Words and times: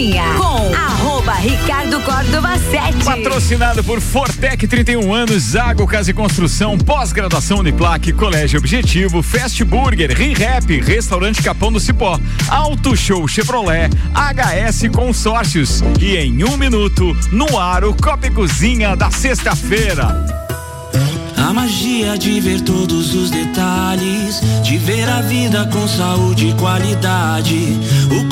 Cozinha 0.00 0.24
com 0.38 0.74
arroba 0.74 1.34
Ricardo 1.34 2.00
Córdova 2.00 2.58
7. 2.58 3.04
Patrocinado 3.04 3.84
por 3.84 4.00
Fortec 4.00 4.66
31 4.66 5.12
anos, 5.12 5.42
Zago 5.42 5.86
Casa 5.86 6.10
e 6.10 6.14
Construção, 6.14 6.78
pós-graduação 6.78 7.58
Uniplaque, 7.58 8.10
Colégio 8.10 8.58
Objetivo, 8.58 9.22
Fast 9.22 9.62
Burger, 9.62 10.10
ReHap, 10.16 10.80
Restaurante 10.80 11.42
Capão 11.42 11.70
do 11.70 11.78
Cipó, 11.78 12.18
Auto 12.48 12.96
Show 12.96 13.28
Chevrolet, 13.28 13.90
HS 14.14 14.88
Consórcios 14.90 15.82
e 16.00 16.16
em 16.16 16.44
um 16.44 16.56
minuto, 16.56 17.14
no 17.30 17.58
ar 17.58 17.84
o 17.84 17.92
Copa 17.92 18.30
Cozinha 18.30 18.96
da 18.96 19.10
sexta-feira. 19.10 20.24
A 21.36 21.52
magia 21.52 22.16
de 22.16 22.40
ver 22.40 22.62
todos 22.62 23.14
os 23.14 23.30
detalhes, 23.30 24.40
de 24.62 24.78
ver 24.78 25.08
a 25.10 25.20
vida 25.20 25.68
com 25.70 25.86
saúde 25.86 26.48
e 26.48 26.54
qualidade. 26.54 27.76
O 28.10 28.28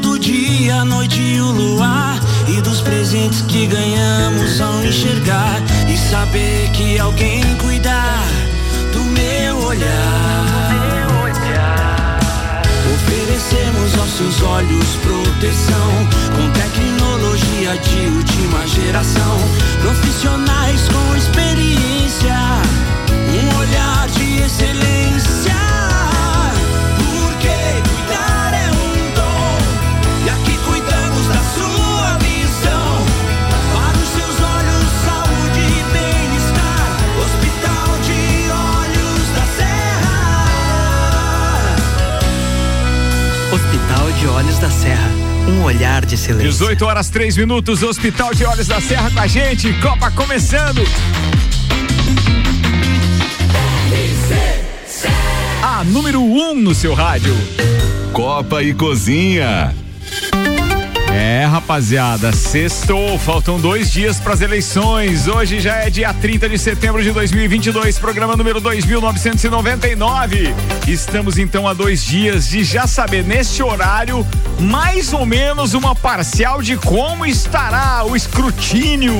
do 0.00 0.18
dia, 0.18 0.76
a 0.76 0.84
noite 0.84 1.20
e 1.20 1.40
o 1.40 1.50
luar. 1.50 2.20
E 2.46 2.60
dos 2.60 2.80
presentes 2.80 3.42
que 3.42 3.66
ganhamos 3.66 4.60
ao 4.60 4.84
enxergar. 4.84 5.60
E 5.88 5.96
saber 5.96 6.70
que 6.72 6.98
alguém 6.98 7.42
cuidar 7.56 8.26
do 8.92 9.02
meu 9.02 9.58
olhar. 9.66 10.54
Oferecemos 12.94 13.98
aos 13.98 14.10
seus 14.16 14.42
olhos 14.42 14.88
proteção 15.02 15.92
com 16.36 16.50
tecnologia 16.50 17.76
de 17.78 18.06
última 18.16 18.66
geração. 18.66 19.38
Profissionais 19.80 20.88
com 20.88 21.16
experiência, 21.16 22.36
um 23.32 23.58
olhar 23.58 24.08
de 24.08 24.42
excelência. 24.42 24.83
De 44.24 44.28
Olhos 44.28 44.58
da 44.58 44.70
Serra. 44.70 45.10
Um 45.46 45.64
olhar 45.64 46.02
de 46.06 46.16
silêncio. 46.16 46.50
18 46.50 46.86
horas 46.86 47.10
3 47.10 47.36
minutos, 47.36 47.82
Hospital 47.82 48.32
de 48.32 48.46
Olhos 48.46 48.66
da 48.66 48.80
Serra 48.80 49.10
com 49.10 49.20
a 49.20 49.26
gente, 49.26 49.70
Copa 49.80 50.10
começando. 50.12 50.82
A 55.62 55.84
número 55.84 56.22
1 56.22 56.38
um 56.38 56.54
no 56.54 56.74
seu 56.74 56.94
rádio. 56.94 57.36
Copa 58.14 58.62
e 58.62 58.72
Cozinha. 58.72 59.74
É, 61.16 61.44
rapaziada, 61.44 62.32
sextou, 62.32 63.16
faltam 63.20 63.60
dois 63.60 63.88
dias 63.88 64.18
para 64.18 64.34
as 64.34 64.40
eleições. 64.40 65.28
Hoje 65.28 65.60
já 65.60 65.76
é 65.76 65.88
dia 65.88 66.12
30 66.12 66.48
de 66.48 66.58
setembro 66.58 67.00
de 67.00 67.12
2022, 67.12 68.00
programa 68.00 68.34
número 68.34 68.60
2999. 68.60 70.52
Estamos 70.88 71.38
então 71.38 71.68
a 71.68 71.72
dois 71.72 72.04
dias 72.04 72.48
de 72.48 72.64
já 72.64 72.88
saber 72.88 73.22
neste 73.22 73.62
horário 73.62 74.26
mais 74.58 75.12
ou 75.12 75.24
menos 75.24 75.72
uma 75.72 75.94
parcial 75.94 76.60
de 76.60 76.76
como 76.76 77.24
estará 77.24 78.04
o 78.04 78.16
escrutínio. 78.16 79.14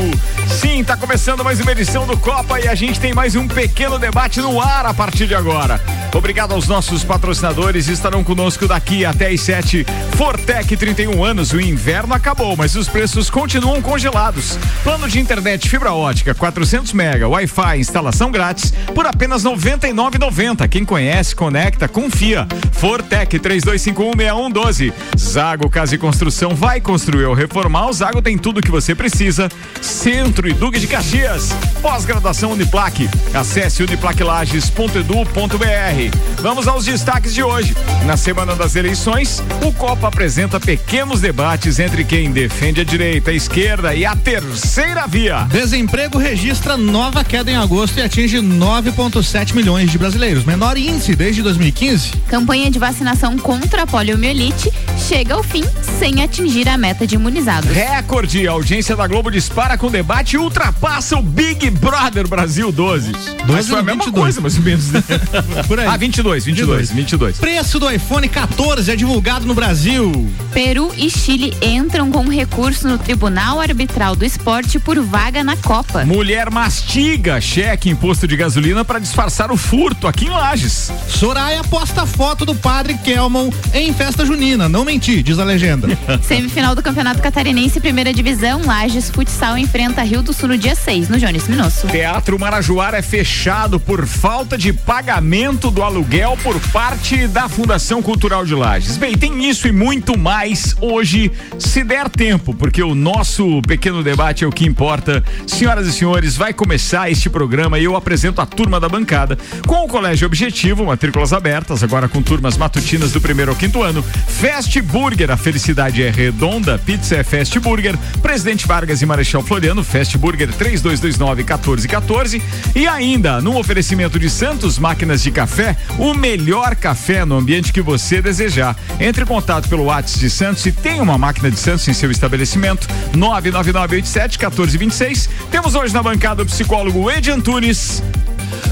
Sim, 0.49 0.83
tá 0.83 0.97
começando 0.97 1.45
mais 1.45 1.61
uma 1.61 1.71
edição 1.71 2.09
do 2.09 2.17
Copa 2.17 2.59
e 2.59 2.67
a 2.67 2.75
gente 2.75 2.99
tem 2.99 3.15
mais 3.15 3.37
um 3.37 3.47
pequeno 3.47 4.01
debate 4.01 4.41
no 4.41 4.61
ar 4.61 4.85
a 4.85 4.93
partir 4.95 5.29
de 5.29 5.35
agora. 5.35 5.81
Obrigado 6.13 6.55
aos 6.55 6.67
nossos 6.67 7.05
patrocinadores, 7.05 7.89
estarão 7.89 8.25
conosco 8.25 8.67
daqui 8.67 9.05
até 9.05 9.29
às 9.29 9.41
7. 9.41 9.87
Fortec 10.17 10.77
31 10.77 11.25
anos, 11.25 11.53
o 11.53 11.61
inverno 11.85 12.15
acabou, 12.15 12.57
mas 12.57 12.75
os 12.77 12.89
preços 12.89 13.29
continuam 13.29 13.83
congelados. 13.83 14.59
Plano 14.83 15.07
de 15.07 15.21
internet 15.21 15.69
fibra 15.69 15.93
ótica 15.93 16.35
400 16.35 16.95
mega, 16.95 17.29
Wi-Fi, 17.29 17.79
instalação 17.79 18.31
grátis 18.31 18.73
por 18.95 19.05
apenas 19.05 19.45
99,90. 19.45 20.67
Quem 20.67 20.83
conhece, 20.83 21.37
conecta, 21.37 21.87
confia. 21.87 22.49
Fortec 22.73 23.39
32516112. 23.39 24.95
Zago 25.19 25.69
Casa 25.69 25.95
e 25.95 25.99
Construção 25.99 26.55
vai 26.55 26.81
construir 26.81 27.27
ou 27.27 27.35
reformar. 27.35 27.91
O 27.91 27.93
Zago 27.93 28.23
tem 28.23 28.39
tudo 28.39 28.63
que 28.63 28.71
você 28.71 28.95
precisa. 28.95 29.51
Centro 29.83 30.49
e 30.49 30.55
Duque 30.55 30.81
de 30.81 30.87
Caxias. 30.87 31.51
Pós-graduação 31.83 32.53
Uniplaque. 32.53 33.11
Acesse 33.35 33.83
uniplaquelages.edu.br. 33.83 36.41
Vamos 36.41 36.67
aos 36.67 36.87
destaques 36.87 37.35
de 37.35 37.43
hoje. 37.43 37.77
Na 38.07 38.17
semana 38.17 38.57
das 38.57 38.75
eleições, 38.75 39.43
o 39.63 39.71
Copa 39.71 40.09
apresenta 40.09 40.59
pequenos 40.59 41.21
debates 41.21 41.74
entre 41.79 42.05
quem 42.05 42.31
defende 42.31 42.81
a 42.81 42.85
direita, 42.85 43.31
a 43.31 43.35
esquerda 43.35 43.95
e 43.95 44.05
a 44.05 44.15
terceira 44.15 45.07
via. 45.07 45.47
Desemprego 45.51 46.19
registra 46.19 46.77
nova 46.77 47.25
queda 47.25 47.51
em 47.51 47.57
agosto 47.57 47.99
e 47.99 48.03
atinge 48.03 48.39
9,7 48.39 49.55
milhões 49.55 49.91
de 49.91 49.99
brasileiros, 49.99 50.45
menor 50.45 50.77
índice 50.77 51.15
desde 51.15 51.43
2015. 51.43 52.13
Campanha 52.29 52.71
de 52.71 52.79
vacinação 52.79 53.37
contra 53.39 53.83
a 53.83 53.87
poliomielite 53.87 54.71
chega 55.09 55.35
ao 55.35 55.43
fim 55.43 55.65
sem 55.99 56.23
atingir 56.23 56.69
a 56.69 56.77
meta 56.77 57.07
de 57.07 57.15
imunizados. 57.15 57.71
Recorde, 57.71 58.47
a 58.47 58.53
audiência 58.53 58.95
da 58.97 59.07
Globo 59.07 59.31
dispara 59.31 59.77
com 59.79 59.91
debate 59.91 60.35
e 60.35 60.39
ultrapassa 60.39 61.17
o 61.17 61.23
Big 61.23 61.71
Brother 61.71 62.27
Brasil 62.29 62.71
12. 62.71 63.13
Mas 63.49 63.69
foi 63.69 63.79
a 63.81 63.83
mesma 63.83 64.05
22. 64.05 64.23
coisa, 64.25 64.41
mais 64.41 64.57
ou 64.57 64.63
menos. 64.63 64.91
né? 64.91 65.03
Por 65.67 65.79
aí. 65.81 65.87
Ah, 65.87 65.97
22, 65.97 66.45
22, 66.45 66.91
22. 66.91 67.39
Preço 67.39 67.79
do 67.79 67.91
iPhone 67.91 68.29
14 68.29 68.91
é 68.91 68.97
divulgado 68.97 69.47
no 69.47 69.55
Brasil. 69.55 70.31
Peru 70.53 70.93
e 70.97 71.11
Chile 71.11 71.53
entram 71.65 72.11
com 72.11 72.29
recurso 72.29 72.87
no 72.87 72.99
Tribunal 72.99 73.59
Arbitral 73.59 74.15
do 74.15 74.25
Esporte 74.25 74.79
por 74.79 75.01
vaga 75.01 75.43
na 75.43 75.57
Copa. 75.57 76.05
Mulher 76.05 76.51
mastiga 76.51 77.41
cheque 77.41 77.89
imposto 77.89 78.29
de 78.29 78.37
gasolina 78.37 78.85
para 78.85 78.99
disfarçar 78.99 79.51
o 79.51 79.57
furto 79.57 80.07
aqui 80.07 80.27
em 80.27 80.31
Lages. 80.31 80.93
Soraya 81.09 81.65
posta 81.65 82.05
foto 82.05 82.45
do 82.45 82.55
padre 82.55 82.95
Kelmon 82.99 83.51
em 83.73 83.93
festa 83.95 84.27
junina. 84.27 84.69
Não 84.69 84.85
menti, 84.85 85.23
diz 85.23 85.39
a 85.39 85.45
legenda. 85.45 85.89
Semifinal 86.23 86.75
do 86.75 86.83
Campeonato 86.83 87.23
Catarinense, 87.23 87.81
primeira 87.81 88.13
divisão, 88.13 88.61
Lages 88.65 89.09
Futsal 89.09 89.57
enfrenta 89.57 90.03
Rio 90.03 90.23
do 90.23 90.33
Sul 90.33 90.51
no 90.51 90.59
dia 90.59 90.75
6, 90.75 91.09
no 91.09 91.19
Jones 91.19 91.49
Minosso. 91.49 91.87
Teatro 91.87 92.39
Marajoara 92.39 92.99
é 92.99 93.03
fechado 93.03 93.81
por 93.81 94.07
falta 94.07 94.59
de 94.59 94.73
pagamento 94.73 95.71
do 95.71 95.83
aluguel 95.83 96.39
por 96.43 96.61
parte 96.71 97.27
da 97.27 97.49
Fundação 97.49 98.03
Cultural 98.03 98.45
de 98.45 98.55
Lages. 98.55 98.97
Bem, 98.99 99.17
tem 99.17 99.49
isso 99.49 99.67
e 99.67 99.73
muito 99.73 100.19
mais 100.19 100.77
hoje, 100.81 101.33
se 101.59 101.85
der 101.85 102.09
tempo, 102.09 102.55
porque 102.55 102.83
o 102.83 102.95
nosso 102.95 103.61
pequeno 103.63 104.03
debate 104.03 104.45
é 104.45 104.47
o 104.47 104.51
que 104.51 104.67
importa. 104.67 105.23
Senhoras 105.47 105.87
e 105.87 105.93
senhores, 105.93 106.37
vai 106.37 106.53
começar 106.53 107.11
este 107.11 107.31
programa 107.31 107.79
e 107.79 107.85
eu 107.85 107.97
apresento 107.97 108.41
a 108.41 108.47
turma 108.47 108.81
da 108.81 108.89
bancada 108.89 109.39
com 109.67 109.85
o 109.85 109.89
Colégio 109.89 110.27
Objetivo, 110.27 110.87
matrículas 110.87 111.33
abertas, 111.33 111.83
agora 111.83 112.09
com 112.09 112.23
turmas 112.23 112.57
matutinas 112.57 113.13
do 113.13 113.21
primeiro 113.21 113.51
ao 113.51 113.57
quinto 113.57 113.83
ano. 113.83 114.03
Fast 114.03 114.81
Burger, 114.83 115.31
a 115.31 115.37
felicidade 115.37 116.03
é 116.03 116.11
redonda, 116.11 116.79
pizza 116.79 117.17
é 117.17 117.23
Fast 117.25 117.59
Burger, 117.61 117.97
Presidente 118.23 118.67
Vargas 118.67 119.03
e 119.03 119.07
Marechal 119.07 119.43
Floriano, 119.43 119.85
Fast 119.85 120.17
Burger 120.19 120.53
3229 120.53 121.43
1414 121.43 122.43
e 122.75 122.87
ainda 122.87 123.41
no 123.41 123.59
oferecimento 123.59 124.19
de 124.19 124.29
Santos 124.29 124.79
Máquinas 124.79 125.23
de 125.23 125.31
Café, 125.31 125.77
o 125.99 126.15
melhor 126.15 126.75
café 126.75 127.25
no 127.25 127.37
ambiente 127.37 127.73
que 127.73 127.81
você 127.81 128.21
desejar. 128.21 128.77
Entre 128.99 129.23
em 129.23 129.27
contato 129.27 129.69
pelo 129.69 129.85
WhatsApp 129.85 130.19
de 130.19 130.31
Santos 130.31 130.67
e 130.67 130.73
tem 130.73 131.01
uma 131.01 131.19
máquina 131.19 131.34
de 131.43 131.59
Santos 131.59 131.87
em 131.89 131.93
seu 131.93 132.11
estabelecimento 132.11 132.89
99987 133.15 134.39
1426. 134.39 135.29
Temos 135.51 135.75
hoje 135.75 135.93
na 135.93 136.03
bancada 136.03 136.43
o 136.43 136.47
psicólogo 136.47 137.11
Ed 137.11 137.31
Antunes. 137.31 138.03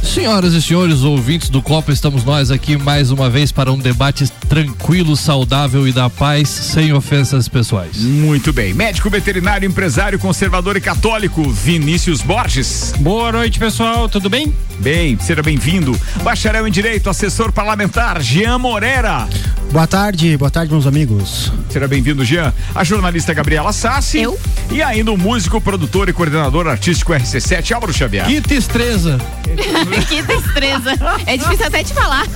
Senhoras 0.02 0.52
e 0.52 0.60
senhores 0.60 1.02
ouvintes 1.02 1.48
do 1.48 1.62
Copa, 1.62 1.92
estamos 1.92 2.24
nós 2.24 2.50
aqui 2.50 2.76
mais 2.76 3.10
uma 3.10 3.30
vez 3.30 3.52
para 3.52 3.72
um 3.72 3.78
debate 3.78 4.28
tranquilo, 4.48 5.16
saudável 5.16 5.86
e 5.86 5.92
da 5.92 6.10
paz, 6.10 6.48
sem 6.48 6.92
ofensas 6.92 7.48
pessoais. 7.48 7.96
Muito 7.98 8.52
bem. 8.52 8.74
Médico 8.74 9.08
veterinário, 9.08 9.66
empresário, 9.66 10.18
conservador 10.18 10.76
e 10.76 10.80
católico, 10.80 11.48
Vinícius 11.48 12.20
Borges. 12.20 12.92
Boa 12.98 13.32
noite, 13.32 13.58
pessoal. 13.58 14.08
Tudo 14.08 14.28
bem? 14.28 14.54
Bem, 14.80 15.18
seja 15.20 15.42
bem-vindo. 15.42 15.98
Bacharel 16.22 16.66
em 16.66 16.70
Direito, 16.70 17.08
assessor 17.08 17.52
parlamentar, 17.52 18.20
Jean 18.20 18.58
Morera. 18.58 19.28
Boa 19.72 19.86
tarde, 19.86 20.36
boa 20.36 20.50
tarde, 20.50 20.70
meus 20.70 20.86
amigos. 20.86 21.50
Seja 21.70 21.88
bem-vindo, 21.88 22.22
Jean. 22.22 22.52
A 22.74 22.84
jornalista 22.84 23.32
Gabriela 23.32 23.72
Sassi. 23.72 24.20
Eu. 24.20 24.38
E 24.70 24.82
ainda 24.82 25.10
o 25.10 25.16
músico, 25.16 25.58
produtor 25.62 26.10
e 26.10 26.12
coordenador 26.12 26.66
artístico 26.66 27.14
RC7, 27.14 27.72
Álvaro 27.72 27.90
Xavier. 27.90 28.26
Que 28.26 28.42
tristeza. 28.42 29.18
que 30.10 30.20
destreza. 30.22 30.90
É 31.24 31.38
difícil 31.38 31.66
até 31.66 31.82
te 31.82 31.94
falar. 31.94 32.26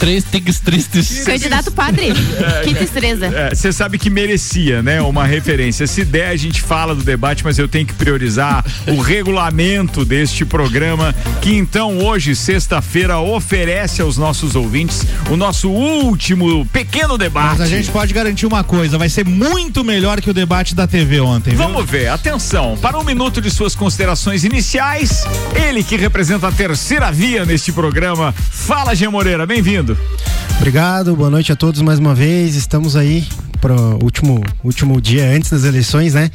Três 0.00 0.24
tigres 0.24 0.58
tristes. 0.58 1.22
Candidato 1.24 1.70
padre. 1.70 2.08
Que 2.64 2.74
destreza. 2.74 3.30
Você 3.54 3.72
sabe 3.72 3.96
que 3.96 4.10
merecia, 4.10 4.82
né? 4.82 5.00
Uma 5.00 5.24
referência. 5.24 5.86
Se 5.86 6.04
der, 6.04 6.30
a 6.30 6.36
gente 6.36 6.60
fala 6.60 6.96
do 6.96 7.04
debate, 7.04 7.44
mas 7.44 7.60
eu 7.60 7.68
tenho 7.68 7.86
que 7.86 7.94
priorizar 7.94 8.64
o 8.88 9.00
regulamento 9.00 10.04
deste 10.04 10.44
programa, 10.44 11.14
que 11.40 11.54
então 11.54 11.98
hoje, 11.98 12.34
sexta-feira, 12.34 13.20
oferece 13.20 14.02
aos 14.02 14.16
nossos 14.18 14.56
ouvintes 14.56 15.06
o 15.30 15.36
nosso 15.36 15.70
último 15.70 16.66
pequeno 16.72 17.18
debate. 17.18 17.58
Mas 17.58 17.60
a 17.60 17.66
gente 17.66 17.90
pode 17.90 18.14
garantir 18.14 18.46
uma 18.46 18.64
coisa, 18.64 18.96
vai 18.96 19.08
ser 19.08 19.26
muito 19.26 19.84
melhor 19.84 20.20
que 20.20 20.30
o 20.30 20.34
debate 20.34 20.74
da 20.74 20.86
TV 20.86 21.20
ontem. 21.20 21.54
Vamos 21.54 21.84
viu? 21.84 22.00
ver, 22.00 22.08
atenção, 22.08 22.78
para 22.80 22.98
um 22.98 23.04
minuto 23.04 23.40
de 23.40 23.50
suas 23.50 23.76
considerações 23.76 24.44
iniciais, 24.44 25.24
ele 25.54 25.84
que 25.84 25.96
representa 25.96 26.48
a 26.48 26.52
terceira 26.52 27.12
via 27.12 27.44
neste 27.44 27.70
programa. 27.72 28.32
Fala, 28.32 28.94
Gê 28.94 29.08
Moreira, 29.08 29.46
bem-vindo. 29.46 29.96
Obrigado, 30.56 31.14
boa 31.14 31.30
noite 31.30 31.52
a 31.52 31.56
todos 31.56 31.82
mais 31.82 31.98
uma 31.98 32.14
vez. 32.14 32.54
Estamos 32.54 32.96
aí 32.96 33.26
para 33.60 33.74
o 33.74 34.02
último, 34.02 34.42
último 34.64 35.00
dia 35.00 35.28
antes 35.28 35.50
das 35.50 35.64
eleições, 35.64 36.14
né? 36.14 36.30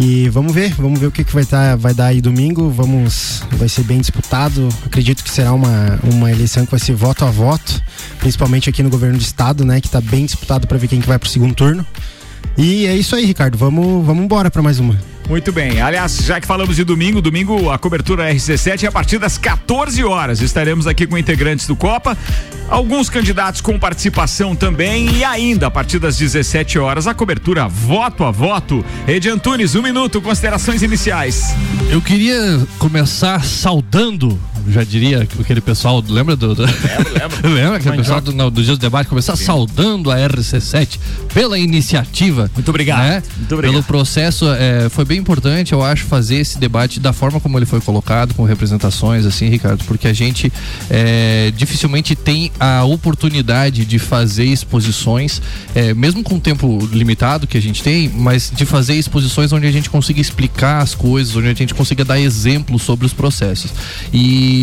E 0.00 0.28
vamos 0.28 0.54
ver, 0.54 0.72
vamos 0.74 1.00
ver 1.00 1.08
o 1.08 1.10
que, 1.10 1.24
que 1.24 1.34
vai, 1.34 1.44
tá, 1.44 1.74
vai 1.74 1.92
dar 1.92 2.06
aí 2.06 2.20
domingo. 2.20 2.70
Vamos, 2.70 3.42
vai 3.54 3.68
ser 3.68 3.82
bem 3.82 3.98
disputado. 3.98 4.68
Acredito 4.86 5.24
que 5.24 5.30
será 5.30 5.52
uma, 5.52 5.98
uma 6.04 6.30
eleição 6.30 6.64
que 6.64 6.70
vai 6.70 6.78
ser 6.78 6.94
voto 6.94 7.24
a 7.24 7.30
voto, 7.32 7.82
principalmente 8.20 8.70
aqui 8.70 8.80
no 8.80 8.90
governo 8.90 9.18
do 9.18 9.22
estado, 9.22 9.64
né? 9.64 9.80
Que 9.80 9.88
está 9.88 10.00
bem 10.00 10.24
disputado 10.24 10.68
para 10.68 10.78
ver 10.78 10.86
quem 10.86 11.00
que 11.00 11.08
vai 11.08 11.18
para 11.18 11.26
o 11.26 11.30
segundo 11.30 11.52
turno. 11.52 11.84
E 12.58 12.86
é 12.86 12.96
isso 12.96 13.14
aí, 13.14 13.24
Ricardo. 13.24 13.56
Vamos, 13.56 14.04
vamos 14.04 14.24
embora 14.24 14.50
para 14.50 14.60
mais 14.60 14.80
uma. 14.80 14.98
Muito 15.28 15.52
bem. 15.52 15.80
Aliás, 15.80 16.16
já 16.24 16.40
que 16.40 16.46
falamos 16.46 16.74
de 16.74 16.82
domingo, 16.82 17.20
domingo 17.20 17.70
a 17.70 17.78
cobertura 17.78 18.32
RC7 18.32 18.84
é 18.84 18.86
a 18.86 18.92
partir 18.92 19.18
das 19.18 19.38
14 19.38 20.02
horas. 20.02 20.40
Estaremos 20.40 20.86
aqui 20.86 21.06
com 21.06 21.18
integrantes 21.18 21.66
do 21.66 21.76
Copa, 21.76 22.16
alguns 22.68 23.10
candidatos 23.10 23.60
com 23.60 23.78
participação 23.78 24.56
também 24.56 25.08
e 25.16 25.22
ainda 25.22 25.66
a 25.66 25.70
partir 25.70 25.98
das 25.98 26.16
17 26.16 26.78
horas 26.78 27.06
a 27.06 27.12
cobertura 27.14 27.68
voto 27.68 28.24
a 28.24 28.30
voto. 28.30 28.82
Edi 29.06 29.28
Antunes, 29.28 29.74
um 29.74 29.82
minuto, 29.82 30.20
considerações 30.22 30.82
iniciais. 30.82 31.54
Eu 31.90 32.00
queria 32.00 32.66
começar 32.78 33.44
saudando 33.44 34.40
já 34.70 34.84
diria 34.84 35.22
aquele 35.22 35.60
pessoal, 35.60 36.02
lembra 36.06 36.36
do. 36.36 36.54
do... 36.54 36.62
Lembro, 36.62 37.12
lembro. 37.12 37.48
lembra 37.54 37.76
aquele 37.76 37.96
pessoal 37.96 38.20
do, 38.20 38.32
no, 38.32 38.50
do 38.50 38.62
Dias 38.62 38.78
do 38.78 38.80
Debate 38.80 39.08
começar 39.08 39.36
Sim. 39.36 39.44
saudando 39.44 40.10
a 40.10 40.16
RC7 40.16 40.98
pela 41.32 41.58
iniciativa. 41.58 42.50
Muito 42.54 42.68
obrigado. 42.68 43.00
Né? 43.00 43.22
Muito 43.36 43.54
obrigado. 43.54 43.72
Pelo 43.72 43.84
processo, 43.84 44.46
é, 44.52 44.88
foi 44.88 45.04
bem 45.04 45.18
importante, 45.18 45.72
eu 45.72 45.82
acho, 45.82 46.04
fazer 46.04 46.36
esse 46.36 46.58
debate 46.58 47.00
da 47.00 47.12
forma 47.12 47.40
como 47.40 47.58
ele 47.58 47.66
foi 47.66 47.80
colocado, 47.80 48.34
com 48.34 48.44
representações, 48.44 49.24
assim, 49.24 49.48
Ricardo, 49.48 49.84
porque 49.84 50.08
a 50.08 50.12
gente 50.12 50.52
é, 50.90 51.52
dificilmente 51.56 52.14
tem 52.14 52.50
a 52.58 52.84
oportunidade 52.84 53.84
de 53.84 53.98
fazer 53.98 54.44
exposições, 54.44 55.40
é, 55.74 55.94
mesmo 55.94 56.22
com 56.22 56.36
o 56.36 56.40
tempo 56.40 56.78
limitado 56.92 57.46
que 57.46 57.56
a 57.56 57.62
gente 57.62 57.82
tem, 57.82 58.08
mas 58.08 58.52
de 58.54 58.64
fazer 58.64 58.94
exposições 58.94 59.52
onde 59.52 59.66
a 59.66 59.72
gente 59.72 59.88
consiga 59.88 60.20
explicar 60.20 60.82
as 60.82 60.94
coisas, 60.94 61.34
onde 61.36 61.48
a 61.48 61.54
gente 61.54 61.74
consiga 61.74 62.04
dar 62.04 62.20
exemplos 62.20 62.82
sobre 62.82 63.06
os 63.06 63.12
processos. 63.12 63.70
E 64.12 64.57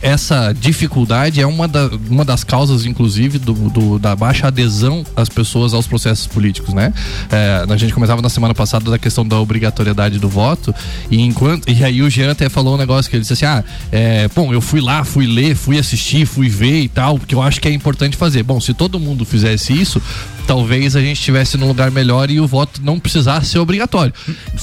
essa 0.00 0.52
dificuldade 0.52 1.40
é 1.40 1.46
uma, 1.46 1.66
da, 1.66 1.90
uma 2.08 2.24
das 2.24 2.44
causas, 2.44 2.86
inclusive, 2.86 3.38
do, 3.38 3.52
do, 3.52 3.98
da 3.98 4.14
baixa 4.14 4.46
adesão 4.46 5.04
das 5.16 5.28
pessoas 5.28 5.74
aos 5.74 5.86
processos 5.86 6.26
políticos, 6.26 6.72
né? 6.72 6.92
É, 7.30 7.64
a 7.68 7.76
gente 7.76 7.92
começava 7.92 8.22
na 8.22 8.28
semana 8.28 8.54
passada 8.54 8.90
da 8.90 8.98
questão 8.98 9.26
da 9.26 9.38
obrigatoriedade 9.40 10.18
do 10.18 10.28
voto 10.28 10.74
e 11.10 11.20
enquanto 11.20 11.68
e 11.68 11.82
aí 11.84 12.00
o 12.02 12.08
Jean 12.08 12.30
até 12.30 12.48
falou 12.48 12.74
um 12.74 12.78
negócio 12.78 13.10
que 13.10 13.16
ele 13.16 13.22
disse 13.22 13.32
assim, 13.32 13.44
ah, 13.44 13.64
é, 13.90 14.28
bom, 14.34 14.52
eu 14.52 14.60
fui 14.60 14.80
lá, 14.80 15.04
fui 15.04 15.26
ler, 15.26 15.56
fui 15.56 15.78
assistir, 15.78 16.26
fui 16.26 16.48
ver 16.48 16.82
e 16.82 16.88
tal, 16.88 17.18
porque 17.18 17.34
eu 17.34 17.42
acho 17.42 17.60
que 17.60 17.68
é 17.68 17.72
importante 17.72 18.16
fazer. 18.16 18.42
Bom, 18.42 18.60
se 18.60 18.72
todo 18.72 19.00
mundo 19.00 19.24
fizesse 19.24 19.72
isso, 19.72 20.00
talvez 20.48 20.96
a 20.96 21.00
gente 21.02 21.18
estivesse 21.18 21.58
num 21.58 21.68
lugar 21.68 21.90
melhor 21.90 22.30
e 22.30 22.40
o 22.40 22.46
voto 22.46 22.80
não 22.82 22.98
precisasse 22.98 23.50
ser 23.50 23.58
obrigatório. 23.58 24.14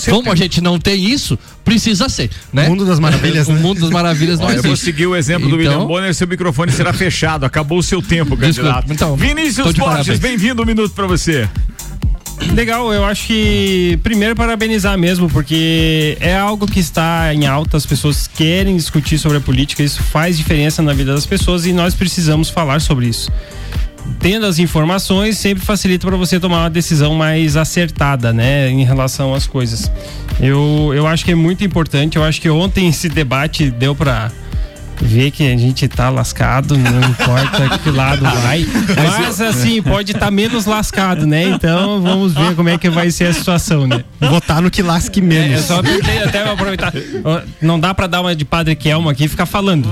Como 0.09 0.31
a 0.31 0.35
gente 0.35 0.59
não 0.59 0.79
tem 0.79 1.05
isso, 1.05 1.37
precisa 1.63 2.09
ser, 2.09 2.31
né? 2.51 2.65
O 2.65 2.71
mundo 2.71 2.87
das 2.87 2.99
maravilhas. 2.99 3.45
o 3.47 3.53
né? 3.53 3.59
mundo 3.59 3.81
das 3.81 3.91
maravilhas 3.91 4.39
não 4.39 4.47
Olha, 4.47 4.55
existe. 4.55 4.65
Eu 4.65 4.75
vou 4.75 4.77
seguir 4.77 5.05
o 5.05 5.15
exemplo 5.15 5.47
do 5.47 5.61
então... 5.61 5.73
William 5.73 5.87
Bonner, 5.87 6.15
seu 6.15 6.27
microfone 6.27 6.71
será 6.71 6.91
fechado. 6.91 7.45
Acabou 7.45 7.77
o 7.77 7.83
seu 7.83 8.01
tempo, 8.01 8.35
candidato. 8.35 8.91
Então, 8.91 9.15
Vinícius 9.15 9.73
Borges, 9.73 10.17
bem-vindo, 10.17 10.63
um 10.63 10.65
minuto 10.65 10.91
para 10.91 11.05
você. 11.05 11.47
Legal, 12.55 12.91
eu 12.91 13.05
acho 13.05 13.27
que 13.27 13.99
primeiro 14.01 14.35
parabenizar 14.35 14.97
mesmo, 14.97 15.29
porque 15.29 16.17
é 16.19 16.35
algo 16.35 16.65
que 16.65 16.79
está 16.79 17.31
em 17.31 17.45
alta, 17.45 17.77
as 17.77 17.85
pessoas 17.85 18.27
querem 18.27 18.75
discutir 18.75 19.19
sobre 19.19 19.37
a 19.37 19.41
política, 19.41 19.83
isso 19.83 20.01
faz 20.01 20.35
diferença 20.35 20.81
na 20.81 20.93
vida 20.93 21.13
das 21.13 21.27
pessoas 21.27 21.65
e 21.65 21.71
nós 21.71 21.93
precisamos 21.93 22.49
falar 22.49 22.81
sobre 22.81 23.07
isso 23.07 23.31
tendo 24.19 24.45
as 24.45 24.59
informações 24.59 25.37
sempre 25.37 25.63
facilita 25.63 26.07
para 26.07 26.17
você 26.17 26.39
tomar 26.39 26.63
uma 26.63 26.69
decisão 26.69 27.15
mais 27.15 27.55
acertada, 27.55 28.33
né, 28.33 28.69
em 28.69 28.83
relação 28.83 29.33
às 29.33 29.47
coisas. 29.47 29.91
Eu, 30.39 30.91
eu 30.93 31.07
acho 31.07 31.23
que 31.23 31.31
é 31.31 31.35
muito 31.35 31.63
importante. 31.63 32.17
Eu 32.17 32.23
acho 32.23 32.41
que 32.41 32.49
ontem 32.49 32.87
esse 32.89 33.07
debate 33.07 33.69
deu 33.69 33.95
para 33.95 34.31
ver 35.01 35.31
que 35.31 35.51
a 35.51 35.57
gente 35.57 35.87
tá 35.87 36.09
lascado, 36.09 36.77
não 36.77 37.09
importa 37.09 37.77
que 37.83 37.89
lado 37.89 38.23
vai. 38.41 38.65
Mas 38.95 39.41
assim, 39.41 39.81
pode 39.81 40.11
estar 40.11 40.25
tá 40.25 40.31
menos 40.31 40.65
lascado, 40.65 41.25
né? 41.25 41.43
Então 41.43 42.01
vamos 42.01 42.33
ver 42.33 42.55
como 42.55 42.69
é 42.69 42.77
que 42.77 42.89
vai 42.89 43.11
ser 43.11 43.25
a 43.25 43.33
situação, 43.33 43.87
né? 43.87 44.03
Votar 44.19 44.61
no 44.61 44.71
que 44.71 44.81
lasque 44.81 45.21
menos. 45.21 45.59
É, 45.59 45.63
só 45.63 45.81
até 46.25 46.49
aproveitar. 46.49 46.93
Não 47.61 47.79
dá 47.79 47.93
pra 47.93 48.07
dar 48.07 48.21
uma 48.21 48.35
de 48.35 48.45
Padre 48.45 48.75
Kelmo 48.75 49.09
aqui 49.09 49.25
e 49.25 49.27
ficar 49.27 49.45
falando. 49.45 49.87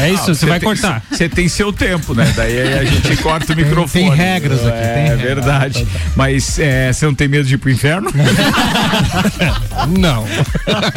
É 0.00 0.10
isso, 0.10 0.34
você 0.34 0.46
vai 0.46 0.60
cortar. 0.60 1.02
Você 1.10 1.28
tem 1.28 1.48
seu 1.48 1.72
tempo, 1.72 2.14
né? 2.14 2.32
Daí 2.36 2.78
a 2.78 2.84
gente 2.84 3.16
corta 3.18 3.52
o 3.52 3.56
microfone. 3.56 4.04
Tem 4.04 4.14
regras 4.14 4.66
aqui, 4.66 4.78
é, 4.78 4.94
tem 4.94 5.12
É 5.12 5.16
verdade. 5.16 5.86
Mas 6.16 6.58
é, 6.58 6.92
você 6.92 7.06
não 7.06 7.14
tem 7.14 7.28
medo 7.28 7.46
de 7.46 7.54
ir 7.54 7.58
pro 7.58 7.70
inferno? 7.70 8.10
não. 9.98 10.26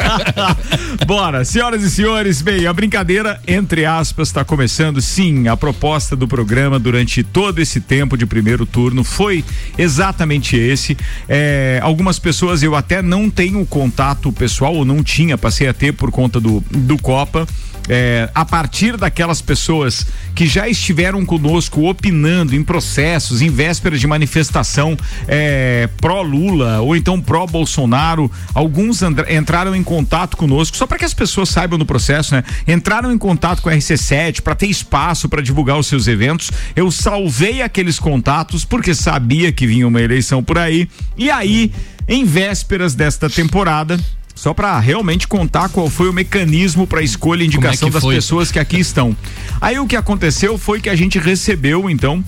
Bora, 1.05 1.43
senhoras 1.45 1.83
e 1.83 1.89
senhores, 1.89 2.41
bem, 2.41 2.65
a 2.65 2.73
brincadeira, 2.83 3.39
entre 3.47 3.85
aspas, 3.85 4.27
está 4.27 4.43
começando. 4.43 5.01
Sim, 5.01 5.47
a 5.47 5.55
proposta 5.55 6.17
do 6.17 6.27
programa 6.27 6.77
durante 6.77 7.23
todo 7.23 7.59
esse 7.59 7.79
tempo 7.79 8.17
de 8.17 8.25
primeiro 8.25 8.65
turno 8.65 9.05
foi 9.05 9.41
exatamente 9.77 10.57
esse. 10.57 10.97
É, 11.29 11.79
algumas 11.81 12.19
pessoas 12.19 12.61
eu 12.61 12.75
até 12.75 13.01
não 13.01 13.29
tenho 13.29 13.65
contato 13.65 14.33
pessoal, 14.33 14.75
ou 14.75 14.83
não 14.83 15.01
tinha, 15.01 15.37
passei 15.37 15.69
a 15.69 15.73
ter 15.73 15.93
por 15.93 16.11
conta 16.11 16.41
do, 16.41 16.61
do 16.69 16.97
Copa 16.97 17.47
é, 17.89 18.29
a 18.33 18.45
partir 18.45 18.97
daquelas 18.97 19.41
pessoas 19.41 20.05
que 20.33 20.47
já 20.47 20.67
estiveram 20.67 21.25
conosco 21.25 21.87
opinando 21.87 22.55
em 22.55 22.63
processos, 22.63 23.41
em 23.41 23.49
vésperas 23.49 23.99
de 23.99 24.07
manifestação 24.07 24.97
é, 25.27 25.89
pró-Lula 25.99 26.79
ou 26.81 26.95
então 26.95 27.19
pró-Bolsonaro, 27.19 28.31
alguns 28.53 29.01
entraram 29.29 29.75
em 29.75 29.83
contato 29.83 30.37
conosco, 30.37 30.77
só 30.77 30.87
para 30.87 30.97
que 30.97 31.05
as 31.05 31.13
pessoas 31.13 31.49
saibam 31.49 31.77
do 31.77 31.85
processo, 31.85 32.33
né? 32.33 32.43
Entraram 32.67 33.11
em 33.11 33.17
contato 33.17 33.61
com 33.61 33.69
a 33.69 33.73
RC7 33.73 34.41
para 34.41 34.55
ter 34.55 34.67
espaço 34.67 35.27
para 35.29 35.41
divulgar 35.41 35.77
os 35.77 35.87
seus 35.87 36.07
eventos. 36.07 36.51
Eu 36.75 36.89
salvei 36.91 37.61
aqueles 37.61 37.99
contatos 37.99 38.65
porque 38.65 38.93
sabia 38.93 39.51
que 39.51 39.67
vinha 39.67 39.87
uma 39.87 40.01
eleição 40.01 40.43
por 40.43 40.57
aí. 40.57 40.87
E 41.17 41.29
aí, 41.29 41.71
em 42.07 42.25
vésperas 42.25 42.95
desta 42.95 43.29
temporada, 43.29 43.99
só 44.35 44.53
para 44.53 44.79
realmente 44.79 45.27
contar 45.27 45.69
qual 45.69 45.89
foi 45.89 46.09
o 46.09 46.13
mecanismo 46.13 46.87
para 46.87 47.01
escolha 47.01 47.43
e 47.43 47.47
indicação 47.47 47.89
é 47.89 47.91
das 47.91 48.01
foi? 48.01 48.15
pessoas 48.15 48.51
que 48.51 48.59
aqui 48.59 48.79
estão. 48.79 49.15
Aí 49.61 49.79
o 49.79 49.87
que 49.87 49.95
aconteceu 49.95 50.57
foi 50.57 50.81
que 50.81 50.89
a 50.89 50.95
gente 50.95 51.19
recebeu 51.19 51.89
então 51.89 52.23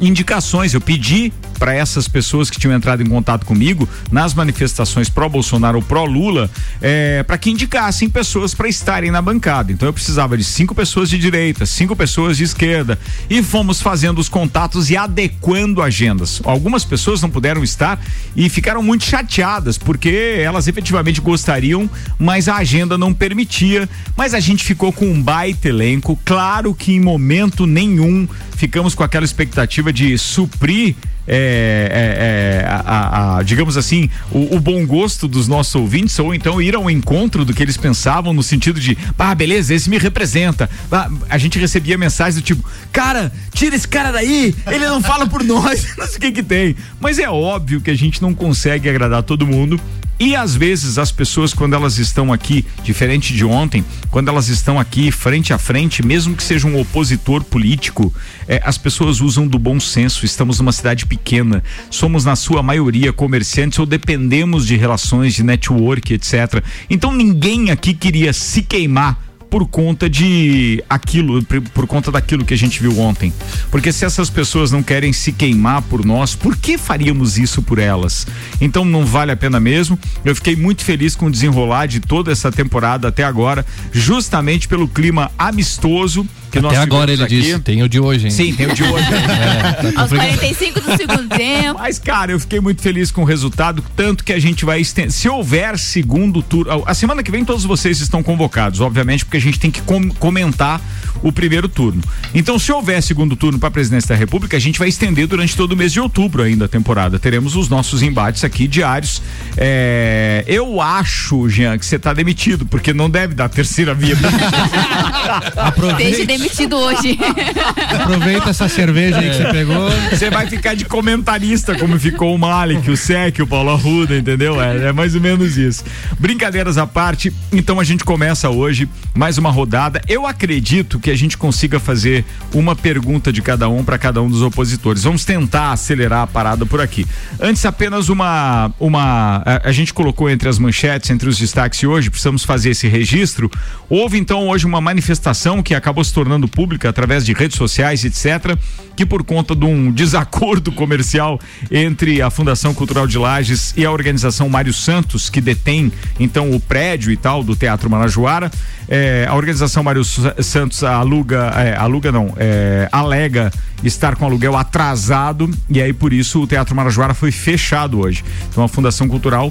indicações. 0.00 0.74
Eu 0.74 0.80
pedi 0.80 1.32
para 1.58 1.74
essas 1.74 2.08
pessoas 2.08 2.48
que 2.48 2.58
tinham 2.58 2.74
entrado 2.74 3.02
em 3.02 3.06
contato 3.06 3.44
comigo 3.44 3.86
nas 4.10 4.32
manifestações 4.32 5.10
pró-Bolsonaro 5.10 5.76
ou 5.76 5.84
pró-Lula, 5.84 6.50
é, 6.80 7.22
para 7.22 7.36
que 7.36 7.50
indicassem 7.50 8.08
pessoas 8.08 8.54
para 8.54 8.66
estarem 8.66 9.10
na 9.10 9.20
bancada. 9.20 9.70
Então 9.70 9.86
eu 9.86 9.92
precisava 9.92 10.38
de 10.38 10.44
cinco 10.44 10.74
pessoas 10.74 11.10
de 11.10 11.18
direita, 11.18 11.66
cinco 11.66 11.94
pessoas 11.94 12.38
de 12.38 12.44
esquerda 12.44 12.98
e 13.28 13.42
fomos 13.42 13.82
fazendo 13.82 14.18
os 14.18 14.28
contatos 14.28 14.88
e 14.88 14.96
adequando 14.96 15.82
agendas. 15.82 16.40
Algumas 16.44 16.82
pessoas 16.82 17.20
não 17.20 17.28
puderam 17.28 17.62
estar 17.62 18.02
e 18.34 18.48
ficaram 18.48 18.82
muito 18.82 19.04
chateadas 19.04 19.76
porque 19.76 20.36
elas 20.38 20.66
efetivamente 20.66 21.20
gostariam, 21.20 21.90
mas 22.18 22.48
a 22.48 22.56
agenda 22.56 22.96
não 22.96 23.12
permitia. 23.12 23.86
Mas 24.16 24.32
a 24.32 24.40
gente 24.40 24.64
ficou 24.64 24.92
com 24.92 25.06
um 25.06 25.22
baita 25.22 25.68
elenco. 25.68 26.18
Claro 26.24 26.74
que 26.74 26.92
em 26.92 27.00
momento 27.00 27.66
nenhum 27.66 28.26
ficamos 28.56 28.94
com 28.94 29.02
aquela 29.02 29.24
expectativa 29.24 29.89
de 29.92 30.16
suprir 30.18 30.96
é, 31.32 32.62
é, 32.62 32.64
é, 32.64 32.68
a, 32.68 33.36
a, 33.36 33.42
digamos 33.44 33.76
assim, 33.76 34.10
o, 34.32 34.56
o, 34.56 34.60
bom 34.60 34.84
gosto 34.84 35.28
dos 35.28 35.46
nossos 35.46 35.72
ouvintes, 35.76 36.18
ou 36.18 36.34
então 36.34 36.60
ir 36.60 36.74
ao 36.74 36.90
encontro 36.90 37.44
do 37.44 37.54
que 37.54 37.62
eles 37.62 37.76
pensavam, 37.76 38.32
no 38.32 38.42
sentido 38.42 38.80
de, 38.80 38.98
ah, 39.16 39.32
beleza, 39.32 39.72
esse 39.72 39.88
me 39.88 39.96
representa. 39.96 40.68
Ah, 40.90 41.08
a 41.28 41.38
gente 41.38 41.56
recebia 41.56 41.96
mensagens 41.96 42.34
do 42.34 42.42
tipo, 42.42 42.68
cara, 42.90 43.32
tira 43.52 43.76
esse 43.76 43.86
cara 43.86 44.10
daí, 44.10 44.52
ele 44.66 44.84
não 44.86 45.00
fala 45.00 45.24
por 45.24 45.44
nós, 45.44 45.94
não 45.96 46.06
sei 46.06 46.16
o 46.16 46.20
que 46.20 46.32
que 46.32 46.42
tem. 46.42 46.74
Mas 47.00 47.18
é 47.20 47.30
óbvio 47.30 47.80
que 47.80 47.92
a 47.92 47.96
gente 47.96 48.20
não 48.20 48.34
consegue 48.34 48.88
agradar 48.88 49.22
todo 49.22 49.46
mundo 49.46 49.80
e 50.20 50.36
às 50.36 50.54
vezes 50.54 50.98
as 50.98 51.10
pessoas, 51.10 51.54
quando 51.54 51.72
elas 51.72 51.96
estão 51.96 52.30
aqui, 52.30 52.66
diferente 52.84 53.32
de 53.32 53.42
ontem, 53.42 53.82
quando 54.10 54.28
elas 54.28 54.48
estão 54.48 54.78
aqui 54.78 55.10
frente 55.10 55.54
a 55.54 55.56
frente, 55.56 56.04
mesmo 56.04 56.36
que 56.36 56.42
seja 56.42 56.66
um 56.66 56.78
opositor 56.78 57.42
político, 57.42 58.12
é, 58.46 58.60
as 58.62 58.76
pessoas 58.76 59.22
usam 59.22 59.48
do 59.48 59.58
bom 59.58 59.80
senso. 59.80 60.26
Estamos 60.26 60.60
numa 60.60 60.72
cidade 60.72 61.06
pequena, 61.06 61.64
somos 61.88 62.26
na 62.26 62.36
sua 62.36 62.62
maioria 62.62 63.14
comerciantes 63.14 63.78
ou 63.78 63.86
dependemos 63.86 64.66
de 64.66 64.76
relações 64.76 65.32
de 65.32 65.42
network, 65.42 66.12
etc. 66.12 66.62
Então 66.90 67.12
ninguém 67.12 67.70
aqui 67.70 67.94
queria 67.94 68.34
se 68.34 68.60
queimar 68.60 69.29
por 69.50 69.66
conta 69.66 70.08
de 70.08 70.82
aquilo, 70.88 71.42
por, 71.74 71.86
conta 71.86 72.12
daquilo 72.12 72.44
que 72.44 72.54
a 72.54 72.56
gente 72.56 72.80
viu 72.80 72.98
ontem. 73.00 73.32
Porque 73.70 73.92
se 73.92 74.04
essas 74.04 74.30
pessoas 74.30 74.70
não 74.70 74.82
querem 74.82 75.12
se 75.12 75.32
queimar 75.32 75.82
por 75.82 76.04
nós, 76.06 76.36
por 76.36 76.56
que 76.56 76.78
faríamos 76.78 77.36
isso 77.36 77.60
por 77.60 77.78
elas? 77.78 78.26
Então 78.60 78.84
não 78.84 79.04
vale 79.04 79.32
a 79.32 79.36
pena 79.36 79.58
mesmo. 79.58 79.98
Eu 80.24 80.34
fiquei 80.36 80.54
muito 80.54 80.84
feliz 80.84 81.16
com 81.16 81.26
o 81.26 81.30
desenrolar 81.30 81.86
de 81.86 81.98
toda 81.98 82.30
essa 82.30 82.52
temporada 82.52 83.08
até 83.08 83.24
agora, 83.24 83.66
justamente 83.92 84.68
pelo 84.68 84.86
clima 84.86 85.30
amistoso 85.36 86.26
Até 86.58 86.60
nós 86.60 86.78
agora 86.78 87.12
ele 87.12 87.22
aqui. 87.22 87.40
disse, 87.40 87.58
tem 87.60 87.82
o 87.82 87.88
de 87.88 87.98
hoje, 88.00 88.26
hein? 88.26 88.30
Sim, 88.30 88.52
tem 88.52 88.66
o 88.66 88.74
de 88.74 88.82
hoje. 88.82 89.06
É, 89.30 89.72
tá 89.92 90.00
Aos 90.02 90.10
complicado. 90.10 90.38
45 90.38 90.80
do 90.80 90.96
segundo 90.96 91.28
tempo. 91.36 91.78
Mas, 91.80 91.98
cara, 91.98 92.32
eu 92.32 92.40
fiquei 92.40 92.60
muito 92.60 92.82
feliz 92.82 93.10
com 93.10 93.22
o 93.22 93.24
resultado, 93.24 93.82
tanto 93.96 94.24
que 94.24 94.32
a 94.32 94.38
gente 94.38 94.64
vai 94.64 94.80
estender. 94.80 95.12
Se 95.12 95.28
houver 95.28 95.78
segundo 95.78 96.42
turno. 96.42 96.82
A 96.86 96.94
semana 96.94 97.22
que 97.22 97.30
vem 97.30 97.44
todos 97.44 97.64
vocês 97.64 98.00
estão 98.00 98.22
convocados, 98.22 98.80
obviamente, 98.80 99.24
porque 99.24 99.36
a 99.36 99.40
gente 99.40 99.58
tem 99.58 99.70
que 99.70 99.80
com- 99.82 100.08
comentar 100.10 100.80
o 101.22 101.30
primeiro 101.32 101.68
turno. 101.68 102.02
Então, 102.34 102.58
se 102.58 102.70
houver 102.72 103.02
segundo 103.02 103.36
turno 103.36 103.58
para 103.58 103.68
a 103.68 103.72
presidência 103.72 104.08
da 104.08 104.14
República, 104.14 104.56
a 104.56 104.60
gente 104.60 104.78
vai 104.78 104.88
estender 104.88 105.26
durante 105.26 105.54
todo 105.56 105.72
o 105.72 105.76
mês 105.76 105.92
de 105.92 106.00
outubro 106.00 106.42
ainda 106.42 106.64
a 106.64 106.68
temporada. 106.68 107.18
Teremos 107.18 107.56
os 107.56 107.68
nossos 107.68 108.02
embates 108.02 108.42
aqui 108.44 108.66
diários. 108.66 109.22
É, 109.56 110.44
Eu 110.46 110.80
acho, 110.80 111.48
Jean, 111.48 111.78
que 111.78 111.84
você 111.86 111.98
tá 111.98 112.12
demitido, 112.12 112.64
porque 112.66 112.92
não 112.92 113.08
deve 113.10 113.34
dar 113.34 113.48
terceira 113.48 113.94
via. 113.94 114.16
Deixe 115.96 116.24
demitido 116.40 116.76
hoje. 116.76 117.18
Aproveita 118.00 118.50
essa 118.50 118.68
cerveja 118.68 119.18
aí 119.18 119.30
que 119.30 119.36
você 119.36 119.50
pegou. 119.50 119.90
Você 120.10 120.30
vai 120.30 120.46
ficar 120.46 120.74
de 120.74 120.84
comentarista, 120.84 121.76
como 121.76 121.98
ficou 121.98 122.34
o 122.34 122.38
Malik, 122.38 122.90
o 122.90 122.96
Sec, 122.96 123.38
o 123.40 123.46
Paulo 123.46 123.70
Arruda, 123.70 124.16
entendeu? 124.16 124.60
É, 124.60 124.88
é 124.88 124.92
mais 124.92 125.14
ou 125.14 125.20
menos 125.20 125.56
isso. 125.56 125.84
Brincadeiras 126.18 126.78
à 126.78 126.86
parte, 126.86 127.32
então 127.52 127.78
a 127.78 127.84
gente 127.84 128.04
começa 128.04 128.48
hoje 128.48 128.88
mais 129.14 129.38
uma 129.38 129.50
rodada. 129.50 130.00
Eu 130.08 130.26
acredito 130.26 130.98
que 130.98 131.10
a 131.10 131.16
gente 131.16 131.36
consiga 131.36 131.78
fazer 131.78 132.24
uma 132.54 132.74
pergunta 132.74 133.32
de 133.32 133.42
cada 133.42 133.68
um 133.68 133.84
para 133.84 133.98
cada 133.98 134.22
um 134.22 134.28
dos 134.28 134.42
opositores. 134.42 135.02
Vamos 135.02 135.24
tentar 135.24 135.72
acelerar 135.72 136.22
a 136.22 136.26
parada 136.26 136.64
por 136.64 136.80
aqui. 136.80 137.06
Antes, 137.38 137.64
apenas 137.64 138.08
uma. 138.08 138.72
uma 138.78 139.42
a, 139.44 139.68
a 139.68 139.72
gente 139.72 139.92
colocou 139.92 140.30
entre 140.30 140.48
as 140.48 140.58
manchetes, 140.58 141.10
entre 141.10 141.28
os 141.28 141.38
destaques 141.38 141.80
de 141.80 141.86
hoje, 141.86 142.10
precisamos 142.10 142.44
fazer 142.44 142.70
esse 142.70 142.88
registro. 142.88 143.50
Houve 143.88 144.18
então 144.18 144.48
hoje 144.48 144.66
uma 144.66 144.80
manifestação 144.80 145.62
que 145.62 145.74
acabou 145.74 146.04
se 146.04 146.12
tornando 146.12 146.29
pública 146.48 146.88
através 146.88 147.24
de 147.24 147.32
redes 147.32 147.56
sociais, 147.56 148.04
etc., 148.04 148.56
que 148.96 149.06
por 149.06 149.22
conta 149.24 149.54
de 149.56 149.64
um 149.64 149.90
desacordo 149.90 150.70
comercial 150.72 151.40
entre 151.70 152.20
a 152.20 152.30
Fundação 152.30 152.74
Cultural 152.74 153.06
de 153.06 153.16
Lages 153.18 153.72
e 153.76 153.84
a 153.84 153.90
organização 153.90 154.48
Mário 154.48 154.72
Santos, 154.72 155.30
que 155.30 155.40
detém 155.40 155.90
então 156.18 156.50
o 156.50 156.60
prédio 156.60 157.10
e 157.10 157.16
tal 157.16 157.42
do 157.42 157.56
Teatro 157.56 157.88
Marajoara, 157.88 158.50
eh, 158.88 159.26
a 159.28 159.34
organização 159.34 159.82
Mário 159.82 160.04
Sa- 160.04 160.34
Santos 160.42 160.82
aluga, 160.84 161.52
eh, 161.56 161.74
aluga 161.76 162.12
não, 162.12 162.34
eh, 162.36 162.88
alega 162.92 163.50
estar 163.82 164.14
com 164.16 164.26
aluguel 164.26 164.56
atrasado 164.56 165.50
e 165.70 165.80
aí 165.80 165.92
por 165.92 166.12
isso 166.12 166.42
o 166.42 166.46
Teatro 166.46 166.74
Marajoara 166.74 167.14
foi 167.14 167.32
fechado 167.32 167.98
hoje. 168.00 168.22
Então 168.50 168.62
a 168.62 168.68
Fundação 168.68 169.08
Cultural 169.08 169.50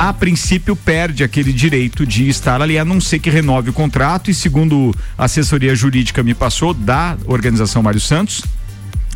a 0.00 0.14
princípio 0.14 0.74
perde 0.74 1.22
aquele 1.22 1.52
direito 1.52 2.06
de 2.06 2.26
estar 2.26 2.62
ali, 2.62 2.78
a 2.78 2.86
não 2.86 2.98
ser 3.02 3.18
que 3.18 3.28
renove 3.28 3.68
o 3.68 3.72
contrato. 3.74 4.30
E 4.30 4.34
segundo 4.34 4.94
a 5.18 5.26
assessoria 5.26 5.74
jurídica 5.74 6.22
me 6.22 6.32
passou 6.32 6.72
da 6.72 7.18
organização 7.26 7.82
Mário 7.82 8.00
Santos, 8.00 8.42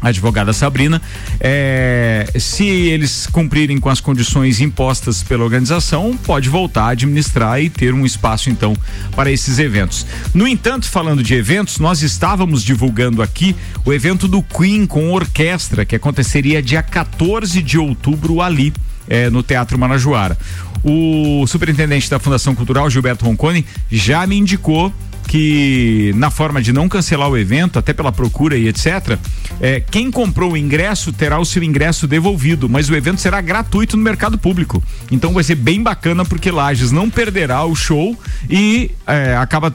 a 0.03 0.09
advogada 0.09 0.53
Sabrina, 0.53 1.01
é, 1.41 2.31
se 2.39 2.67
eles 2.67 3.27
cumprirem 3.27 3.81
com 3.81 3.89
as 3.89 3.99
condições 3.99 4.61
impostas 4.61 5.23
pela 5.23 5.43
organização, 5.43 6.19
pode 6.23 6.51
voltar 6.51 6.83
a 6.83 6.89
administrar 6.89 7.63
e 7.63 7.71
ter 7.71 7.95
um 7.95 8.05
espaço 8.05 8.51
então 8.51 8.77
para 9.17 9.33
esses 9.33 9.59
eventos. 9.59 10.05
No 10.35 10.47
entanto, 10.47 10.87
falando 10.87 11.23
de 11.23 11.33
eventos, 11.33 11.79
nós 11.79 12.03
estávamos 12.03 12.63
divulgando 12.63 13.23
aqui 13.23 13.57
o 13.87 13.93
evento 13.95 14.29
do 14.29 14.43
Queen 14.43 14.85
com 14.85 15.11
orquestra 15.13 15.87
que 15.87 15.97
aconteceria 15.97 16.63
dia 16.63 16.83
14 16.83 17.63
de 17.63 17.79
outubro 17.79 18.43
ali 18.43 18.71
é, 19.09 19.31
no 19.31 19.43
Teatro 19.43 19.79
Manajoara. 19.79 20.37
O 20.83 21.47
superintendente 21.47 22.11
da 22.11 22.19
Fundação 22.19 22.55
Cultural, 22.55 22.91
Gilberto 22.91 23.25
Roncone, 23.25 23.65
já 23.91 24.27
me 24.27 24.37
indicou 24.37 24.93
que 25.27 26.13
na 26.17 26.31
forma 26.31 26.61
de 26.61 26.73
não 26.73 26.89
cancelar 26.89 27.29
o 27.29 27.37
evento, 27.37 27.79
até 27.79 27.93
pela 27.93 28.13
procura 28.13 28.57
e 28.57 28.69
etc., 28.69 29.19
é, 29.61 29.81
quem 29.81 30.11
comprou 30.11 30.53
o 30.53 30.57
ingresso 30.57 31.13
terá 31.13 31.39
o 31.39 31.45
seu 31.45 31.63
ingresso 31.63 32.07
devolvido, 32.07 32.69
mas 32.69 32.89
o 32.89 32.95
evento 32.95 33.21
será 33.21 33.41
gratuito 33.41 33.97
no 33.97 34.03
mercado 34.03 34.37
público. 34.37 34.83
Então 35.11 35.33
vai 35.33 35.43
ser 35.43 35.55
bem 35.55 35.83
bacana 35.83 36.25
porque 36.25 36.51
Lages 36.51 36.93
não 36.93 37.09
perderá 37.09 37.65
o 37.65 37.75
show 37.75 38.19
e 38.49 38.91
é, 39.07 39.37
acaba 39.37 39.73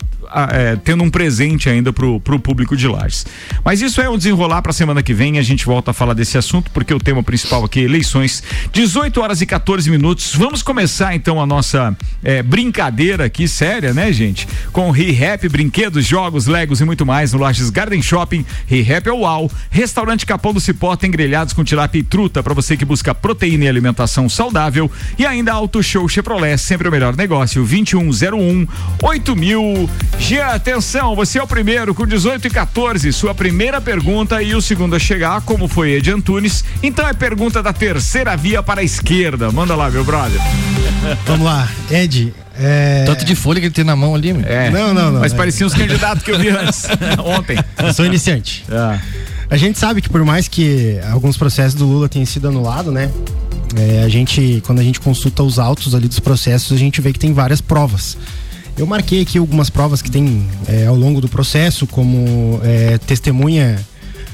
é, 0.52 0.76
tendo 0.76 1.04
um 1.04 1.10
presente 1.10 1.70
ainda 1.70 1.92
pro, 1.92 2.20
pro 2.20 2.40
público 2.40 2.76
de 2.76 2.88
Lages. 2.88 3.26
Mas 3.64 3.82
isso 3.82 4.02
é 4.02 4.10
um 4.10 4.18
desenrolar 4.18 4.62
pra 4.62 4.72
semana 4.72 5.02
que 5.02 5.14
vem, 5.14 5.40
a 5.40 5.42
gente 5.42 5.66
volta 5.66 5.92
a 5.92 5.94
falar 5.94 6.14
desse 6.14 6.38
assunto, 6.38 6.70
porque 6.72 6.94
o 6.94 7.00
tema 7.00 7.24
principal 7.24 7.64
aqui 7.64 7.80
é 7.82 7.84
eleições. 7.84 8.44
18 8.72 9.22
horas 9.22 9.42
e 9.42 9.46
14 9.46 9.90
minutos. 9.90 10.36
Vamos 10.36 10.62
começar 10.62 11.16
então 11.16 11.42
a 11.42 11.46
nossa 11.46 11.96
é, 12.24 12.44
brincadeira 12.44 13.26
aqui, 13.26 13.48
séria, 13.48 13.94
né, 13.94 14.12
gente? 14.12 14.48
Com 14.72 14.92
ReHap, 14.92 15.48
brinquedos, 15.50 16.06
jogos, 16.06 16.48
legos 16.48 16.82
e 16.82 16.86
muito 16.86 17.06
mais 17.06 17.34
no 17.34 17.40
Lages 17.40 17.70
Garden 17.70 18.02
Shopping. 18.02 18.46
ReHap 18.68 19.08
é 19.08 19.12
o 19.12 19.20
UAU. 19.20 19.52
Restaurante 19.70 20.26
Capão 20.26 20.54
do 20.54 20.60
Cipó 20.60 20.96
tem 20.96 21.10
grelhados 21.10 21.54
com 21.54 21.64
tilápia 21.64 22.00
e 22.00 22.04
truta 22.04 22.44
para 22.44 22.54
você 22.54 22.78
que 22.78 22.86
busca 22.86 23.16
proteína 23.16 23.66
e 23.66 23.68
alimentação 23.68 24.30
saudável. 24.30 24.92
E 25.18 25.26
ainda 25.26 25.54
Auto 25.54 25.82
Show 25.82 26.08
Chevrolet, 26.08 26.58
sempre 26.58 26.88
o 26.88 26.92
melhor 26.92 27.16
negócio. 27.16 27.64
2101 27.64 28.68
8000. 29.02 29.90
Jean, 30.20 30.48
atenção, 30.48 31.16
você 31.16 31.40
é 31.40 31.44
o 31.44 31.48
primeiro 31.48 31.96
com 31.96 32.06
18 32.06 32.48
e 32.48 32.50
14. 32.50 33.12
Sua 33.14 33.34
primeira 33.34 33.82
pergunta 33.82 34.42
e 34.44 34.54
o 34.54 34.62
segundo 34.62 34.96
a 34.96 35.00
chegar, 35.00 35.42
como 35.42 35.68
foi 35.68 35.92
Ed 35.92 36.12
Antunes. 36.12 36.64
Então 36.84 37.08
é 37.08 37.14
pergunta 37.14 37.64
da 37.64 37.74
terceira 37.74 38.36
via 38.38 38.62
para 38.62 38.82
a 38.82 38.84
esquerda. 38.84 39.52
Manda 39.52 39.76
lá, 39.76 39.90
meu 39.90 40.04
brother. 40.04 40.40
Vamos 41.26 41.46
lá, 41.46 41.68
Ed. 41.90 42.34
É... 42.56 43.06
Tanto 43.06 43.26
de 43.26 43.34
folha 43.34 43.60
que 43.60 43.68
ele 43.68 43.74
tem 43.74 43.86
na 43.86 43.96
mão 43.96 44.14
ali, 44.14 44.34
meu. 44.34 44.48
É. 44.48 44.70
Não, 44.70 44.94
não, 44.94 45.12
não. 45.12 45.20
Mas 45.22 45.34
é- 45.34 45.38
pareciam 45.38 45.68
os 45.68 45.74
candidatos 45.74 46.24
que 46.24 46.32
eu 46.32 46.38
vi 46.38 46.50
antes, 46.50 46.84
ontem. 47.26 47.58
Eu 47.78 47.94
sou 47.94 48.06
iniciante. 48.06 48.66
Ah. 48.70 49.00
A 49.50 49.58
gente 49.58 49.80
sabe 49.80 50.02
que 50.02 50.10
por 50.10 50.24
mais 50.24 50.48
que 50.48 51.00
alguns 51.12 51.38
processos 51.38 51.74
do 51.74 51.88
Lula 51.88 52.08
tenham 52.08 52.26
sido 52.26 52.48
anulados, 52.50 52.94
né? 52.94 53.10
é, 53.76 54.04
a 54.04 54.10
gente, 54.10 54.62
quando 54.66 54.80
a 54.80 54.84
gente 54.84 55.00
consulta 55.00 55.44
os 55.44 55.60
autos 55.60 55.94
ali 55.94 56.08
dos 56.08 56.20
processos, 56.20 56.72
a 56.72 56.80
gente 56.80 57.02
vê 57.02 57.14
que 57.14 57.20
tem 57.20 57.34
várias 57.34 57.62
provas. 57.62 58.18
Eu 58.80 58.86
marquei 58.86 59.22
aqui 59.22 59.38
algumas 59.38 59.70
provas 59.70 60.02
que 60.02 60.10
tem 60.10 60.48
é, 60.66 60.86
ao 60.86 60.96
longo 60.96 61.20
do 61.20 61.28
processo, 61.28 61.86
como 61.86 62.62
é, 62.64 62.98
testemunha 62.98 63.78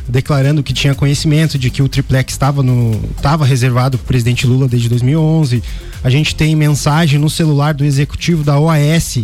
declarando 0.07 0.61
que 0.61 0.71
tinha 0.71 0.93
conhecimento 0.93 1.57
de 1.57 1.71
que 1.71 1.81
o 1.81 1.89
triplex 1.89 2.33
estava 2.33 2.61
no 2.61 2.91
estava 3.17 3.43
reservado 3.43 3.97
para 3.97 4.03
o 4.03 4.07
presidente 4.07 4.45
Lula 4.45 4.67
desde 4.67 4.87
2011. 4.87 5.63
A 6.03 6.11
gente 6.11 6.35
tem 6.35 6.55
mensagem 6.55 7.19
no 7.19 7.27
celular 7.27 7.73
do 7.73 7.83
executivo 7.83 8.43
da 8.43 8.59
OAS 8.59 9.17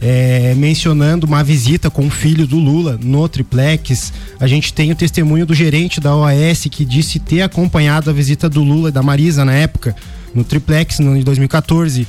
é, 0.00 0.54
mencionando 0.56 1.26
uma 1.26 1.42
visita 1.42 1.90
com 1.90 2.06
o 2.06 2.10
filho 2.10 2.46
do 2.46 2.56
Lula 2.56 2.96
no 3.02 3.28
triplex. 3.28 4.12
A 4.38 4.46
gente 4.46 4.72
tem 4.72 4.92
o 4.92 4.94
testemunho 4.94 5.44
do 5.44 5.52
gerente 5.52 6.00
da 6.00 6.14
OAS 6.14 6.68
que 6.70 6.84
disse 6.84 7.18
ter 7.18 7.42
acompanhado 7.42 8.08
a 8.08 8.12
visita 8.12 8.48
do 8.48 8.62
Lula 8.62 8.90
e 8.90 8.92
da 8.92 9.02
Marisa 9.02 9.44
na 9.44 9.54
época 9.54 9.96
no 10.32 10.44
triplex 10.44 11.00
no, 11.00 11.16
em 11.16 11.22
2014. 11.22 12.06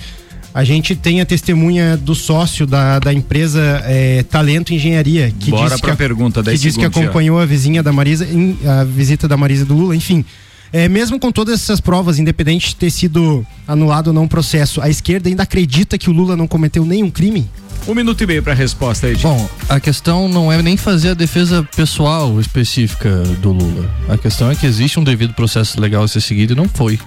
A 0.55 0.63
gente 0.63 0.95
tem 0.95 1.19
a 1.19 1.25
testemunha 1.25 1.97
do 1.97 2.15
sócio 2.15 2.65
da, 2.65 2.97
da 2.97 3.13
empresa 3.13 3.59
é, 3.83 4.23
Talento 4.23 4.73
Engenharia 4.73 5.29
que 5.37 5.51
Bora 5.51 5.69
disse 5.71 5.81
que, 5.81 5.89
a- 5.91 5.95
pergunta, 5.97 6.39
que 6.39 6.45
10 6.45 6.61
disse 6.61 6.77
que 6.77 6.83
já. 6.83 6.87
acompanhou 6.87 7.37
a 7.37 7.45
vizinha 7.45 7.83
da 7.83 7.91
Marisa, 7.91 8.25
em- 8.25 8.57
a 8.65 8.85
visita 8.85 9.27
da 9.27 9.35
Marisa 9.35 9.63
e 9.63 9.65
do 9.65 9.75
Lula, 9.75 9.93
enfim. 9.93 10.23
É, 10.71 10.87
mesmo 10.87 11.19
com 11.19 11.29
todas 11.29 11.55
essas 11.61 11.81
provas, 11.81 12.19
independente 12.19 12.69
de 12.69 12.75
ter 12.77 12.89
sido 12.89 13.45
anulado 13.67 14.07
ou 14.07 14.13
não 14.13 14.23
o 14.23 14.29
processo, 14.29 14.81
a 14.81 14.89
esquerda 14.89 15.27
ainda 15.27 15.43
acredita 15.43 15.97
que 15.97 16.09
o 16.09 16.13
Lula 16.13 16.37
não 16.37 16.47
cometeu 16.47 16.85
nenhum 16.85 17.11
crime? 17.11 17.49
Um 17.85 17.93
minuto 17.93 18.23
e 18.23 18.25
meio 18.27 18.41
para 18.41 18.53
a 18.53 18.55
resposta 18.55 19.07
aí, 19.07 19.15
Bom, 19.17 19.49
a 19.67 19.77
questão 19.81 20.29
não 20.29 20.49
é 20.51 20.61
nem 20.61 20.77
fazer 20.77 21.09
a 21.09 21.13
defesa 21.13 21.67
pessoal 21.75 22.39
específica 22.39 23.09
do 23.41 23.51
Lula. 23.51 23.93
A 24.07 24.17
questão 24.17 24.49
é 24.49 24.55
que 24.55 24.65
existe 24.65 24.97
um 24.99 25.03
devido 25.03 25.33
processo 25.33 25.79
legal 25.81 26.03
a 26.03 26.07
ser 26.07 26.21
seguido 26.21 26.53
e 26.53 26.55
não 26.55 26.67
foi. 26.69 26.97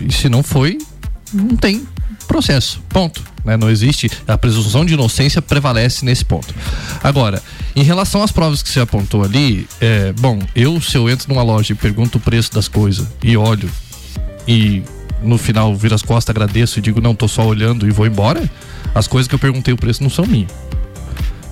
E 0.00 0.12
se 0.12 0.28
não 0.28 0.42
foi, 0.42 0.76
não 1.32 1.54
tem 1.56 1.82
processo. 2.26 2.80
Ponto. 2.88 3.22
Né? 3.44 3.56
Não 3.56 3.70
existe. 3.70 4.10
A 4.26 4.36
presunção 4.36 4.84
de 4.84 4.94
inocência 4.94 5.40
prevalece 5.40 6.04
nesse 6.04 6.24
ponto. 6.24 6.54
Agora, 7.02 7.42
em 7.74 7.82
relação 7.82 8.22
às 8.22 8.32
provas 8.32 8.62
que 8.62 8.68
você 8.68 8.80
apontou 8.80 9.22
ali, 9.22 9.68
é, 9.80 10.12
bom, 10.12 10.40
eu, 10.54 10.80
se 10.80 10.96
eu 10.96 11.08
entro 11.08 11.28
numa 11.28 11.42
loja 11.42 11.72
e 11.72 11.76
pergunto 11.76 12.18
o 12.18 12.20
preço 12.20 12.52
das 12.52 12.68
coisas 12.68 13.06
e 13.22 13.36
olho 13.36 13.70
e 14.46 14.82
no 15.22 15.38
final 15.38 15.74
viro 15.74 15.94
as 15.94 16.02
costas, 16.02 16.34
agradeço 16.34 16.78
e 16.78 16.82
digo, 16.82 17.00
não, 17.00 17.14
tô 17.14 17.26
só 17.26 17.46
olhando 17.46 17.86
e 17.86 17.90
vou 17.90 18.06
embora, 18.06 18.42
as 18.94 19.06
coisas 19.06 19.28
que 19.28 19.34
eu 19.34 19.38
perguntei 19.38 19.72
o 19.72 19.76
preço 19.76 20.02
não 20.02 20.10
são 20.10 20.26
minhas. 20.26 20.50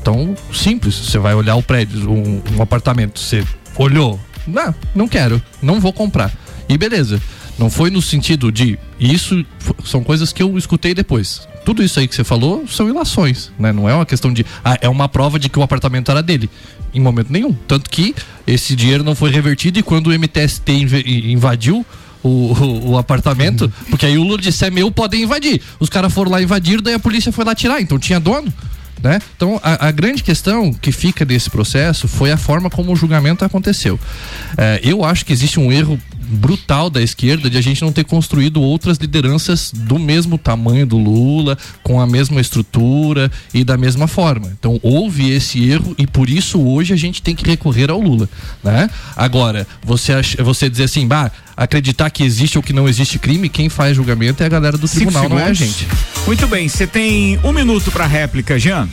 Então, 0.00 0.34
simples, 0.52 0.94
você 0.94 1.18
vai 1.18 1.34
olhar 1.34 1.54
o 1.54 1.62
prédio, 1.62 2.10
um, 2.10 2.42
um 2.56 2.62
apartamento, 2.62 3.18
você 3.18 3.44
olhou, 3.76 4.20
não, 4.46 4.74
não 4.94 5.08
quero, 5.08 5.42
não 5.62 5.80
vou 5.80 5.92
comprar. 5.92 6.30
E 6.68 6.76
beleza. 6.76 7.20
Não 7.58 7.70
foi 7.70 7.90
no 7.90 8.02
sentido 8.02 8.50
de 8.50 8.78
isso 8.98 9.44
são 9.84 10.02
coisas 10.02 10.32
que 10.32 10.42
eu 10.42 10.56
escutei 10.58 10.94
depois. 10.94 11.46
tudo 11.64 11.82
isso 11.82 11.98
aí 12.00 12.08
que 12.08 12.14
você 12.14 12.24
falou 12.24 12.66
são 12.66 12.88
ilações, 12.88 13.50
né? 13.58 13.72
Não 13.72 13.88
é 13.88 13.94
uma 13.94 14.06
questão 14.06 14.32
de. 14.32 14.44
Ah, 14.64 14.76
é 14.80 14.88
uma 14.88 15.08
prova 15.08 15.38
de 15.38 15.48
que 15.48 15.58
o 15.58 15.62
apartamento 15.62 16.10
era 16.10 16.22
dele. 16.22 16.50
Em 16.92 17.00
momento 17.00 17.32
nenhum. 17.32 17.52
Tanto 17.66 17.88
que 17.88 18.14
esse 18.46 18.74
dinheiro 18.76 19.04
não 19.04 19.14
foi 19.14 19.30
revertido 19.30 19.78
e 19.78 19.82
quando 19.82 20.08
o 20.08 20.18
MTST 20.18 20.72
invadiu. 21.26 21.84
O, 22.22 22.54
o, 22.54 22.90
o, 22.92 22.96
apartamento, 22.96 23.70
porque 23.90 24.06
aí 24.06 24.16
o 24.16 24.22
Lula 24.22 24.38
disse: 24.38 24.64
é 24.64 24.70
meu, 24.70 24.90
podem 24.90 25.24
invadir. 25.24 25.60
Os 25.78 25.90
caras 25.90 26.10
foram 26.10 26.30
lá 26.30 26.40
invadir, 26.40 26.80
daí 26.80 26.94
a 26.94 26.98
polícia 26.98 27.30
foi 27.30 27.44
lá 27.44 27.54
tirar, 27.54 27.82
então 27.82 27.98
tinha 27.98 28.18
dono. 28.18 28.50
Né? 29.02 29.20
Então, 29.36 29.60
a, 29.62 29.88
a, 29.88 29.90
grande 29.90 30.22
questão 30.22 30.72
que 30.72 30.90
fica 30.90 31.26
desse 31.26 31.50
processo 31.50 32.08
foi 32.08 32.32
a 32.32 32.38
forma 32.38 32.70
como 32.70 32.90
o 32.90 32.96
julgamento 32.96 33.44
aconteceu. 33.44 34.00
É, 34.56 34.80
eu 34.82 35.04
acho 35.04 35.26
que 35.26 35.32
existe 35.34 35.60
um 35.60 35.70
erro 35.70 36.00
brutal 36.28 36.90
da 36.90 37.02
esquerda 37.02 37.48
de 37.48 37.58
a 37.58 37.60
gente 37.60 37.82
não 37.82 37.92
ter 37.92 38.04
construído 38.04 38.60
outras 38.60 38.98
lideranças 38.98 39.72
do 39.72 39.98
mesmo 39.98 40.38
tamanho 40.38 40.86
do 40.86 40.98
Lula, 40.98 41.56
com 41.82 42.00
a 42.00 42.06
mesma 42.06 42.40
estrutura 42.40 43.30
e 43.52 43.64
da 43.64 43.76
mesma 43.76 44.06
forma. 44.06 44.52
Então 44.58 44.78
houve 44.82 45.30
esse 45.30 45.68
erro 45.68 45.94
e 45.98 46.06
por 46.06 46.28
isso 46.28 46.60
hoje 46.60 46.92
a 46.92 46.96
gente 46.96 47.22
tem 47.22 47.34
que 47.34 47.46
recorrer 47.46 47.90
ao 47.90 48.00
Lula, 48.00 48.28
né? 48.62 48.88
Agora, 49.16 49.66
você 49.82 50.12
você 50.42 50.68
dizer 50.68 50.84
assim, 50.84 51.06
bah, 51.06 51.30
acreditar 51.56 52.10
que 52.10 52.22
existe 52.22 52.56
ou 52.56 52.62
que 52.62 52.72
não 52.72 52.88
existe 52.88 53.18
crime, 53.18 53.48
quem 53.48 53.68
faz 53.68 53.96
julgamento 53.96 54.42
é 54.42 54.46
a 54.46 54.48
galera 54.48 54.76
do 54.76 54.88
tribunal, 54.88 55.28
não 55.28 55.38
é 55.38 55.44
a 55.44 55.52
gente. 55.52 55.86
Muito 56.26 56.46
bem, 56.46 56.68
você 56.68 56.86
tem 56.86 57.38
um 57.44 57.52
minuto 57.52 57.90
para 57.92 58.06
réplica, 58.06 58.58
Jean. 58.58 58.88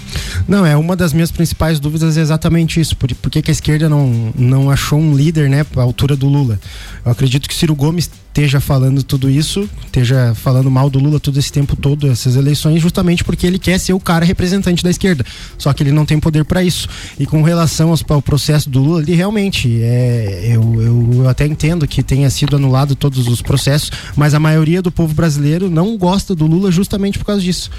Não, 0.48 0.66
é 0.66 0.76
uma 0.76 0.96
das 0.96 1.14
minhas 1.14 1.32
principais 1.32 1.80
dúvidas 1.80 2.18
é 2.18 2.22
exatamente 2.22 2.80
isso. 2.80 2.96
Por, 2.96 3.14
por 3.16 3.32
que, 3.32 3.42
que 3.42 3.52
a 3.52 3.54
esquerda 3.54 3.88
não, 3.88 4.34
não 4.38 4.70
achou 4.70 5.00
um 5.00 5.16
líder, 5.16 5.50
né, 5.50 5.66
à 5.76 5.82
altura 5.82 6.16
do 6.16 6.28
Lula? 6.28 6.60
Eu 7.06 7.12
acredito 7.12 7.31
que 7.40 7.56
Ciro 7.56 7.76
Gomes 7.76 8.10
esteja 8.32 8.62
falando 8.62 9.04
tudo 9.04 9.30
isso, 9.30 9.70
esteja 9.86 10.34
falando 10.34 10.72
mal 10.72 10.90
do 10.90 11.00
Lula 11.00 11.20
todo 11.20 11.38
esse 11.38 11.52
tempo 11.52 11.76
todo, 11.76 12.10
essas 12.10 12.36
eleições, 12.36 12.82
justamente 12.82 13.24
porque 13.24 13.46
ele 13.46 13.60
quer 13.60 13.78
ser 13.78 13.94
o 13.94 14.00
cara 14.00 14.24
representante 14.24 14.84
da 14.84 14.90
esquerda. 14.90 15.26
Só 15.58 15.74
que 15.74 15.84
ele 15.84 15.92
não 15.92 16.06
tem 16.06 16.20
poder 16.20 16.46
para 16.46 16.64
isso. 16.64 16.88
E 17.20 17.26
com 17.26 17.42
relação 17.42 17.94
ao 18.10 18.22
processo 18.22 18.70
do 18.70 18.80
Lula, 18.80 19.02
ele 19.02 19.16
realmente 19.16 19.82
é, 19.82 20.54
eu, 20.56 20.82
eu, 20.82 21.10
eu 21.14 21.30
até 21.30 21.46
entendo 21.46 21.88
que 21.88 22.02
tenha 22.02 22.30
sido 22.30 22.56
anulado 22.56 22.96
todos 22.96 23.28
os 23.28 23.42
processos, 23.42 23.92
mas 24.16 24.34
a 24.34 24.40
maioria 24.40 24.82
do 24.82 24.92
povo 24.92 25.14
brasileiro 25.14 25.70
não 25.70 25.98
gosta 25.98 26.34
do 26.34 26.46
Lula 26.46 26.72
justamente 26.72 27.18
por 27.18 27.26
causa 27.26 27.42
disso 27.42 27.70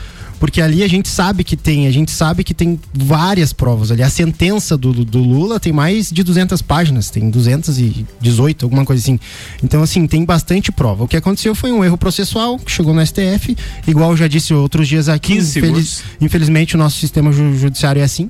porque 0.43 0.61
ali 0.61 0.83
a 0.83 0.89
gente 0.89 1.09
sabe 1.09 1.45
que 1.45 1.57
tem, 1.57 1.87
a 1.87 1.93
gente 1.93 2.11
sabe 2.11 2.43
que 2.43 2.53
tem 2.53 2.77
várias 2.93 3.53
provas 3.53 3.93
ali. 3.93 4.03
A 4.03 4.11
sentença 4.11 4.77
do, 4.77 4.93
do 4.93 5.21
Lula 5.21 5.61
tem 5.61 5.73
mais 5.73 6.11
de 6.11 6.25
200 6.25 6.61
páginas, 6.63 7.11
tem 7.11 7.31
218, 7.31 8.67
alguma 8.67 8.85
coisa 8.85 9.01
assim. 9.01 9.21
Então, 9.63 9.85
assim, 9.85 10.05
tem 10.05 10.25
bastante 10.25 10.73
prova. 10.73 11.05
O 11.05 11.07
que 11.07 11.17
aconteceu 11.17 11.55
foi 11.55 11.71
um 11.71 11.85
erro 11.85 11.97
processual 11.97 12.59
que 12.59 12.73
chegou 12.73 12.93
no 12.93 13.07
STF, 13.07 13.57
igual 13.87 14.11
eu 14.11 14.17
já 14.17 14.27
disse 14.27 14.53
outros 14.53 14.89
dias 14.89 15.09
aqui. 15.09 15.35
Infeliz, 15.35 16.03
infelizmente, 16.21 16.75
o 16.75 16.79
nosso 16.79 16.99
sistema 16.99 17.31
judiciário 17.31 18.01
é 18.01 18.05
assim. 18.05 18.29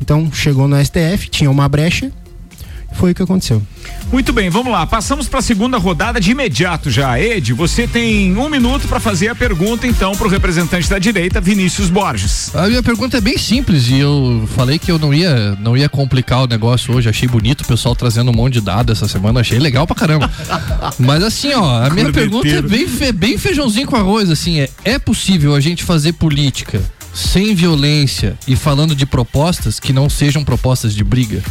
Então, 0.00 0.32
chegou 0.32 0.66
no 0.66 0.82
STF, 0.82 1.28
tinha 1.28 1.50
uma 1.50 1.68
brecha, 1.68 2.10
foi 2.92 3.12
o 3.12 3.14
que 3.14 3.22
aconteceu. 3.22 3.62
Muito 4.12 4.32
bem, 4.32 4.50
vamos 4.50 4.72
lá. 4.72 4.86
Passamos 4.86 5.28
para 5.28 5.38
a 5.38 5.42
segunda 5.42 5.78
rodada 5.78 6.20
de 6.20 6.32
imediato 6.32 6.90
já. 6.90 7.18
Ed, 7.18 7.52
você 7.52 7.86
tem 7.86 8.36
um 8.36 8.48
minuto 8.48 8.88
para 8.88 8.98
fazer 8.98 9.28
a 9.28 9.34
pergunta, 9.34 9.86
então, 9.86 10.12
para 10.16 10.26
o 10.26 10.30
representante 10.30 10.88
da 10.88 10.98
direita, 10.98 11.40
Vinícius 11.40 11.88
Borges. 11.88 12.54
A 12.54 12.68
minha 12.68 12.82
pergunta 12.82 13.16
é 13.16 13.20
bem 13.20 13.38
simples 13.38 13.88
e 13.88 13.98
eu 13.98 14.48
falei 14.54 14.78
que 14.78 14.90
eu 14.90 14.98
não 14.98 15.14
ia, 15.14 15.56
não 15.60 15.76
ia 15.76 15.88
complicar 15.88 16.42
o 16.42 16.46
negócio 16.46 16.94
hoje. 16.94 17.08
Achei 17.08 17.28
bonito 17.28 17.62
o 17.62 17.66
pessoal 17.66 17.94
trazendo 17.94 18.30
um 18.30 18.34
monte 18.34 18.54
de 18.54 18.60
dados 18.60 18.98
essa 18.98 19.08
semana. 19.08 19.40
Achei 19.40 19.58
legal 19.58 19.86
pra 19.86 19.96
caramba. 19.96 20.30
Mas 20.98 21.22
assim, 21.22 21.52
ó, 21.54 21.84
a 21.84 21.90
minha 21.90 22.12
pergunta 22.12 22.48
é 22.48 22.60
bem, 22.62 22.86
fe, 22.86 23.12
bem 23.12 23.38
feijãozinho 23.38 23.86
com 23.86 23.96
arroz. 23.96 24.28
Assim, 24.28 24.60
é, 24.60 24.68
é 24.84 24.98
possível 24.98 25.54
a 25.54 25.60
gente 25.60 25.84
fazer 25.84 26.12
política 26.14 26.82
sem 27.14 27.54
violência 27.54 28.36
e 28.46 28.56
falando 28.56 28.94
de 28.94 29.06
propostas 29.06 29.80
que 29.80 29.92
não 29.92 30.08
sejam 30.08 30.44
propostas 30.44 30.94
de 30.94 31.04
briga? 31.04 31.42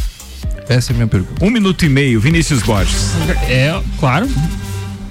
Essa 0.70 0.92
é 0.92 0.94
a 0.94 0.96
minha 0.96 1.08
pergunta. 1.08 1.44
Um 1.44 1.50
minuto 1.50 1.84
e 1.84 1.88
meio, 1.88 2.20
Vinícius 2.20 2.62
Borges. 2.62 3.10
É, 3.48 3.76
claro. 3.98 4.28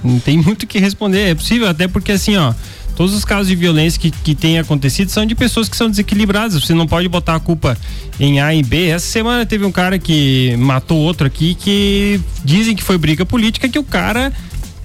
Não 0.01 0.17
tem 0.17 0.37
muito 0.37 0.63
o 0.63 0.67
que 0.67 0.79
responder. 0.79 1.31
É 1.31 1.35
possível, 1.35 1.67
até 1.67 1.85
porque 1.85 2.13
assim, 2.13 2.37
ó. 2.37 2.53
Todos 2.95 3.13
os 3.13 3.25
casos 3.25 3.47
de 3.47 3.55
violência 3.55 3.99
que, 3.99 4.09
que 4.09 4.35
têm 4.35 4.57
acontecido 4.57 5.09
são 5.09 5.25
de 5.25 5.35
pessoas 5.35 5.67
que 5.67 5.75
são 5.75 5.89
desequilibradas. 5.89 6.63
Você 6.63 6.73
não 6.73 6.87
pode 6.87 7.09
botar 7.09 7.35
a 7.35 7.39
culpa 7.41 7.77
em 8.19 8.39
A 8.39 8.55
e 8.55 8.63
B. 8.63 8.87
Essa 8.87 9.05
semana 9.05 9.45
teve 9.45 9.65
um 9.65 9.71
cara 9.71 9.99
que 9.99 10.55
matou 10.57 10.97
outro 10.97 11.27
aqui 11.27 11.55
que 11.55 12.21
dizem 12.43 12.73
que 12.73 12.83
foi 12.83 12.97
briga 12.97 13.25
política, 13.25 13.67
que 13.67 13.79
o 13.79 13.83
cara 13.83 14.31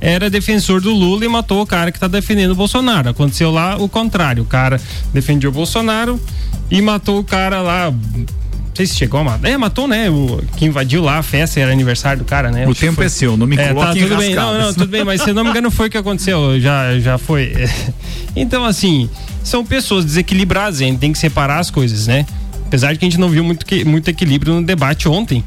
era 0.00 0.28
defensor 0.28 0.80
do 0.80 0.92
Lula 0.92 1.24
e 1.24 1.28
matou 1.28 1.62
o 1.62 1.66
cara 1.66 1.92
que 1.92 1.96
está 1.96 2.08
defendendo 2.08 2.50
o 2.50 2.54
Bolsonaro. 2.56 3.10
Aconteceu 3.10 3.50
lá 3.50 3.76
o 3.76 3.88
contrário. 3.88 4.42
O 4.42 4.46
cara 4.46 4.80
defendeu 5.12 5.50
o 5.50 5.52
Bolsonaro 5.52 6.20
e 6.70 6.80
matou 6.82 7.18
o 7.18 7.24
cara 7.24 7.62
lá 7.62 7.92
sei 8.74 8.86
se 8.86 8.96
chegou 8.96 9.20
a 9.20 9.24
matar. 9.24 9.48
É, 9.48 9.56
matou, 9.56 9.86
né? 9.86 10.10
O 10.10 10.42
que 10.56 10.64
invadiu 10.64 11.02
lá 11.02 11.18
a 11.18 11.22
festa, 11.22 11.60
era 11.60 11.70
aniversário 11.70 12.18
do 12.18 12.24
cara, 12.24 12.50
né? 12.50 12.66
O 12.66 12.74
tempo 12.74 12.96
foi... 12.96 13.06
é 13.06 13.08
seu, 13.08 13.36
não 13.36 13.46
me 13.46 13.56
é, 13.56 13.72
tá, 13.72 13.94
tudo 13.94 14.16
bem. 14.16 14.34
Não, 14.34 14.58
não, 14.58 14.74
tudo 14.74 14.88
bem, 14.88 15.04
mas 15.04 15.22
se 15.22 15.32
não 15.32 15.44
me 15.44 15.50
engano 15.50 15.70
foi 15.70 15.88
o 15.88 15.90
que 15.90 15.98
aconteceu, 15.98 16.60
já, 16.60 16.98
já 16.98 17.18
foi. 17.18 17.52
Então, 18.36 18.64
assim, 18.64 19.08
são 19.44 19.64
pessoas 19.64 20.04
desequilibradas, 20.04 20.80
a 20.80 20.84
gente 20.84 20.98
tem 20.98 21.12
que 21.12 21.18
separar 21.18 21.60
as 21.60 21.70
coisas, 21.70 22.08
né? 22.08 22.26
Apesar 22.66 22.92
de 22.92 22.98
que 22.98 23.04
a 23.04 23.08
gente 23.08 23.20
não 23.20 23.28
viu 23.28 23.44
muito, 23.44 23.64
muito 23.86 24.08
equilíbrio 24.08 24.54
no 24.54 24.62
debate 24.64 25.08
ontem, 25.08 25.44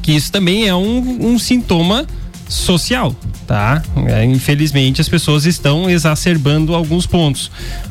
que 0.00 0.12
isso 0.12 0.30
também 0.30 0.68
é 0.68 0.74
um, 0.74 1.32
um 1.32 1.36
sintoma 1.36 2.06
social, 2.50 3.14
tá? 3.46 3.80
É, 4.06 4.24
infelizmente 4.24 5.00
as 5.00 5.08
pessoas 5.08 5.46
estão 5.46 5.88
exacerbando 5.88 6.74
alguns 6.74 7.06
pontos. 7.06 7.50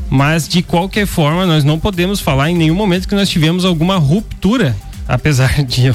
Mas 0.10 0.48
de 0.48 0.62
qualquer 0.62 1.08
forma, 1.08 1.46
nós 1.46 1.64
não 1.64 1.80
podemos 1.80 2.20
falar 2.20 2.52
em 2.52 2.56
nenhum 2.56 2.76
momento 2.76 3.08
que 3.08 3.16
nós 3.16 3.30
tivemos 3.30 3.64
alguma 3.64 3.98
ruptura 3.98 4.76
apesar 5.08 5.64
de, 5.66 5.90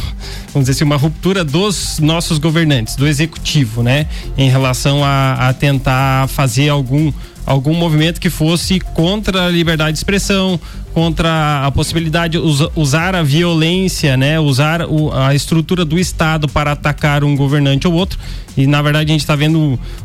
vamos 0.52 0.66
dizer 0.66 0.72
assim, 0.72 0.84
uma 0.84 0.96
ruptura 0.96 1.44
dos 1.44 2.00
nossos 2.00 2.38
governantes, 2.38 2.96
do 2.96 3.06
executivo, 3.06 3.80
né? 3.80 4.08
Em 4.36 4.50
relação 4.50 5.04
a, 5.04 5.48
a 5.48 5.52
tentar 5.52 6.28
fazer 6.28 6.68
algum 6.68 7.12
algum 7.46 7.74
movimento 7.74 8.20
que 8.20 8.30
fosse 8.30 8.80
contra 8.80 9.46
a 9.46 9.50
liberdade 9.50 9.92
de 9.92 9.98
expressão, 9.98 10.58
contra 10.92 11.66
a 11.66 11.70
possibilidade 11.72 12.38
de 12.38 12.70
usar 12.76 13.14
a 13.14 13.22
violência, 13.22 14.16
né? 14.16 14.38
Usar 14.38 14.82
o, 14.82 15.12
a 15.12 15.34
estrutura 15.34 15.84
do 15.84 15.98
Estado 15.98 16.48
para 16.48 16.72
atacar 16.72 17.24
um 17.24 17.36
governante 17.36 17.86
ou 17.86 17.92
outro. 17.92 18.18
E 18.56 18.66
na 18.66 18.80
verdade 18.80 19.10
a 19.10 19.12
gente 19.12 19.20
está 19.22 19.34
vendo 19.34 19.58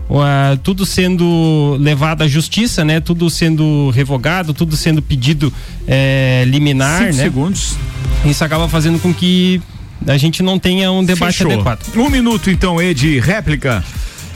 uh, 0.10 0.58
tudo 0.64 0.86
sendo 0.86 1.78
levado 1.80 2.24
à 2.24 2.28
justiça, 2.28 2.84
né? 2.84 3.00
Tudo 3.00 3.30
sendo 3.30 3.92
revogado, 3.92 4.54
tudo 4.54 4.76
sendo 4.76 5.02
pedido 5.02 5.54
eh, 5.88 6.44
liminar, 6.48 7.00
Cinco 7.04 7.16
né? 7.16 7.24
segundos. 7.24 7.78
Isso 8.26 8.44
acaba 8.44 8.68
fazendo 8.68 9.00
com 9.00 9.14
que 9.14 9.62
a 10.08 10.18
gente 10.18 10.42
não 10.42 10.58
tenha 10.58 10.92
um 10.92 11.04
debate 11.04 11.38
Fechou. 11.38 11.52
adequado. 11.52 11.86
Um 11.96 12.10
minuto 12.10 12.50
então, 12.50 12.82
Ed, 12.82 13.20
réplica. 13.20 13.84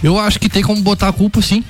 Eu 0.04 0.20
acho 0.20 0.40
que 0.40 0.50
tem 0.50 0.62
como 0.62 0.82
botar 0.82 1.08
a 1.08 1.14
culpa 1.14 1.42
sim 1.42 1.64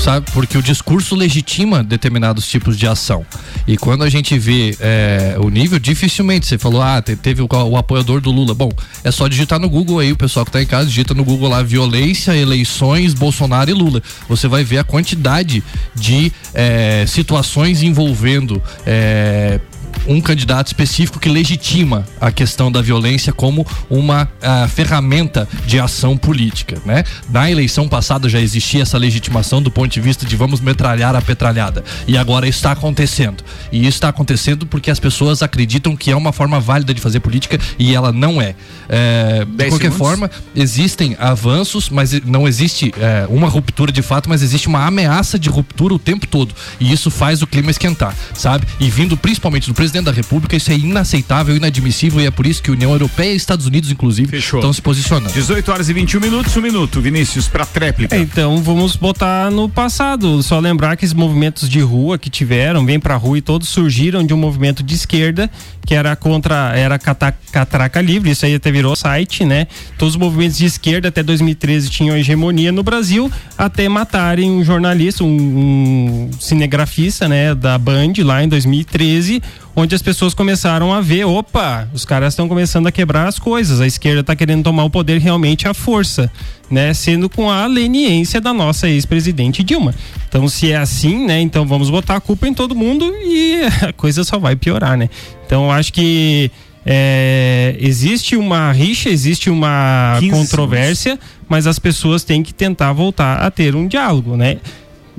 sabe? 0.00 0.30
Porque 0.32 0.56
o 0.56 0.62
discurso 0.62 1.14
legitima 1.14 1.84
determinados 1.84 2.48
tipos 2.48 2.76
de 2.76 2.86
ação. 2.86 3.24
E 3.66 3.76
quando 3.76 4.02
a 4.02 4.08
gente 4.08 4.38
vê 4.38 4.76
é, 4.80 5.36
o 5.38 5.48
nível, 5.48 5.78
dificilmente 5.78 6.46
você 6.46 6.58
falou, 6.58 6.82
ah, 6.82 7.00
teve 7.02 7.42
o, 7.42 7.48
o, 7.48 7.76
apoiador 7.76 8.20
do 8.20 8.30
Lula. 8.30 8.54
Bom, 8.54 8.70
é 9.04 9.10
só 9.10 9.28
digitar 9.28 9.58
no 9.60 9.68
Google 9.68 9.98
aí, 9.98 10.10
o 10.10 10.16
pessoal 10.16 10.44
que 10.44 10.52
tá 10.52 10.62
em 10.62 10.66
casa, 10.66 10.86
digita 10.88 11.14
no 11.14 11.24
Google 11.24 11.48
lá 11.48 11.62
violência, 11.62 12.34
eleições, 12.34 13.14
Bolsonaro 13.14 13.70
e 13.70 13.74
Lula. 13.74 14.02
Você 14.28 14.48
vai 14.48 14.64
ver 14.64 14.78
a 14.78 14.84
quantidade 14.84 15.62
de 15.94 16.32
é, 16.54 17.04
situações 17.06 17.82
envolvendo 17.82 18.62
é, 18.86 19.60
um 20.06 20.20
candidato 20.20 20.68
específico 20.68 21.18
que 21.18 21.28
legitima 21.28 22.06
a 22.20 22.30
questão 22.30 22.70
da 22.70 22.82
violência 22.82 23.32
como 23.32 23.66
uma 23.88 24.24
uh, 24.24 24.68
ferramenta 24.68 25.48
de 25.66 25.78
ação 25.78 26.16
política, 26.16 26.80
né? 26.84 27.04
Na 27.28 27.50
eleição 27.50 27.88
passada 27.88 28.28
já 28.28 28.40
existia 28.40 28.82
essa 28.82 28.98
legitimação 28.98 29.62
do 29.62 29.70
ponto 29.70 29.92
de 29.92 30.00
vista 30.00 30.26
de 30.26 30.36
vamos 30.36 30.60
metralhar 30.60 31.14
a 31.14 31.22
petralhada 31.22 31.84
e 32.06 32.16
agora 32.16 32.48
está 32.48 32.72
acontecendo. 32.72 33.44
E 33.70 33.80
isso 33.80 33.96
está 33.96 34.08
acontecendo 34.08 34.66
porque 34.66 34.90
as 34.90 35.00
pessoas 35.00 35.42
acreditam 35.42 35.96
que 35.96 36.10
é 36.10 36.16
uma 36.16 36.32
forma 36.32 36.60
válida 36.60 36.94
de 36.94 37.00
fazer 37.00 37.20
política 37.20 37.58
e 37.78 37.94
ela 37.94 38.12
não 38.12 38.40
é. 38.40 38.54
é 38.88 39.44
de 39.44 39.68
qualquer 39.68 39.90
segundos. 39.90 39.96
forma, 39.96 40.30
existem 40.54 41.16
avanços, 41.18 41.88
mas 41.88 42.12
não 42.24 42.46
existe 42.46 42.92
é, 42.98 43.26
uma 43.28 43.48
ruptura 43.48 43.92
de 43.92 44.02
fato, 44.02 44.28
mas 44.28 44.42
existe 44.42 44.68
uma 44.68 44.86
ameaça 44.86 45.38
de 45.38 45.48
ruptura 45.48 45.94
o 45.94 45.98
tempo 45.98 46.26
todo. 46.26 46.54
E 46.78 46.92
isso 46.92 47.10
faz 47.10 47.42
o 47.42 47.46
clima 47.46 47.70
esquentar, 47.70 48.14
sabe? 48.34 48.66
E 48.78 48.90
vindo 48.90 49.16
principalmente 49.16 49.66
do 49.66 49.74
presidente 49.80 50.04
da 50.04 50.12
República, 50.12 50.54
isso 50.54 50.70
é 50.70 50.76
inaceitável, 50.76 51.56
inadmissível 51.56 52.20
e 52.20 52.26
é 52.26 52.30
por 52.30 52.46
isso 52.46 52.62
que 52.62 52.68
a 52.68 52.74
União 52.74 52.92
Europeia 52.92 53.32
e 53.32 53.36
Estados 53.36 53.64
Unidos, 53.64 53.90
inclusive, 53.90 54.36
estão 54.36 54.70
se 54.74 54.82
posicionando. 54.82 55.32
18 55.32 55.72
horas 55.72 55.88
e 55.88 55.94
21 55.94 56.20
minutos, 56.20 56.54
um 56.54 56.60
minuto, 56.60 57.00
Vinícius, 57.00 57.48
para 57.48 57.64
tréplica. 57.64 58.14
É, 58.14 58.18
então 58.18 58.62
vamos 58.62 58.94
botar 58.94 59.50
no 59.50 59.70
passado, 59.70 60.42
só 60.42 60.58
lembrar 60.58 60.98
que 60.98 61.06
esses 61.06 61.14
movimentos 61.14 61.66
de 61.66 61.80
rua 61.80 62.18
que 62.18 62.28
tiveram, 62.28 62.84
vem 62.84 63.00
pra 63.00 63.16
rua 63.16 63.38
e 63.38 63.40
todos 63.40 63.70
surgiram 63.70 64.22
de 64.22 64.34
um 64.34 64.36
movimento 64.36 64.82
de 64.82 64.94
esquerda 64.94 65.50
que 65.86 65.94
era 65.94 66.14
contra, 66.14 66.72
era 66.76 66.98
catraca 66.98 68.00
livre, 68.00 68.30
isso 68.30 68.44
aí 68.46 68.54
até 68.54 68.70
virou 68.70 68.94
site, 68.94 69.44
né? 69.44 69.66
Todos 69.98 70.14
os 70.14 70.20
movimentos 70.20 70.58
de 70.58 70.66
esquerda 70.66 71.08
até 71.08 71.22
2013 71.22 71.90
tinham 71.90 72.16
hegemonia 72.16 72.70
no 72.70 72.82
Brasil, 72.82 73.28
até 73.56 73.88
matarem 73.88 74.50
um 74.50 74.62
jornalista, 74.62 75.24
um, 75.24 75.26
um 75.26 76.30
cinegrafista, 76.38 77.26
né, 77.26 77.54
da 77.54 77.76
Band 77.78 78.12
lá 78.22 78.44
em 78.44 78.48
2013, 78.48 79.42
onde 79.74 79.94
as 79.94 80.02
pessoas 80.02 80.34
começaram 80.34 80.92
a 80.92 81.00
ver, 81.00 81.24
opa, 81.24 81.88
os 81.92 82.04
caras 82.04 82.34
estão 82.34 82.48
começando 82.48 82.86
a 82.86 82.92
quebrar 82.92 83.28
as 83.28 83.38
coisas, 83.38 83.80
a 83.80 83.86
esquerda 83.86 84.20
está 84.20 84.36
querendo 84.36 84.64
tomar 84.64 84.84
o 84.84 84.90
poder 84.90 85.18
realmente 85.20 85.68
à 85.68 85.74
força, 85.74 86.30
né, 86.70 86.92
sendo 86.92 87.28
com 87.28 87.50
a 87.50 87.66
leniência 87.66 88.40
da 88.40 88.52
nossa 88.52 88.88
ex-presidente 88.88 89.62
Dilma. 89.62 89.94
Então, 90.28 90.48
se 90.48 90.72
é 90.72 90.76
assim, 90.76 91.26
né, 91.26 91.40
então 91.40 91.66
vamos 91.66 91.90
botar 91.90 92.16
a 92.16 92.20
culpa 92.20 92.46
em 92.46 92.54
todo 92.54 92.74
mundo 92.74 93.12
e 93.24 93.62
a 93.86 93.92
coisa 93.92 94.24
só 94.24 94.38
vai 94.38 94.56
piorar, 94.56 94.96
né? 94.96 95.08
Então, 95.46 95.64
eu 95.64 95.70
acho 95.70 95.92
que 95.92 96.50
é, 96.84 97.76
existe 97.78 98.36
uma 98.36 98.72
rixa, 98.72 99.10
existe 99.10 99.50
uma 99.50 100.16
15 100.20 100.30
controvérsia, 100.30 101.18
mas 101.48 101.66
as 101.66 101.78
pessoas 101.78 102.24
têm 102.24 102.42
que 102.42 102.54
tentar 102.54 102.92
voltar 102.92 103.38
a 103.38 103.50
ter 103.50 103.74
um 103.74 103.86
diálogo, 103.86 104.36
né? 104.36 104.58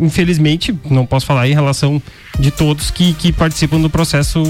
Infelizmente, 0.02 0.76
não 0.90 1.06
posso 1.06 1.28
falar 1.28 1.48
em 1.48 1.54
relação 1.54 2.02
de 2.40 2.50
todos 2.50 2.90
que, 2.90 3.14
que 3.14 3.32
participam 3.32 3.80
do 3.80 3.90
processo 3.90 4.44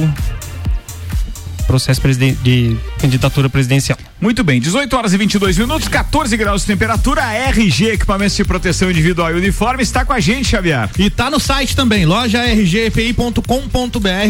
processo 1.68 2.02
de 2.44 2.76
candidatura 3.00 3.50
presidencial. 3.50 3.98
Muito 4.22 4.44
bem, 4.44 4.62
18 4.62 4.96
horas 4.96 5.14
e 5.14 5.18
22 5.18 5.58
minutos, 5.58 5.88
14 5.88 6.38
graus 6.38 6.62
de 6.62 6.68
temperatura. 6.68 7.24
A 7.24 7.34
RG, 7.34 7.94
equipamentos 7.94 8.36
de 8.36 8.46
proteção 8.46 8.92
individual 8.92 9.32
e 9.32 9.34
uniforme, 9.34 9.82
está 9.82 10.06
com 10.06 10.14
a 10.14 10.20
gente, 10.20 10.48
Xavier. 10.48 10.88
E 11.00 11.10
tá 11.10 11.32
no 11.32 11.40
site 11.40 11.76
também, 11.76 12.06
loja 12.06 12.40
rgfi.com.br. 12.44 13.42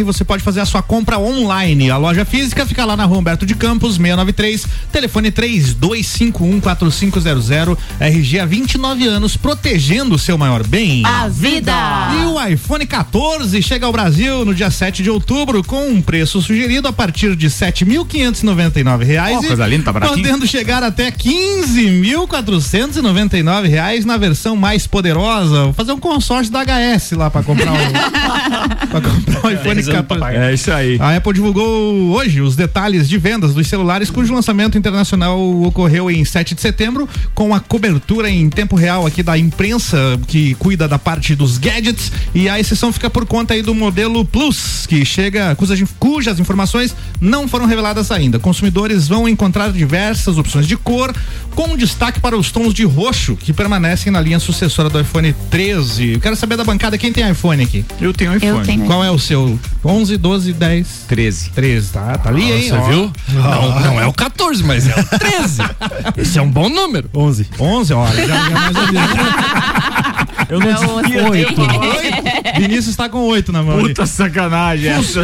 Você 0.06 0.24
pode 0.24 0.44
fazer 0.44 0.62
a 0.62 0.66
sua 0.66 0.82
compra 0.82 1.20
online. 1.20 1.92
A 1.92 1.98
loja 1.98 2.24
física 2.24 2.66
fica 2.66 2.86
lá 2.86 2.96
na 2.96 3.04
Rua 3.04 3.18
Humberto 3.18 3.46
de 3.46 3.54
Campos, 3.54 3.98
693, 3.98 4.66
telefone 4.94 5.30
32514500. 5.30 7.78
RG 8.00 8.40
há 8.40 8.46
29 8.46 9.08
anos, 9.08 9.36
protegendo 9.36 10.16
o 10.16 10.20
seu 10.20 10.38
maior 10.38 10.66
bem. 10.66 11.04
A 11.06 11.28
vida. 11.28 11.74
E 12.22 12.28
o 12.28 12.42
iPhone 12.48 12.86
14 12.86 13.62
chega 13.62 13.86
ao 13.86 13.92
Brasil 13.92 14.46
no 14.46 14.56
dia 14.56 14.72
7 14.72 15.04
de 15.04 15.10
outubro 15.10 15.62
com 15.66 15.90
um 15.90 16.02
preço 16.02 16.42
sugerido 16.42 16.88
a 16.88 16.94
partir 16.94 17.36
de 17.36 17.50
7.599 17.50 19.04
reais. 19.04 19.36
Ó, 19.36 19.44
e 19.44 19.48
coisa 19.48 19.68
linda, 19.68 19.81
tá 19.82 19.92
baratinho. 19.92 20.18
Podendo 20.18 20.48
chegar 20.48 20.84
até 20.84 21.12
15.499 21.12 23.68
reais 23.68 24.06
na 24.06 24.18
versão 24.18 24.56
mais 24.56 24.88
poderosa. 24.88 25.66
Vou 25.66 25.74
fazer 25.74 25.92
um 25.92 26.00
consórcio 26.00 26.52
da 26.52 26.64
HS 26.64 27.12
lá 27.12 27.30
pra 27.30 27.44
comprar 27.44 27.74
o, 27.74 27.78
pra 28.90 29.02
comprar 29.02 29.46
o 29.46 29.50
iPhone 29.50 29.64
Realizando 29.64 29.98
14. 29.98 30.04
papagaio. 30.04 30.42
É 30.42 30.54
isso 30.54 30.72
aí. 30.72 30.98
A 31.00 31.16
Apple 31.16 31.34
divulgou 31.34 32.12
hoje 32.12 32.42
os 32.42 32.56
detalhes 32.56 33.08
de 33.08 33.18
vendas 33.18 33.54
dos 33.54 33.68
celulares 33.68 34.10
cujo 34.10 34.34
lançamento 34.34 34.78
internacional 34.78 35.40
ocorreu 35.64 36.10
em 36.10 36.24
7 36.26 36.56
de 36.56 36.62
setembro, 36.62 37.08
com 37.34 37.54
a 37.54 37.60
cobertura 37.60 38.30
em 38.30 38.50
tempo 38.50 38.76
real 38.76 39.06
aqui 39.06 39.24
da 39.24 39.38
imprensa 39.38 40.20
que 40.28 40.56
cuida 40.56 40.88
da 40.88 41.00
parte 41.00 41.36
dos 41.36 41.58
gadgets 41.58 42.12
e 42.34 42.50
a 42.50 42.60
exceção 42.60 42.92
fica 42.92 43.10
por 43.10 43.26
conta 43.26 43.54
aí 43.54 43.62
do 43.62 43.74
modelo 43.74 44.24
Plus, 44.26 44.86
que 44.88 45.04
chega 45.06 45.56
cujas, 45.56 45.82
cujas 46.00 46.40
informações 46.40 46.96
não 47.20 47.48
foram 47.48 47.66
reveladas 47.66 48.12
ainda. 48.12 48.40
Consumidores 48.40 49.08
vão 49.08 49.28
encontrar 49.28 49.71
diversas 49.72 50.38
opções 50.38 50.68
de 50.68 50.76
cor, 50.78 51.14
com 51.56 51.76
destaque 51.76 52.20
para 52.20 52.38
os 52.38 52.52
tons 52.52 52.74
de 52.74 52.84
roxo 52.84 53.36
que 53.36 53.52
permanecem 53.54 54.12
na 54.12 54.22
linha 54.22 54.40
sucessora 54.40 54.90
do 54.90 55.00
iPhone 55.00 55.34
13. 55.50 56.14
Eu 56.14 56.20
quero 56.20 56.36
saber 56.36 56.58
da 56.58 56.64
bancada 56.64 56.98
quem 56.98 57.12
tem 57.12 57.30
iPhone 57.30 57.64
aqui. 57.64 57.86
Eu 58.00 58.14
tenho 58.14 58.36
iPhone. 58.36 58.60
Eu 58.60 58.66
tenho. 58.66 58.86
Qual 58.86 59.04
é 59.04 59.12
o 59.12 59.20
seu? 59.20 59.60
11, 59.84 60.18
12, 60.18 60.54
10, 60.54 60.88
13. 61.08 61.50
13, 61.52 61.90
tá? 61.92 62.18
Tá 62.18 62.30
ali, 62.30 62.52
hein? 62.52 62.70
Você 62.70 62.74
Ó. 62.74 62.84
viu? 62.84 63.12
Não, 63.30 63.80
não 63.82 64.02
é 64.02 64.08
o 64.08 64.14
14, 64.14 64.64
mas 64.64 64.88
é 64.88 64.94
o 65.00 65.20
13. 65.20 65.62
Esse 66.18 66.40
é 66.40 66.42
um 66.42 66.50
bom 66.50 66.70
número. 66.70 67.10
11. 67.14 67.48
11, 67.60 67.94
olha, 67.94 68.28
já, 68.28 68.50
já 68.50 68.50
mais 68.50 68.76
Eu 70.52 70.60
não 70.60 70.74
conseguia. 70.76 71.30
Oito. 71.30 71.62
Vinícius 72.60 72.88
está 72.90 73.08
com 73.08 73.20
8 73.20 73.52
na 73.52 73.64
mão. 73.64 73.80
ali. 73.80 73.88
Puta 73.90 74.06
sacanagem 74.06 74.90
essa. 74.90 75.22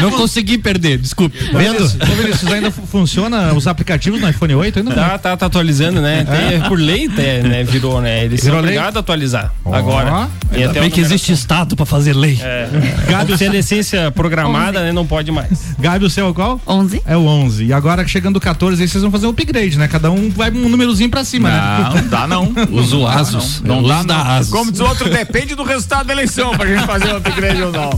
Não 0.00 0.10
consegui 0.12 0.56
perder, 0.58 0.98
desculpe. 0.98 1.36
Vendo? 1.52 1.84
Ô, 1.84 2.14
Vinícius, 2.22 2.50
ainda 2.52 2.70
fu- 2.70 2.86
funciona 2.86 3.52
os 3.52 3.66
aplicativos 3.66 4.20
no 4.20 4.28
iPhone 4.28 4.54
8? 4.54 4.78
Ainda 4.78 4.90
não. 4.94 4.96
Tá, 5.02 5.18
tá, 5.18 5.36
tá 5.36 5.46
atualizando, 5.46 6.00
né? 6.00 6.24
Tem- 6.24 6.60
por 6.62 6.78
lei, 6.78 7.08
né, 7.08 7.42
né, 7.42 7.64
virou, 7.64 8.00
né? 8.00 8.24
Eles 8.24 8.40
Virou 8.42 8.56
são 8.58 8.64
obrigados 8.64 8.96
a 8.96 9.00
atualizar 9.00 9.52
Ó, 9.64 9.74
agora. 9.74 10.28
Tem 10.50 10.60
Ainda 10.60 10.70
até 10.70 10.80
bem 10.80 10.90
que 10.90 11.00
existe 11.00 11.32
Estado 11.32 11.76
pra 11.76 11.84
fazer 11.86 12.14
lei. 12.14 12.38
É, 12.42 12.68
obsolescência 13.22 14.10
programada, 14.10 14.80
né? 14.82 14.92
Não 14.92 15.06
pode 15.06 15.30
mais. 15.30 15.74
Gabi, 15.78 16.04
o 16.06 16.10
seu 16.10 16.28
é 16.28 16.32
qual? 16.32 16.60
11. 16.66 17.02
É 17.06 17.16
o 17.16 17.26
11. 17.26 17.64
E 17.66 17.72
agora 17.72 18.06
chegando 18.06 18.36
o 18.36 18.40
14, 18.40 18.80
aí 18.82 18.88
vocês 18.88 19.02
vão 19.02 19.10
fazer 19.10 19.26
um 19.26 19.30
upgrade, 19.30 19.78
né? 19.78 19.88
Cada 19.88 20.10
um 20.10 20.30
vai 20.30 20.50
um 20.50 20.68
númerozinho 20.68 21.10
pra 21.10 21.22
cima, 21.24 21.50
né? 21.50 21.90
Não, 21.94 22.08
dá 22.08 22.26
não. 22.26 22.52
Uso 22.72 23.06
Asus. 23.06 23.60
Não 23.64 23.80
Uso 23.80 23.88
dá 23.88 24.02
não. 24.40 24.46
Como 24.46 24.69
diz 24.70 24.80
o 24.80 24.84
outro, 24.84 25.08
depende 25.08 25.54
do 25.54 25.62
resultado 25.62 26.06
da 26.06 26.12
eleição 26.12 26.56
pra 26.56 26.66
gente 26.66 26.86
fazer 26.86 27.12
um 27.12 27.16
upgrade 27.16 27.62
ou 27.62 27.72
não. 27.72 27.90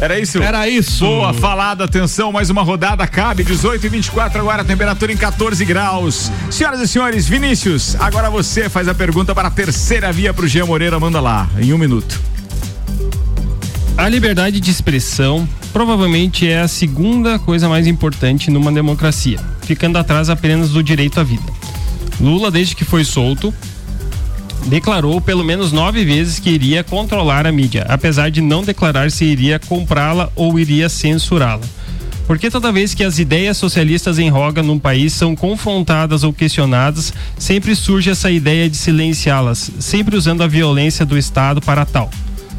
Era 0.00 0.18
isso? 0.18 0.42
Era 0.42 0.68
isso. 0.68 1.04
Boa 1.04 1.32
falada, 1.32 1.84
atenção, 1.84 2.32
mais 2.32 2.50
uma 2.50 2.62
rodada 2.62 3.06
cabe, 3.06 3.44
18 3.44 3.86
e 3.86 3.88
24 3.88 4.40
agora, 4.40 4.64
temperatura 4.64 5.12
em 5.12 5.16
14 5.16 5.64
graus. 5.64 6.30
Senhoras 6.50 6.80
e 6.80 6.88
senhores, 6.88 7.26
Vinícius, 7.26 7.96
agora 7.98 8.28
você 8.28 8.68
faz 8.68 8.88
a 8.88 8.94
pergunta 8.94 9.34
para 9.34 9.48
a 9.48 9.50
terceira 9.50 10.12
via 10.12 10.34
pro 10.34 10.46
Jean 10.46 10.66
Moreira, 10.66 10.98
manda 11.00 11.20
lá, 11.20 11.48
em 11.58 11.72
um 11.72 11.78
minuto. 11.78 12.20
A 13.96 14.08
liberdade 14.08 14.60
de 14.60 14.70
expressão 14.70 15.48
provavelmente 15.72 16.46
é 16.46 16.60
a 16.60 16.68
segunda 16.68 17.38
coisa 17.38 17.68
mais 17.68 17.86
importante 17.86 18.50
numa 18.50 18.70
democracia, 18.70 19.40
ficando 19.62 19.96
atrás 19.96 20.28
apenas 20.28 20.70
do 20.70 20.82
direito 20.82 21.18
à 21.18 21.22
vida. 21.22 21.50
Lula, 22.20 22.50
desde 22.50 22.74
que 22.76 22.84
foi 22.84 23.04
solto, 23.04 23.52
declarou 24.66 25.20
pelo 25.20 25.44
menos 25.44 25.72
nove 25.72 26.04
vezes 26.04 26.38
que 26.38 26.50
iria 26.50 26.84
controlar 26.84 27.46
a 27.46 27.52
mídia, 27.52 27.86
apesar 27.88 28.30
de 28.30 28.40
não 28.40 28.62
declarar 28.62 29.10
se 29.10 29.24
iria 29.24 29.58
comprá-la 29.58 30.30
ou 30.34 30.58
iria 30.58 30.88
censurá-la. 30.88 31.64
Porque 32.26 32.50
toda 32.50 32.72
vez 32.72 32.92
que 32.92 33.04
as 33.04 33.20
ideias 33.20 33.56
socialistas 33.56 34.18
em 34.18 34.28
roga 34.28 34.62
num 34.62 34.80
país 34.80 35.12
são 35.12 35.36
confrontadas 35.36 36.24
ou 36.24 36.32
questionadas, 36.32 37.14
sempre 37.38 37.74
surge 37.76 38.10
essa 38.10 38.30
ideia 38.30 38.68
de 38.68 38.76
silenciá-las, 38.76 39.70
sempre 39.78 40.16
usando 40.16 40.42
a 40.42 40.48
violência 40.48 41.06
do 41.06 41.16
Estado 41.16 41.60
para 41.60 41.84
tal. 41.84 42.10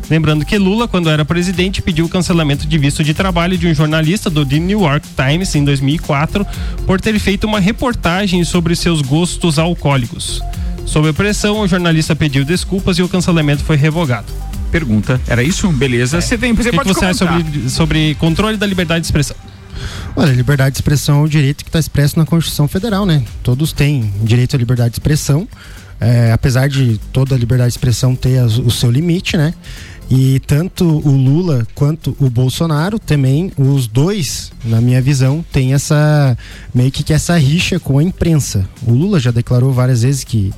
Lembrando 0.10 0.46
que 0.46 0.58
Lula, 0.58 0.88
quando 0.88 1.10
era 1.10 1.26
presidente, 1.26 1.82
pediu 1.82 2.06
o 2.06 2.10
cancelamento 2.10 2.66
de 2.66 2.78
visto 2.78 3.04
de 3.04 3.14
trabalho 3.14 3.58
de 3.58 3.68
um 3.68 3.74
jornalista 3.74 4.30
do 4.30 4.46
The 4.46 4.58
New 4.58 4.82
York 4.84 5.06
Times 5.18 5.54
em 5.54 5.66
2004 5.66 6.48
por 6.86 7.02
ter 7.02 7.20
feito 7.20 7.46
uma 7.46 7.60
reportagem 7.60 8.46
sobre 8.46 8.74
seus 8.74 9.02
gostos 9.02 9.60
alcoólicos. 9.60 10.42
Sob 10.88 11.08
a 11.10 11.14
pressão, 11.14 11.60
o 11.60 11.68
jornalista 11.68 12.16
pediu 12.16 12.44
desculpas 12.44 12.98
e 12.98 13.04
o 13.04 13.10
cancelamento 13.10 13.64
foi 13.64 13.76
revogado. 13.76 14.26
Pergunta, 14.72 15.20
era 15.28 15.44
isso? 15.44 15.68
Beleza. 15.70 16.20
Você 16.20 16.38
tem, 16.38 16.52
O 16.52 16.56
você 16.56 16.64
que, 16.64 16.70
que 16.72 16.76
pode 16.78 16.90
você 16.90 17.06
acha 17.06 17.26
comentar. 17.26 17.46
sobre, 17.54 17.70
sobre 17.70 18.16
controle 18.16 18.58
da 18.58 18.66
liberdade 18.66 19.02
de 19.02 19.08
expressão? 19.08 19.36
Olha, 20.16 20.32
liberdade 20.32 20.72
de 20.72 20.78
expressão 20.78 21.20
é 21.20 21.24
o 21.24 21.28
direito 21.30 21.64
que 21.64 21.70
está 21.70 21.80
expresso 21.80 22.18
na 22.18 22.26
Constituição 22.26 22.68
Federal, 22.68 23.06
né? 23.06 23.24
Todos 23.44 23.72
têm 23.72 24.12
direito 24.24 24.56
à 24.56 24.60
liberdade 24.60 24.90
de 24.92 24.96
expressão, 24.96 25.48
é, 26.00 26.32
apesar 26.32 26.68
de 26.68 27.00
toda 27.14 27.36
a 27.36 27.38
liberdade 27.38 27.70
de 27.72 27.78
expressão 27.78 28.16
ter 28.16 28.40
as- 28.40 28.58
o 28.58 28.72
seu 28.72 28.90
limite, 28.90 29.38
né? 29.38 29.54
E 30.10 30.40
tanto 30.40 30.86
o 30.86 31.12
Lula 31.12 31.68
quanto 31.76 32.16
o 32.20 32.30
Bolsonaro 32.30 32.98
também, 32.98 33.52
os 33.58 33.88
dois, 33.88 34.54
na 34.64 34.80
minha 34.80 35.02
visão, 35.02 35.44
têm 35.52 35.74
essa 35.74 36.38
meio 36.74 36.92
que, 36.92 37.04
que 37.04 37.14
essa 37.14 37.38
rixa 37.38 37.78
com 37.80 37.98
a 37.98 38.04
imprensa. 38.04 38.68
O 38.86 38.94
Lula 38.94 39.20
já 39.20 39.32
declarou 39.32 39.74
várias 39.74 40.04
vezes 40.04 40.24
que 40.24 40.54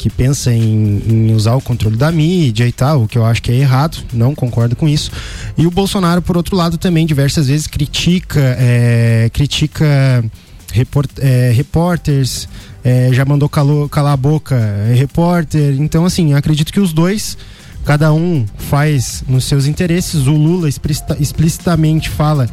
que 0.00 0.08
pensa 0.08 0.50
em, 0.50 1.02
em 1.06 1.34
usar 1.34 1.54
o 1.54 1.60
controle 1.60 1.94
da 1.94 2.10
mídia 2.10 2.66
e 2.66 2.72
tal, 2.72 3.02
o 3.02 3.06
que 3.06 3.18
eu 3.18 3.24
acho 3.26 3.42
que 3.42 3.52
é 3.52 3.54
errado, 3.56 3.98
não 4.14 4.34
concordo 4.34 4.74
com 4.74 4.88
isso. 4.88 5.10
E 5.58 5.66
o 5.66 5.70
Bolsonaro, 5.70 6.22
por 6.22 6.38
outro 6.38 6.56
lado, 6.56 6.78
também 6.78 7.04
diversas 7.04 7.48
vezes 7.48 7.66
critica, 7.66 8.40
é, 8.58 9.28
critica 9.30 10.24
report, 10.72 11.10
é, 11.18 11.52
repórteres, 11.54 12.48
é, 12.82 13.10
já 13.12 13.26
mandou 13.26 13.46
calou, 13.46 13.90
calar 13.90 14.14
a 14.14 14.16
boca 14.16 14.56
é, 14.56 14.94
repórter. 14.94 15.74
Então, 15.78 16.06
assim, 16.06 16.32
acredito 16.32 16.72
que 16.72 16.80
os 16.80 16.94
dois, 16.94 17.36
cada 17.84 18.12
um 18.12 18.44
faz 18.56 19.24
nos 19.28 19.44
seus 19.44 19.66
interesses. 19.66 20.26
O 20.26 20.32
Lula 20.32 20.68
explicita- 20.68 21.16
explicitamente 21.20 22.08
fala 22.08 22.48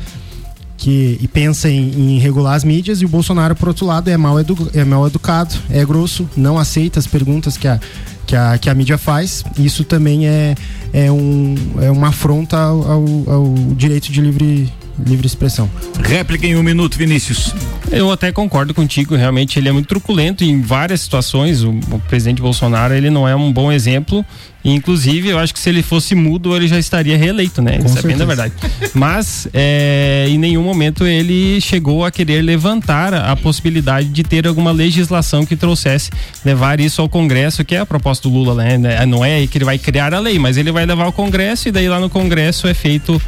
que 0.78 1.18
e 1.20 1.28
pensa 1.28 1.70
em, 1.70 2.16
em 2.16 2.20
regular 2.20 2.54
as 2.56 2.64
mídias 2.64 3.02
e 3.02 3.06
o 3.06 3.10
Bolsonaro 3.10 3.56
por 3.56 3.68
outro 3.68 3.86
lado 3.86 4.10
é 4.10 4.16
mal, 4.18 4.40
edu, 4.40 4.70
é 4.74 4.86
mal 4.86 5.08
educado, 5.08 5.56
é 5.70 5.84
grosso, 5.84 6.30
não 6.38 6.58
aceita 6.58 7.00
as 7.00 7.08
perguntas 7.08 7.58
que 7.58 7.68
a, 7.68 7.80
que 8.28 8.36
a, 8.36 8.58
que 8.58 8.70
a 8.70 8.76
mídia 8.76 8.98
faz. 8.98 9.44
Isso 9.58 9.84
também 9.84 10.28
é, 10.28 10.56
é, 10.94 11.12
um, 11.12 11.56
é 11.82 11.90
uma 11.90 12.10
afronta 12.10 12.58
ao, 12.58 12.92
ao, 12.92 13.06
ao 13.28 13.54
direito 13.76 14.12
de 14.12 14.22
livre 14.22 14.72
livre 15.06 15.28
expressão. 15.28 15.70
Réplica 16.04 16.46
em 16.46 16.56
um 16.56 16.64
minuto, 16.64 16.98
Vinícius. 16.98 17.54
Eu 17.92 18.12
até 18.12 18.32
concordo 18.32 18.74
contigo, 18.74 19.16
realmente 19.16 19.58
ele 19.58 19.70
é 19.70 19.72
muito 19.72 19.88
truculento 19.88 20.44
em 20.44 20.62
várias 20.62 21.02
situações. 21.02 21.64
O, 21.64 21.72
o 21.72 22.00
presidente 22.08 22.42
Bolsonaro 22.42 22.94
ele 22.94 23.10
não 23.10 23.28
é 23.28 23.36
um 23.36 23.52
bom 23.52 23.72
exemplo. 23.72 24.26
E, 24.64 24.72
inclusive, 24.72 25.30
eu 25.30 25.40
acho 25.40 25.54
que 25.54 25.60
se 25.60 25.70
ele 25.70 25.82
fosse 25.82 26.14
mudo, 26.14 26.54
ele 26.54 26.68
já 26.68 26.78
estaria 26.78 27.18
reeleito, 27.18 27.62
né? 27.62 27.78
Com 27.78 27.88
Sabendo 27.88 28.24
a 28.24 28.26
verdade. 28.26 28.54
Mas 28.94 29.48
é, 29.54 30.26
em 30.28 30.38
nenhum 30.38 30.62
momento 30.62 31.06
ele 31.06 31.62
chegou 31.62 32.04
a 32.04 32.12
querer 32.12 32.42
levantar 32.42 33.14
a 33.14 33.34
possibilidade 33.36 34.10
de 34.10 34.24
ter 34.24 34.46
alguma 34.46 34.72
legislação 34.72 35.46
que 35.46 35.56
trouxesse, 35.56 36.10
levar 36.44 36.82
isso 36.82 37.02
ao 37.02 37.08
Congresso, 37.08 37.64
que 37.64 37.76
é 37.76 37.80
a 37.80 37.86
proposta 37.86 38.28
do 38.28 38.36
Lula, 38.36 38.56
né? 38.56 39.06
Não 39.06 39.24
é 39.24 39.48
que 39.48 39.58
ele 39.58 39.66
vai 39.66 39.78
criar 39.78 40.14
a 40.14 40.20
lei, 40.20 40.38
mas 40.38 40.58
ele 40.58 40.72
vai 40.72 40.86
levar 40.86 41.06
ao 41.06 41.14
Congresso 41.14 41.70
e 41.70 41.72
daí 41.72 41.88
lá 41.88 42.00
no 42.00 42.10
Congresso 42.10 42.68
é 42.68 42.74
feito 42.74 43.22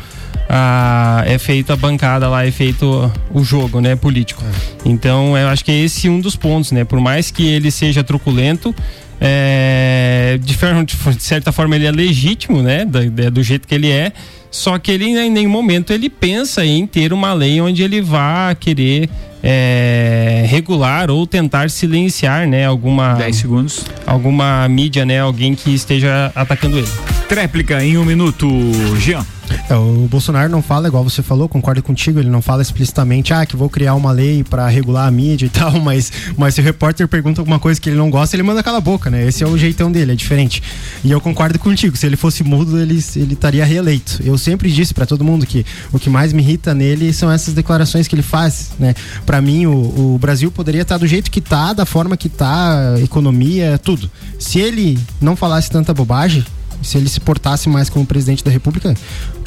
a, 0.50 1.24
é 1.28 1.38
feita 1.38 1.74
a 1.74 1.76
bancada 1.76 2.28
lá, 2.28 2.44
é 2.46 2.50
feito 2.52 3.12
o 3.32 3.44
jogo, 3.44 3.80
né, 3.80 3.96
político. 3.96 4.44
Então, 4.84 5.38
eu 5.38 5.48
acho 5.48 5.64
que 5.64 5.72
é 5.72 5.78
esse 5.80 6.10
um 6.10 6.20
dos 6.20 6.36
pontos, 6.36 6.72
né? 6.72 6.84
Por 6.84 7.00
mais 7.00 7.30
que 7.30 7.46
ele 7.48 7.70
seja 7.70 8.04
truculento, 8.04 8.74
é, 9.22 10.40
de, 10.42 10.56
forma- 10.58 10.84
de 10.84 10.96
certa 11.24 11.52
forma 11.52 11.76
ele 11.76 11.86
é 11.86 11.92
legítimo, 11.92 12.62
né? 12.64 12.84
Da- 12.86 13.30
do 13.30 13.44
jeito 13.44 13.68
que 13.68 13.76
ele 13.76 13.90
é. 13.92 14.12
Só 14.52 14.80
que 14.80 14.92
ele 14.92 15.06
em 15.06 15.30
nenhum 15.30 15.50
momento 15.52 15.94
ele 15.94 16.10
pensa 16.10 16.66
em 16.66 16.88
ter 16.88 17.14
uma 17.14 17.32
lei 17.34 17.62
onde 17.62 17.84
ele 17.84 18.02
vá 18.02 18.56
querer 18.60 19.08
é, 19.44 20.44
regular 20.48 21.12
ou 21.12 21.28
tentar 21.28 21.70
silenciar, 21.70 22.48
né? 22.48 22.66
Alguma 22.66 23.14
10 23.14 23.36
segundos. 23.36 23.86
alguma 24.08 24.68
mídia, 24.68 25.06
né? 25.06 25.20
Alguém 25.20 25.54
que 25.54 25.70
esteja 25.74 26.32
atacando 26.34 26.80
ele. 26.80 26.88
Tréplica 27.30 27.84
em 27.84 27.96
um 27.96 28.04
minuto, 28.04 28.50
Jean. 28.98 29.24
É, 29.70 29.76
o 29.76 30.08
Bolsonaro 30.10 30.50
não 30.50 30.63
fala, 30.63 30.88
igual 30.88 31.04
você 31.04 31.22
falou, 31.22 31.48
concordo 31.48 31.82
contigo, 31.84 32.20
ele 32.20 32.30
não 32.30 32.42
fala 32.42 32.63
explicitamente, 32.63 33.32
ah, 33.32 33.46
que 33.46 33.56
vou 33.56 33.70
criar 33.70 33.94
uma 33.94 34.12
lei 34.12 34.44
pra 34.44 34.68
regular 34.68 35.08
a 35.08 35.12
mídia 35.12 35.46
e 35.46 35.50
tal, 35.54 35.80
mas, 35.80 36.12
mas 36.36 36.56
se 36.56 36.62
o 36.62 36.63
repórter 36.63 37.08
pergunta 37.08 37.39
alguma 37.39 37.60
coisa 37.60 37.80
que 37.80 37.88
ele 37.88 37.98
não 37.98 38.10
gosta, 38.10 38.36
ele 38.36 38.42
manda 38.42 38.63
cala 38.63 38.80
a 38.80 38.82
boca, 38.82 39.12
né? 39.12 39.28
Esse 39.28 39.44
é 39.44 39.48
o 39.48 39.56
jeitão 39.60 39.92
dele, 39.92 40.13
é 40.13 40.15
diferente. 40.15 40.63
E 41.04 41.12
eu 41.12 41.22
concordo 41.22 41.60
contigo, 41.60 41.96
se 41.96 42.08
ele 42.08 42.15
fosse 42.15 42.44
mudo, 42.44 42.80
ele 42.80 43.00
ele 43.15 43.34
estaria 43.34 43.63
reeleito. 43.63 44.20
Eu 44.24 44.36
sempre 44.36 44.72
disse 44.72 44.92
pra 44.92 45.06
todo 45.06 45.24
mundo 45.24 45.46
que 45.46 45.63
o 45.94 46.00
que 46.00 46.10
mais 46.10 46.34
me 46.34 46.42
irrita 46.42 46.74
nele 46.74 47.13
são 47.13 47.32
essas 47.32 47.54
declarações 47.54 48.08
que 48.08 48.15
ele 48.15 48.24
faz, 48.24 48.72
né? 48.80 48.96
Pra 49.24 49.39
mim, 49.39 49.68
o, 49.68 50.15
o 50.15 50.18
Brasil 50.20 50.52
poderia 50.52 50.82
estar 50.82 50.98
do 50.98 51.06
jeito 51.06 51.30
que 51.30 51.42
tá, 51.42 51.74
da 51.74 51.86
forma 51.86 52.18
que 52.18 52.28
tá, 52.28 52.96
economia, 53.04 53.78
tudo. 53.78 54.10
Se 54.39 54.60
ele 54.60 54.98
não 55.22 55.36
falasse 55.36 55.70
tanta 55.70 55.94
bobagem, 55.94 56.44
se 56.82 56.98
ele 56.98 57.10
se 57.10 57.20
portasse 57.20 57.68
mais 57.70 57.89
como 57.89 58.06
presidente 58.06 58.44
da 58.44 58.52
República, 58.52 58.94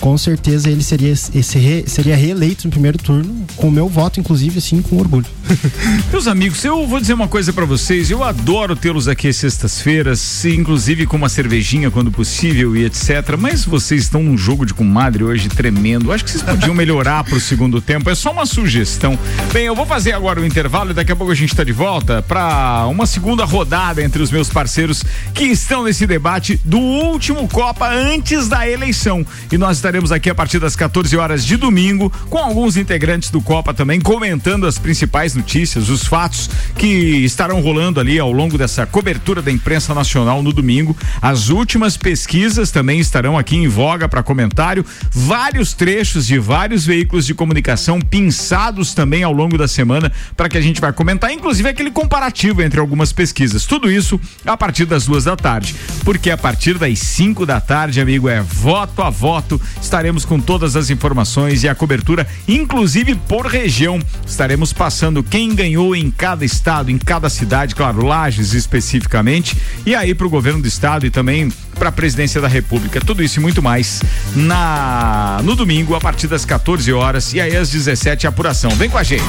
com 0.00 0.18
certeza 0.18 0.68
ele 0.68 0.82
seria, 0.82 1.14
seria 1.14 2.16
reeleito 2.16 2.66
no 2.66 2.70
primeiro 2.70 2.98
turno, 2.98 3.46
com 3.56 3.68
o 3.68 3.70
meu 3.70 3.88
voto, 3.88 4.18
inclusive, 4.18 4.58
assim, 4.58 4.82
com 4.82 4.98
orgulho. 4.98 5.26
Meus 6.10 6.26
amigos, 6.26 6.64
eu 6.64 6.86
vou 6.86 7.00
dizer 7.00 7.14
uma 7.14 7.28
coisa 7.28 7.52
pra 7.52 7.64
vocês. 7.64 8.10
Eu 8.10 8.24
adoro 8.24 8.74
tê-los 8.74 9.06
aqui 9.08 9.28
às 9.28 9.36
sextas-feiras, 9.36 10.44
inclusive 10.44 11.06
com 11.06 11.16
uma 11.16 11.28
cervejinha 11.28 11.90
quando 11.90 12.10
possível 12.10 12.76
e 12.76 12.84
etc. 12.84 13.36
Mas 13.38 13.64
vocês 13.64 14.02
estão 14.02 14.22
num 14.22 14.36
jogo 14.36 14.66
de 14.66 14.74
comadre 14.74 15.24
hoje 15.24 15.48
tremendo. 15.48 16.12
Acho 16.12 16.24
que 16.24 16.30
vocês 16.30 16.42
podiam 16.42 16.74
melhorar 16.74 17.24
pro 17.24 17.38
segundo 17.40 17.80
tempo. 17.80 18.10
É 18.10 18.14
só 18.14 18.32
uma 18.32 18.46
sugestão. 18.46 19.18
Bem, 19.52 19.66
eu 19.66 19.74
vou 19.74 19.86
fazer 19.86 20.12
agora 20.12 20.40
o 20.40 20.46
intervalo 20.46 20.90
e 20.90 20.94
daqui 20.94 21.12
a 21.12 21.16
pouco 21.16 21.32
a 21.32 21.36
gente 21.36 21.54
tá 21.54 21.62
de 21.62 21.72
volta 21.72 22.22
pra 22.22 22.86
uma 22.88 23.06
segunda 23.06 23.44
rodada 23.44 24.02
entre 24.02 24.22
os 24.22 24.30
meus 24.30 24.48
parceiros 24.48 25.04
que 25.32 25.44
estão 25.44 25.84
nesse 25.84 26.06
debate 26.06 26.60
do 26.64 26.78
último 26.78 27.21
Copa 27.52 27.88
antes 27.88 28.48
da 28.48 28.68
eleição. 28.68 29.24
E 29.52 29.56
nós 29.56 29.76
estaremos 29.76 30.10
aqui 30.10 30.28
a 30.28 30.34
partir 30.34 30.58
das 30.58 30.74
14 30.74 31.16
horas 31.16 31.44
de 31.44 31.56
domingo 31.56 32.10
com 32.28 32.36
alguns 32.36 32.76
integrantes 32.76 33.30
do 33.30 33.40
Copa 33.40 33.72
também 33.72 34.00
comentando 34.00 34.66
as 34.66 34.76
principais 34.76 35.36
notícias, 35.36 35.88
os 35.88 36.04
fatos 36.04 36.50
que 36.76 36.86
estarão 37.24 37.60
rolando 37.60 38.00
ali 38.00 38.18
ao 38.18 38.32
longo 38.32 38.58
dessa 38.58 38.84
cobertura 38.86 39.40
da 39.40 39.52
imprensa 39.52 39.94
nacional 39.94 40.42
no 40.42 40.52
domingo. 40.52 40.96
As 41.20 41.48
últimas 41.48 41.96
pesquisas 41.96 42.72
também 42.72 42.98
estarão 42.98 43.38
aqui 43.38 43.56
em 43.56 43.68
voga 43.68 44.08
para 44.08 44.22
comentário. 44.22 44.84
Vários 45.08 45.74
trechos 45.74 46.26
de 46.26 46.40
vários 46.40 46.84
veículos 46.84 47.24
de 47.24 47.34
comunicação 47.34 48.00
pinçados 48.00 48.94
também 48.94 49.22
ao 49.22 49.32
longo 49.32 49.56
da 49.56 49.68
semana 49.68 50.10
para 50.36 50.48
que 50.48 50.58
a 50.58 50.60
gente 50.60 50.80
vai 50.80 50.92
comentar, 50.92 51.30
inclusive 51.30 51.68
aquele 51.68 51.92
comparativo 51.92 52.62
entre 52.62 52.80
algumas 52.80 53.12
pesquisas. 53.12 53.64
Tudo 53.64 53.88
isso 53.88 54.20
a 54.44 54.56
partir 54.56 54.86
das 54.86 55.06
duas 55.06 55.22
da 55.22 55.36
tarde, 55.36 55.76
porque 56.04 56.28
a 56.28 56.36
partir 56.36 56.78
das 56.78 57.11
cinco 57.12 57.44
da 57.44 57.60
tarde, 57.60 58.00
amigo, 58.00 58.26
é 58.28 58.40
voto 58.40 59.02
a 59.02 59.10
voto. 59.10 59.60
Estaremos 59.80 60.24
com 60.24 60.40
todas 60.40 60.76
as 60.76 60.88
informações 60.88 61.62
e 61.62 61.68
a 61.68 61.74
cobertura, 61.74 62.26
inclusive 62.48 63.14
por 63.14 63.46
região. 63.46 64.00
Estaremos 64.26 64.72
passando 64.72 65.22
quem 65.22 65.54
ganhou 65.54 65.94
em 65.94 66.10
cada 66.10 66.42
estado, 66.44 66.90
em 66.90 66.96
cada 66.96 67.28
cidade, 67.28 67.74
claro, 67.74 68.04
Lages 68.04 68.54
especificamente, 68.54 69.56
e 69.84 69.94
aí 69.94 70.14
para 70.14 70.26
o 70.26 70.30
governo 70.30 70.62
do 70.62 70.68
estado 70.68 71.04
e 71.04 71.10
também 71.10 71.52
para 71.78 71.90
a 71.90 71.92
presidência 71.92 72.40
da 72.40 72.48
República. 72.48 73.00
Tudo 73.00 73.22
isso 73.22 73.38
e 73.38 73.42
muito 73.42 73.62
mais 73.62 74.00
na 74.34 75.40
no 75.42 75.54
domingo 75.54 75.94
a 75.94 76.00
partir 76.00 76.28
das 76.28 76.44
14 76.44 76.92
horas 76.92 77.34
e 77.34 77.40
aí 77.40 77.54
às 77.54 77.70
17 77.70 78.26
a 78.26 78.30
apuração. 78.30 78.70
Vem 78.70 78.88
com 78.88 78.98
a 78.98 79.02
gente. 79.02 79.22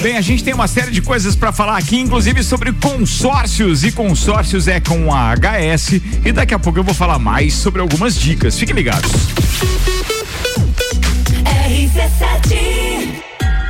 Bem, 0.00 0.16
a 0.16 0.20
gente 0.20 0.44
tem 0.44 0.54
uma 0.54 0.68
série 0.68 0.92
de 0.92 1.02
coisas 1.02 1.34
para 1.34 1.50
falar 1.50 1.76
aqui, 1.76 1.98
inclusive 1.98 2.44
sobre 2.44 2.72
consórcios 2.72 3.82
e 3.82 3.90
consórcios 3.90 4.68
é 4.68 4.78
com 4.78 5.12
a 5.12 5.34
HS 5.34 6.00
e 6.24 6.30
daqui 6.30 6.54
a 6.54 6.58
pouco 6.58 6.78
eu 6.78 6.84
vou 6.84 6.94
falar 6.94 7.18
mais 7.18 7.54
sobre 7.54 7.80
algumas 7.80 8.14
dicas. 8.14 8.56
Fiquem 8.56 8.76
ligados. 8.76 9.10
RC7 11.68 13.27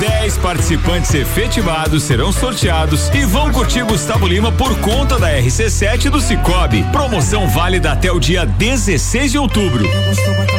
10 0.00 0.38
participantes 0.38 1.14
efetivados 1.14 2.02
serão 2.02 2.32
sorteados 2.32 3.08
e 3.14 3.24
vão 3.24 3.50
curtir 3.52 3.84
Gustavo 3.84 4.26
Lima 4.26 4.52
por 4.52 4.78
conta 4.80 5.18
da 5.18 5.30
RC7 5.30 6.10
do 6.10 6.20
Cicobi. 6.20 6.84
Promoção 6.92 7.48
válida 7.48 7.92
até 7.92 8.12
o 8.12 8.20
dia 8.20 8.44
16 8.44 9.32
de 9.32 9.38
outubro. 9.38 9.84
Gostou, 10.06 10.34
bota. 10.34 10.58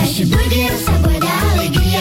Fast 0.00 0.24
Burger 0.24 0.66
é 0.66 0.74
o 0.74 0.78
sabor 0.78 1.20
da 1.20 1.50
alegria. 1.52 2.00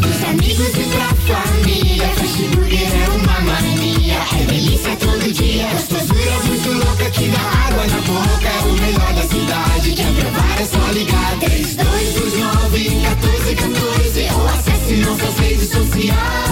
Dos 0.00 0.24
amigos 0.24 0.74
e 0.74 0.84
da 0.88 1.08
família. 1.28 2.08
Fast 2.08 2.42
Burger 2.56 2.80
é 2.80 3.08
uma 3.10 3.40
mania. 3.40 4.14
É 4.40 4.44
delícia 4.46 4.96
todo 4.96 5.30
dia. 5.30 5.68
Gostosura 5.68 6.30
é 6.30 6.42
muito 6.46 6.72
louca 6.72 7.10
que 7.10 7.28
dá 7.28 7.40
água 7.40 7.86
na 7.88 8.00
boca. 8.00 8.48
É 8.48 8.60
o 8.64 8.72
melhor 8.72 9.12
da 9.12 9.22
cidade. 9.22 9.92
Quer 9.92 10.14
provar 10.14 10.60
é 10.60 10.64
só 10.64 10.92
ligar. 10.92 11.38
3, 11.40 11.76
2, 11.76 12.14
2, 12.14 12.38
9, 12.38 13.02
14, 13.02 13.54
14. 13.54 14.28
Ou 14.34 14.48
acesse 14.48 14.94
nossas 14.96 15.38
redes 15.40 15.68
sociais 15.68 16.49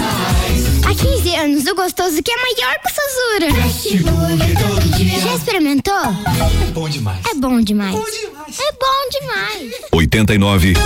gostoso 1.79 2.21
que 2.21 2.31
é 2.31 2.35
maior 2.35 2.75
que 2.81 2.87
o 2.87 2.91
Sazura. 2.93 3.53
Fast 3.61 3.97
Burger 3.97 4.59
todo 4.59 4.81
dia. 4.97 5.19
Já 5.19 5.35
experimentou? 5.35 5.93
É 5.95 6.65
bom 6.71 6.89
demais. 6.89 7.25
É 7.25 7.33
bom 7.35 7.61
demais. 7.61 7.95
É 7.95 8.71
bom 8.73 9.09
demais. 9.11 9.71
89.9. 9.93 10.77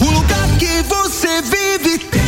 O 0.00 0.04
lugar 0.04 0.58
que 0.58 0.82
você 0.82 1.40
vive 1.42 1.98
tem 1.98 2.20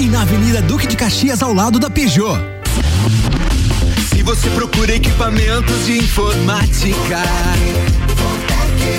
e 0.00 0.06
na 0.06 0.22
Avenida 0.22 0.62
Duque 0.62 0.86
de 0.86 0.96
Caxias, 0.96 1.42
ao 1.42 1.52
lado 1.52 1.78
da 1.80 1.90
Peugeot. 1.90 2.38
Se 4.08 4.22
você 4.22 4.48
procura 4.50 4.94
equipamentos 4.94 5.86
de 5.86 5.98
informática, 5.98 7.20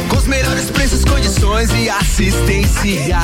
com 0.10 0.18
os 0.18 0.28
melhores 0.28 0.70
preços, 0.70 1.06
condições 1.06 1.70
e 1.72 1.90
assistência. 1.90 3.18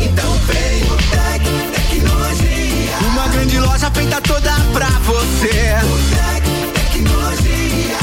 Então 0.00 0.32
vem 0.46 0.82
o 0.84 0.96
Tec 1.10 1.42
Tecnologia. 1.72 2.98
Uma 3.12 3.28
grande 3.28 3.58
loja 3.58 3.90
feita 3.90 4.20
toda 4.20 4.52
pra 4.72 4.90
você. 5.00 5.78
O 5.84 5.98
Tec 6.14 6.44
Tecnologia. 6.92 7.96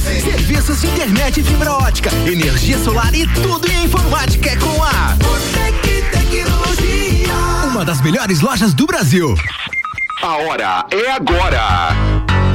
32516112. 0.00 0.22
Serviços 0.24 0.80
de 0.80 0.86
internet 0.86 1.42
fibra 1.42 1.72
ótica, 1.74 2.10
energia 2.26 2.78
solar 2.78 3.14
e 3.14 3.26
tudo 3.26 3.70
em 3.70 3.84
informática 3.84 4.50
é 4.50 4.56
com 4.56 4.82
a 4.82 5.16
Botec 5.18 5.99
Tecnologia. 6.30 7.34
Uma 7.72 7.84
das 7.84 8.00
melhores 8.00 8.40
lojas 8.40 8.72
do 8.72 8.86
Brasil. 8.86 9.34
A 10.22 10.36
hora 10.36 10.86
é 10.92 11.10
agora. 11.10 12.19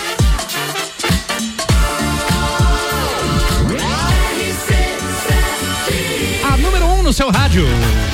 no 7.08 7.14
seu 7.14 7.30
rádio. 7.30 7.66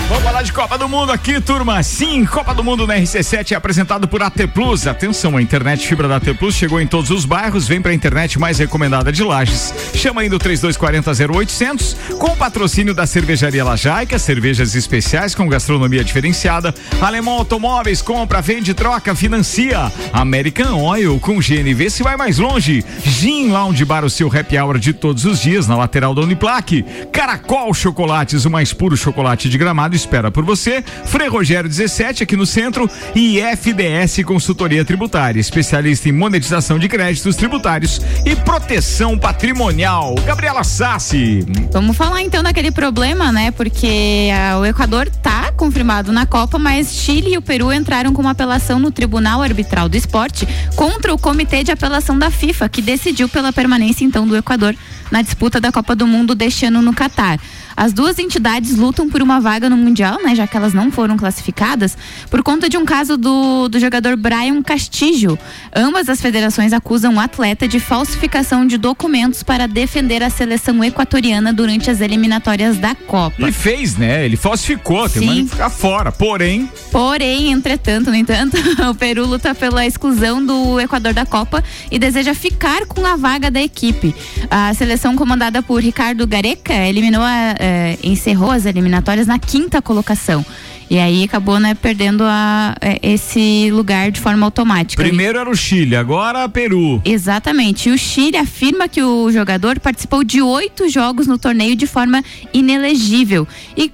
Vamos 0.07 0.23
falar 0.23 0.43
de 0.43 0.53
Copa 0.53 0.77
do 0.77 0.87
Mundo 0.87 1.11
aqui, 1.11 1.41
turma. 1.41 1.81
Sim, 1.81 2.23
Copa 2.25 2.53
do 2.53 2.63
Mundo 2.63 2.85
na 2.85 2.95
RC7 2.95 3.53
é 3.53 3.55
apresentado 3.55 4.07
por 4.07 4.21
AT 4.21 4.45
Plus. 4.53 4.85
Atenção, 4.85 5.35
a 5.35 5.41
internet 5.41 5.87
fibra 5.87 6.07
da 6.07 6.17
AT 6.17 6.31
Plus 6.37 6.53
chegou 6.53 6.79
em 6.79 6.85
todos 6.85 7.09
os 7.09 7.25
bairros. 7.25 7.67
Vem 7.67 7.81
pra 7.81 7.91
internet 7.91 8.37
mais 8.37 8.59
recomendada 8.59 9.11
de 9.11 9.23
Lages. 9.23 9.73
Chama 9.95 10.21
aí 10.21 10.29
no 10.29 10.37
3240 10.37 11.33
0800 11.33 11.97
com 12.19 12.27
o 12.27 12.35
patrocínio 12.35 12.93
da 12.93 13.07
Cervejaria 13.07 13.63
Lajaica, 13.63 14.19
cervejas 14.19 14.75
especiais 14.75 15.33
com 15.33 15.49
gastronomia 15.49 16.03
diferenciada. 16.03 16.71
Alemão 17.01 17.39
Automóveis, 17.39 17.99
compra, 17.99 18.41
vende, 18.41 18.75
troca, 18.75 19.15
financia. 19.15 19.91
American 20.11 20.79
Oil 20.79 21.19
com 21.19 21.39
GNV 21.39 21.89
se 21.89 22.03
vai 22.03 22.15
mais 22.15 22.37
longe. 22.37 22.85
Gin 23.03 23.49
Lounge 23.49 23.85
Bar, 23.85 24.05
o 24.05 24.09
seu 24.09 24.27
happy 24.27 24.59
hour 24.59 24.77
de 24.77 24.93
todos 24.93 25.25
os 25.25 25.41
dias 25.41 25.65
na 25.65 25.75
lateral 25.75 26.13
da 26.13 26.21
Uniplaque. 26.21 26.85
Caracol 27.11 27.73
Chocolates, 27.73 28.45
o 28.45 28.51
mais 28.51 28.71
puro 28.83 28.97
chocolate 28.97 29.47
de 29.47 29.57
gramado 29.57 29.95
espera 29.95 30.29
por 30.29 30.43
você. 30.43 30.83
Frei 31.05 31.29
Rogério 31.29 31.69
17 31.69 32.23
aqui 32.23 32.35
no 32.35 32.45
centro 32.45 32.89
e 33.15 33.39
FDS 33.39 34.25
Consultoria 34.25 34.83
Tributária, 34.83 35.39
especialista 35.39 36.09
em 36.09 36.11
monetização 36.11 36.77
de 36.77 36.89
créditos 36.89 37.37
tributários 37.37 38.01
e 38.25 38.35
proteção 38.35 39.17
patrimonial. 39.17 40.15
Gabriela 40.25 40.65
Sassi. 40.65 41.45
Vamos 41.71 41.95
falar 41.95 42.23
então 42.23 42.43
daquele 42.43 42.71
problema, 42.71 43.31
né? 43.31 43.51
Porque 43.51 44.29
ah, 44.35 44.59
o 44.59 44.65
Equador 44.65 45.09
tá 45.09 45.53
confirmado 45.53 46.11
na 46.11 46.25
Copa, 46.25 46.59
mas 46.59 46.91
Chile 46.91 47.35
e 47.35 47.37
o 47.37 47.41
Peru 47.41 47.71
entraram 47.71 48.11
com 48.11 48.21
uma 48.21 48.31
apelação 48.31 48.79
no 48.79 48.91
Tribunal 48.91 49.41
Arbitral 49.41 49.87
do 49.87 49.95
Esporte 49.95 50.45
contra 50.75 51.13
o 51.13 51.17
Comitê 51.17 51.63
de 51.63 51.71
Apelação 51.71 52.19
da 52.19 52.29
FIFA, 52.29 52.67
que 52.67 52.81
decidiu 52.81 53.29
pela 53.29 53.53
permanência 53.53 54.03
então 54.03 54.27
do 54.27 54.35
Equador 54.35 54.75
na 55.09 55.21
disputa 55.21 55.61
da 55.61 55.71
Copa 55.71 55.95
do 55.95 56.05
Mundo 56.05 56.35
deste 56.35 56.65
ano 56.65 56.81
no 56.81 56.91
Catar. 56.91 57.39
As 57.75 57.93
duas 57.93 58.19
entidades 58.19 58.77
lutam 58.77 59.09
por 59.09 59.21
uma 59.21 59.39
vaga 59.39 59.69
no 59.69 59.77
Mundial, 59.77 60.21
né? 60.23 60.35
Já 60.35 60.47
que 60.47 60.55
elas 60.55 60.73
não 60.73 60.91
foram 60.91 61.17
classificadas, 61.17 61.97
por 62.29 62.43
conta 62.43 62.69
de 62.69 62.77
um 62.77 62.85
caso 62.85 63.17
do, 63.17 63.67
do 63.67 63.79
jogador 63.79 64.15
Brian 64.15 64.61
Castillo. 64.61 65.37
Ambas 65.75 66.09
as 66.09 66.21
federações 66.21 66.73
acusam 66.73 67.15
o 67.15 67.19
atleta 67.19 67.67
de 67.67 67.79
falsificação 67.79 68.65
de 68.65 68.77
documentos 68.77 69.43
para 69.43 69.67
defender 69.67 70.23
a 70.23 70.29
seleção 70.29 70.83
equatoriana 70.83 71.53
durante 71.53 71.89
as 71.89 72.01
eliminatórias 72.01 72.77
da 72.77 72.95
Copa. 72.95 73.35
Ele 73.39 73.51
fez, 73.51 73.97
né? 73.97 74.25
Ele 74.25 74.37
falsificou, 74.37 75.09
tem 75.09 75.21
Sim. 75.21 75.43
que 75.43 75.49
ficar 75.51 75.69
fora. 75.69 76.11
Porém, 76.11 76.69
Porém, 76.93 77.51
entretanto, 77.51 78.11
no 78.11 78.15
entanto, 78.15 78.55
o 78.87 78.93
Peru 78.93 79.25
luta 79.25 79.55
pela 79.55 79.83
exclusão 79.83 80.45
do 80.45 80.79
Equador 80.79 81.11
da 81.11 81.25
Copa 81.25 81.63
e 81.89 81.97
deseja 81.97 82.35
ficar 82.35 82.85
com 82.85 83.03
a 83.03 83.15
vaga 83.15 83.49
da 83.49 83.59
equipe. 83.59 84.15
A 84.49 84.71
seleção 84.75 85.15
comandada 85.15 85.63
por 85.63 85.81
Ricardo 85.81 86.27
Gareca 86.27 86.71
eliminou 86.71 87.23
a, 87.23 87.55
eh, 87.63 87.97
encerrou 88.03 88.51
as 88.51 88.65
eliminatórias 88.65 89.25
na 89.25 89.39
quinta 89.39 89.81
colocação. 89.81 90.45
E 90.89 90.99
aí 90.99 91.23
acabou 91.23 91.61
né, 91.61 91.73
perdendo 91.73 92.25
a, 92.25 92.75
eh, 92.81 92.99
esse 93.01 93.71
lugar 93.71 94.11
de 94.11 94.19
forma 94.19 94.45
automática. 94.45 95.01
primeiro 95.01 95.39
era 95.39 95.49
o 95.49 95.55
Chile, 95.55 95.95
agora 95.95 96.47
Peru. 96.49 97.01
Exatamente. 97.05 97.87
E 97.87 97.93
o 97.93 97.97
Chile 97.97 98.35
afirma 98.35 98.89
que 98.89 99.01
o 99.01 99.31
jogador 99.31 99.79
participou 99.79 100.25
de 100.25 100.41
oito 100.41 100.89
jogos 100.89 101.25
no 101.25 101.37
torneio 101.37 101.75
de 101.75 101.87
forma 101.87 102.21
inelegível. 102.53 103.47
E 103.77 103.89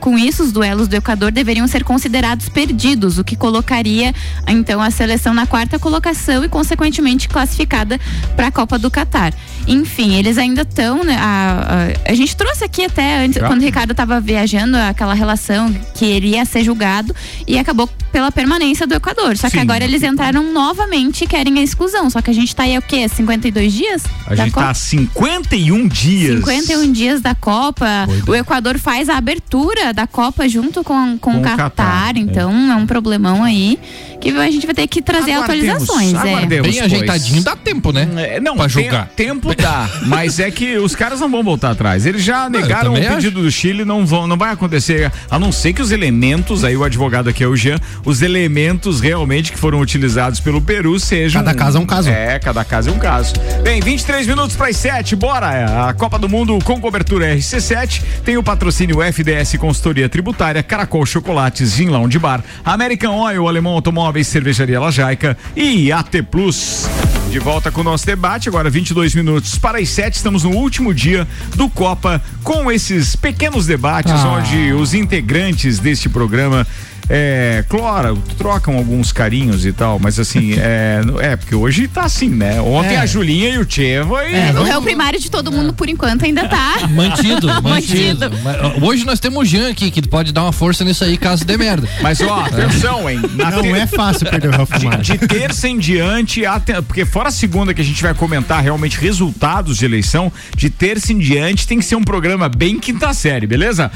com 0.00 0.18
isso, 0.18 0.42
os 0.42 0.52
duelos 0.52 0.88
do 0.88 0.94
Equador 0.94 1.30
deveriam 1.30 1.66
ser 1.66 1.84
considerados 1.84 2.48
perdidos, 2.48 3.18
o 3.18 3.24
que 3.24 3.36
colocaria 3.36 4.14
então 4.46 4.80
a 4.80 4.90
seleção 4.90 5.34
na 5.34 5.46
quarta 5.46 5.78
colocação 5.78 6.44
e, 6.44 6.48
consequentemente, 6.48 7.28
classificada 7.28 8.00
para 8.34 8.46
a 8.46 8.50
Copa 8.52 8.78
do 8.78 8.90
Catar. 8.90 9.34
Enfim, 9.66 10.14
eles 10.14 10.38
ainda 10.38 10.62
estão. 10.62 11.04
Né, 11.04 11.16
a, 11.18 11.92
a, 12.06 12.12
a 12.12 12.14
gente 12.14 12.34
trouxe 12.34 12.64
aqui 12.64 12.84
até 12.84 13.18
antes, 13.18 13.40
Já. 13.40 13.46
quando 13.46 13.60
o 13.60 13.64
Ricardo 13.64 13.90
estava 13.90 14.20
viajando, 14.20 14.76
aquela 14.76 15.14
relação 15.14 15.74
que 15.94 16.04
ele 16.04 16.28
ia 16.28 16.44
ser 16.44 16.64
julgado 16.64 17.14
e 17.46 17.58
acabou 17.58 17.88
pela 18.10 18.32
permanência 18.32 18.86
do 18.86 18.94
Equador. 18.94 19.36
Só 19.36 19.48
que 19.48 19.56
Sim. 19.56 19.62
agora 19.62 19.84
eles 19.84 20.02
entraram 20.02 20.52
novamente 20.52 21.24
e 21.24 21.26
querem 21.26 21.58
a 21.58 21.62
exclusão. 21.62 22.08
Só 22.08 22.22
que 22.22 22.30
a 22.30 22.34
gente 22.34 22.56
tá 22.56 22.62
aí 22.62 22.78
o 22.78 22.82
quê? 22.82 23.06
52 23.06 23.72
dias? 23.72 24.04
A 24.26 24.34
gente 24.34 24.52
Copa? 24.52 24.66
tá 24.66 24.70
há 24.70 24.74
51 24.74 25.88
dias. 25.88 26.38
51 26.38 26.92
dias 26.92 27.20
da 27.20 27.34
Copa. 27.34 27.86
O 28.26 28.34
Equador 28.34 28.78
faz 28.78 29.08
a 29.10 29.18
abertura 29.18 29.57
da 29.92 30.06
Copa 30.06 30.48
junto 30.48 30.84
com, 30.84 31.18
com, 31.18 31.32
Com 31.32 31.38
o 31.38 31.42
Catar. 31.42 31.70
Catar, 31.70 32.16
Então 32.16 32.50
é. 32.50 32.76
um 32.76 32.86
problemão 32.86 33.42
aí 33.44 33.78
que 34.20 34.30
a 34.30 34.50
gente 34.50 34.66
vai 34.66 34.74
ter 34.74 34.86
que 34.86 35.00
trazer 35.00 35.32
Aguardemos, 35.32 35.82
atualizações. 35.84 36.14
é. 36.14 36.16
aguardemos, 36.18 36.68
Bem 36.68 36.78
pois. 36.80 36.92
ajeitadinho, 36.92 37.42
dá 37.42 37.56
tempo, 37.56 37.92
né? 37.92 38.08
É, 38.16 38.40
não, 38.40 38.56
pra 38.56 38.68
tem- 38.68 38.84
julgar. 38.84 39.08
tempo 39.14 39.54
dá, 39.54 39.88
mas 40.06 40.38
é 40.40 40.50
que 40.50 40.76
os 40.76 40.94
caras 40.96 41.20
não 41.20 41.30
vão 41.30 41.42
voltar 41.42 41.70
atrás. 41.70 42.04
Eles 42.06 42.22
já 42.22 42.48
negaram 42.50 42.94
o 42.94 43.00
pedido 43.00 43.42
do 43.42 43.50
Chile, 43.50 43.84
não 43.84 44.04
vão, 44.04 44.26
não 44.26 44.36
vai 44.36 44.52
acontecer, 44.52 45.10
a 45.30 45.38
não 45.38 45.52
ser 45.52 45.72
que 45.72 45.80
os 45.82 45.90
elementos, 45.92 46.64
aí 46.64 46.76
o 46.76 46.82
advogado 46.84 47.28
aqui 47.28 47.44
é 47.44 47.46
o 47.46 47.54
Jean, 47.56 47.78
os 48.04 48.20
elementos 48.22 49.00
realmente 49.00 49.52
que 49.52 49.58
foram 49.58 49.80
utilizados 49.80 50.40
pelo 50.40 50.60
Peru 50.60 50.98
sejam 50.98 51.42
Cada 51.44 51.56
caso 51.56 51.78
é 51.78 51.80
um 51.80 51.86
caso. 51.86 52.08
É, 52.10 52.38
cada 52.38 52.64
caso 52.64 52.90
é 52.90 52.92
um 52.92 52.98
caso. 52.98 53.34
Bem, 53.62 53.80
23 53.80 54.26
minutos 54.26 54.56
para 54.56 54.68
as 54.68 54.76
7, 54.76 55.14
bora. 55.16 55.88
A 55.88 55.94
Copa 55.94 56.18
do 56.18 56.28
Mundo 56.28 56.58
com 56.64 56.80
cobertura 56.80 57.34
RC7 57.36 58.02
tem 58.24 58.36
o 58.36 58.42
patrocínio 58.42 59.00
FDS 59.02 59.56
Consultoria 59.58 60.08
Tributária, 60.08 60.62
Caracol 60.62 61.04
Chocolates, 61.06 61.72
Gin 61.74 61.88
Lounge 61.88 62.18
Bar, 62.18 62.42
American 62.64 63.16
Oil, 63.16 63.46
Alemão 63.48 63.74
Automóveis, 64.08 64.26
Cervejaria 64.28 64.80
Lajaica 64.80 65.36
e 65.54 65.92
AT 65.92 66.22
Plus. 66.30 66.86
De 67.30 67.38
volta 67.38 67.70
com 67.70 67.82
o 67.82 67.84
nosso 67.84 68.06
debate, 68.06 68.48
agora 68.48 68.70
22 68.70 69.14
minutos 69.14 69.58
para 69.58 69.78
as 69.78 69.88
7, 69.90 70.14
estamos 70.16 70.44
no 70.44 70.50
último 70.50 70.94
dia 70.94 71.28
do 71.56 71.68
Copa 71.68 72.22
com 72.42 72.72
esses 72.72 73.14
pequenos 73.14 73.66
debates 73.66 74.12
Ah. 74.12 74.28
onde 74.38 74.72
os 74.72 74.94
integrantes 74.94 75.78
deste 75.78 76.08
programa 76.08 76.66
é, 77.10 77.64
claro, 77.68 78.22
trocam 78.36 78.76
alguns 78.76 79.12
carinhos 79.12 79.64
e 79.64 79.72
tal, 79.72 79.98
mas 79.98 80.18
assim, 80.18 80.54
é, 80.58 81.00
é 81.20 81.36
porque 81.36 81.54
hoje 81.54 81.88
tá 81.88 82.02
assim, 82.02 82.28
né? 82.28 82.60
Ontem 82.60 82.94
É. 82.94 82.98
a 82.98 83.06
Julinha 83.06 83.50
e 83.50 83.58
o 83.58 83.64
Tcheva 83.64 84.26
e 84.26 84.52
o 84.56 84.62
réu 84.62 84.82
primário 84.82 85.18
de 85.20 85.30
todo 85.30 85.50
mundo, 85.50 85.72
por 85.72 85.88
enquanto, 85.88 86.24
ainda 86.24 86.46
tá 86.48 86.76
Mantido, 86.90 87.46
mantido. 87.62 88.30
Mantido. 88.30 88.84
Hoje 88.86 89.04
nós 89.04 89.20
temos 89.20 89.38
o 89.40 89.44
Jean 89.44 89.70
aqui, 89.70 89.90
que 89.90 90.06
pode 90.06 90.32
dar 90.32 90.42
uma 90.42 90.52
força 90.52 90.84
nisso 90.84 91.04
aí 91.04 91.16
caso 91.16 91.44
dê 91.44 91.56
merda. 91.56 91.88
Mas 92.00 92.20
ó, 92.20 92.40
atenção, 92.40 93.08
hein? 93.08 93.20
Na 93.34 93.50
Não 93.50 93.62
ter- 93.62 93.76
é 93.76 93.86
fácil 93.86 94.28
perder 94.28 94.48
o 94.48 94.50
Ralf 94.52 94.70
de, 94.72 95.12
de 95.12 95.18
terça 95.26 95.68
em 95.68 95.78
diante, 95.78 96.44
até- 96.44 96.80
porque 96.80 97.04
fora 97.04 97.28
a 97.28 97.32
segunda 97.32 97.72
que 97.74 97.80
a 97.80 97.84
gente 97.84 98.02
vai 98.02 98.14
comentar 98.14 98.62
realmente 98.62 98.98
resultados 98.98 99.78
de 99.78 99.84
eleição, 99.84 100.32
de 100.56 100.68
terça 100.70 101.12
em 101.12 101.18
diante 101.18 101.66
tem 101.66 101.78
que 101.78 101.84
ser 101.84 101.96
um 101.96 102.02
programa 102.02 102.48
bem 102.48 102.78
quinta 102.78 103.12
série, 103.14 103.46
beleza? 103.46 103.90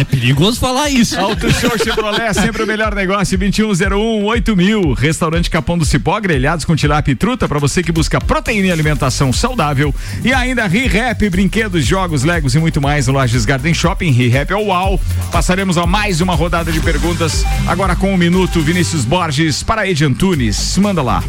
É 0.00 0.04
perigoso 0.04 0.58
falar 0.58 0.77
isso. 0.86 1.18
Auto 1.18 1.50
Show 1.50 1.78
Chevrolet, 1.78 2.34
sempre 2.34 2.62
o 2.62 2.66
melhor 2.66 2.94
negócio, 2.94 3.38
2101 3.38 4.24
8000. 4.24 4.92
Restaurante 4.92 5.48
Capão 5.48 5.78
do 5.78 5.84
Cipó, 5.84 6.20
grelhados 6.20 6.64
com 6.64 6.76
tilápia 6.76 7.12
e 7.12 7.14
truta 7.16 7.48
para 7.48 7.58
você 7.58 7.82
que 7.82 7.90
busca 7.90 8.20
proteína 8.20 8.68
e 8.68 8.70
alimentação 8.70 9.32
saudável. 9.32 9.94
E 10.22 10.32
ainda 10.32 10.66
ReHap, 10.66 11.28
brinquedos, 11.30 11.86
jogos, 11.86 12.22
legos 12.22 12.54
e 12.54 12.58
muito 12.58 12.80
mais 12.80 13.06
no 13.06 13.14
Lages 13.14 13.46
Garden 13.46 13.72
Shopping. 13.72 14.10
ReHap 14.10 14.52
é 14.52 14.56
o 14.56 14.66
UAU. 14.66 15.00
Passaremos 15.32 15.78
a 15.78 15.86
mais 15.86 16.20
uma 16.20 16.34
rodada 16.34 16.70
de 16.70 16.80
perguntas, 16.80 17.44
agora 17.66 17.96
com 17.96 18.12
um 18.12 18.16
minuto, 18.16 18.60
Vinícius 18.60 19.04
Borges 19.04 19.62
para 19.62 19.88
Edi 19.88 20.04
Antunes. 20.04 20.76
Manda 20.76 21.02
lá. 21.02 21.24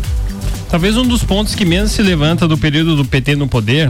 Talvez 0.69 0.97
um 0.97 1.03
dos 1.03 1.23
pontos 1.23 1.55
que 1.55 1.63
menos 1.63 1.91
se 1.91 2.01
levanta 2.01 2.47
do 2.47 2.57
período 2.57 2.95
do 2.95 3.05
PT 3.05 3.35
no 3.35 3.47
poder 3.47 3.89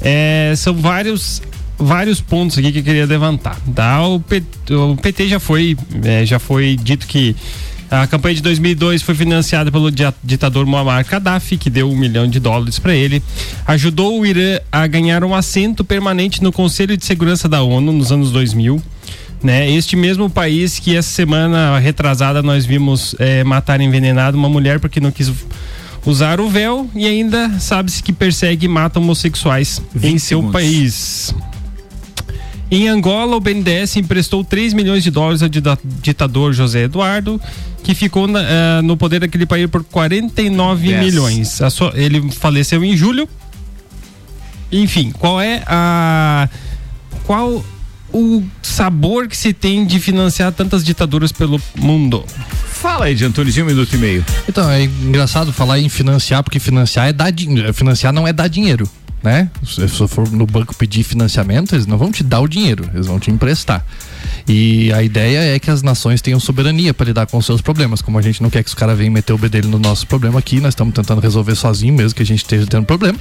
é, 0.00 0.52
são 0.56 0.74
vários 0.74 1.42
vários 1.78 2.20
pontos 2.20 2.58
aqui 2.58 2.72
que 2.72 2.78
eu 2.80 2.84
queria 2.84 3.06
levantar. 3.06 3.56
Tá? 3.74 4.06
O, 4.06 4.20
PT, 4.20 4.74
o 4.74 4.96
PT 4.96 5.28
já 5.28 5.40
foi 5.40 5.76
é, 6.02 6.26
já 6.26 6.38
foi 6.38 6.76
dito 6.76 7.06
que 7.06 7.34
a 7.90 8.06
campanha 8.06 8.34
de 8.34 8.42
2002 8.42 9.00
foi 9.00 9.14
financiada 9.14 9.72
pelo 9.72 9.90
ditador 10.22 10.66
Muammar 10.66 11.06
Gaddafi, 11.06 11.56
que 11.56 11.70
deu 11.70 11.90
um 11.90 11.96
milhão 11.96 12.28
de 12.28 12.38
dólares 12.38 12.78
para 12.78 12.94
ele. 12.94 13.22
Ajudou 13.66 14.20
o 14.20 14.26
Irã 14.26 14.60
a 14.70 14.86
ganhar 14.86 15.24
um 15.24 15.34
assento 15.34 15.82
permanente 15.82 16.42
no 16.42 16.52
Conselho 16.52 16.98
de 16.98 17.06
Segurança 17.06 17.48
da 17.48 17.62
ONU 17.62 17.92
nos 17.92 18.12
anos 18.12 18.30
2000 18.30 18.82
né? 19.42 19.70
Este 19.70 19.96
mesmo 19.96 20.28
país 20.28 20.78
que 20.78 20.96
essa 20.96 21.08
semana 21.08 21.78
retrasada 21.78 22.42
nós 22.42 22.66
vimos 22.66 23.14
eh, 23.18 23.44
matar 23.44 23.80
envenenado 23.80 24.36
uma 24.36 24.48
mulher 24.48 24.80
porque 24.80 25.00
não 25.00 25.10
quis 25.10 25.30
usar 26.04 26.40
o 26.40 26.48
véu 26.48 26.90
e 26.94 27.06
ainda 27.06 27.58
sabe-se 27.60 28.02
que 28.02 28.12
persegue 28.12 28.66
e 28.66 28.68
mata 28.68 28.98
homossexuais 28.98 29.80
em 30.02 30.18
seu 30.18 30.38
segundos. 30.38 30.52
país. 30.52 31.34
Em 32.70 32.86
Angola, 32.88 33.34
o 33.36 33.40
BNDES 33.40 33.96
emprestou 33.96 34.44
3 34.44 34.74
milhões 34.74 35.02
de 35.02 35.10
dólares 35.10 35.42
ao 35.42 35.48
dita- 35.48 35.78
ditador 36.02 36.52
José 36.52 36.82
Eduardo, 36.84 37.40
que 37.82 37.94
ficou 37.94 38.26
na- 38.26 38.42
eh, 38.42 38.82
no 38.82 38.94
poder 38.96 39.20
daquele 39.20 39.46
país 39.46 39.66
por 39.70 39.82
49 39.84 40.88
Dez. 40.88 41.00
milhões. 41.04 41.62
A 41.62 41.70
sua- 41.70 41.92
ele 41.94 42.30
faleceu 42.30 42.84
em 42.84 42.94
julho. 42.96 43.26
Enfim, 44.70 45.12
qual 45.18 45.40
é 45.40 45.62
a. 45.66 46.46
Qual 47.24 47.64
o 48.12 48.42
sabor 48.62 49.28
que 49.28 49.36
se 49.36 49.52
tem 49.54 49.86
de 49.86 49.98
financiar 49.98 50.52
tantas 50.52 50.84
ditaduras 50.84 51.32
pelo 51.32 51.58
mundo? 51.74 52.22
Fala 52.70 53.06
aí, 53.06 53.14
de 53.14 53.24
em 53.58 53.62
um 53.62 53.66
minuto 53.66 53.94
e 53.94 53.98
meio. 53.98 54.24
Então, 54.46 54.70
é 54.70 54.84
engraçado 54.84 55.52
falar 55.52 55.78
em 55.78 55.88
financiar, 55.88 56.42
porque 56.42 56.58
financiar 56.60 57.08
é 57.08 57.12
dar 57.14 57.30
dinheiro. 57.30 57.72
Financiar 57.72 58.12
não 58.12 58.26
é 58.28 58.32
dar 58.32 58.46
dinheiro, 58.48 58.88
né? 59.28 59.50
Se 59.62 59.86
você 59.86 60.08
for 60.08 60.30
no 60.30 60.46
banco 60.46 60.74
pedir 60.74 61.02
financiamento, 61.02 61.74
eles 61.74 61.86
não 61.86 61.98
vão 61.98 62.10
te 62.10 62.24
dar 62.24 62.40
o 62.40 62.48
dinheiro, 62.48 62.88
eles 62.94 63.06
vão 63.06 63.20
te 63.20 63.30
emprestar. 63.30 63.84
E 64.48 64.90
a 64.92 65.02
ideia 65.02 65.54
é 65.54 65.58
que 65.58 65.70
as 65.70 65.82
nações 65.82 66.22
tenham 66.22 66.40
soberania 66.40 66.94
para 66.94 67.06
lidar 67.06 67.26
com 67.26 67.36
os 67.36 67.44
seus 67.44 67.60
problemas. 67.60 68.00
Como 68.00 68.18
a 68.18 68.22
gente 68.22 68.42
não 68.42 68.48
quer 68.48 68.62
que 68.62 68.68
os 68.68 68.74
caras 68.74 68.96
venham 68.96 69.12
meter 69.12 69.34
o 69.34 69.38
bedelho 69.38 69.68
no 69.68 69.78
nosso 69.78 70.06
problema 70.06 70.38
aqui, 70.38 70.60
nós 70.60 70.72
estamos 70.72 70.94
tentando 70.94 71.20
resolver 71.20 71.54
sozinho, 71.54 71.92
mesmo 71.92 72.16
que 72.16 72.22
a 72.22 72.26
gente 72.26 72.38
esteja 72.38 72.66
tendo 72.66 72.86
problema. 72.86 73.18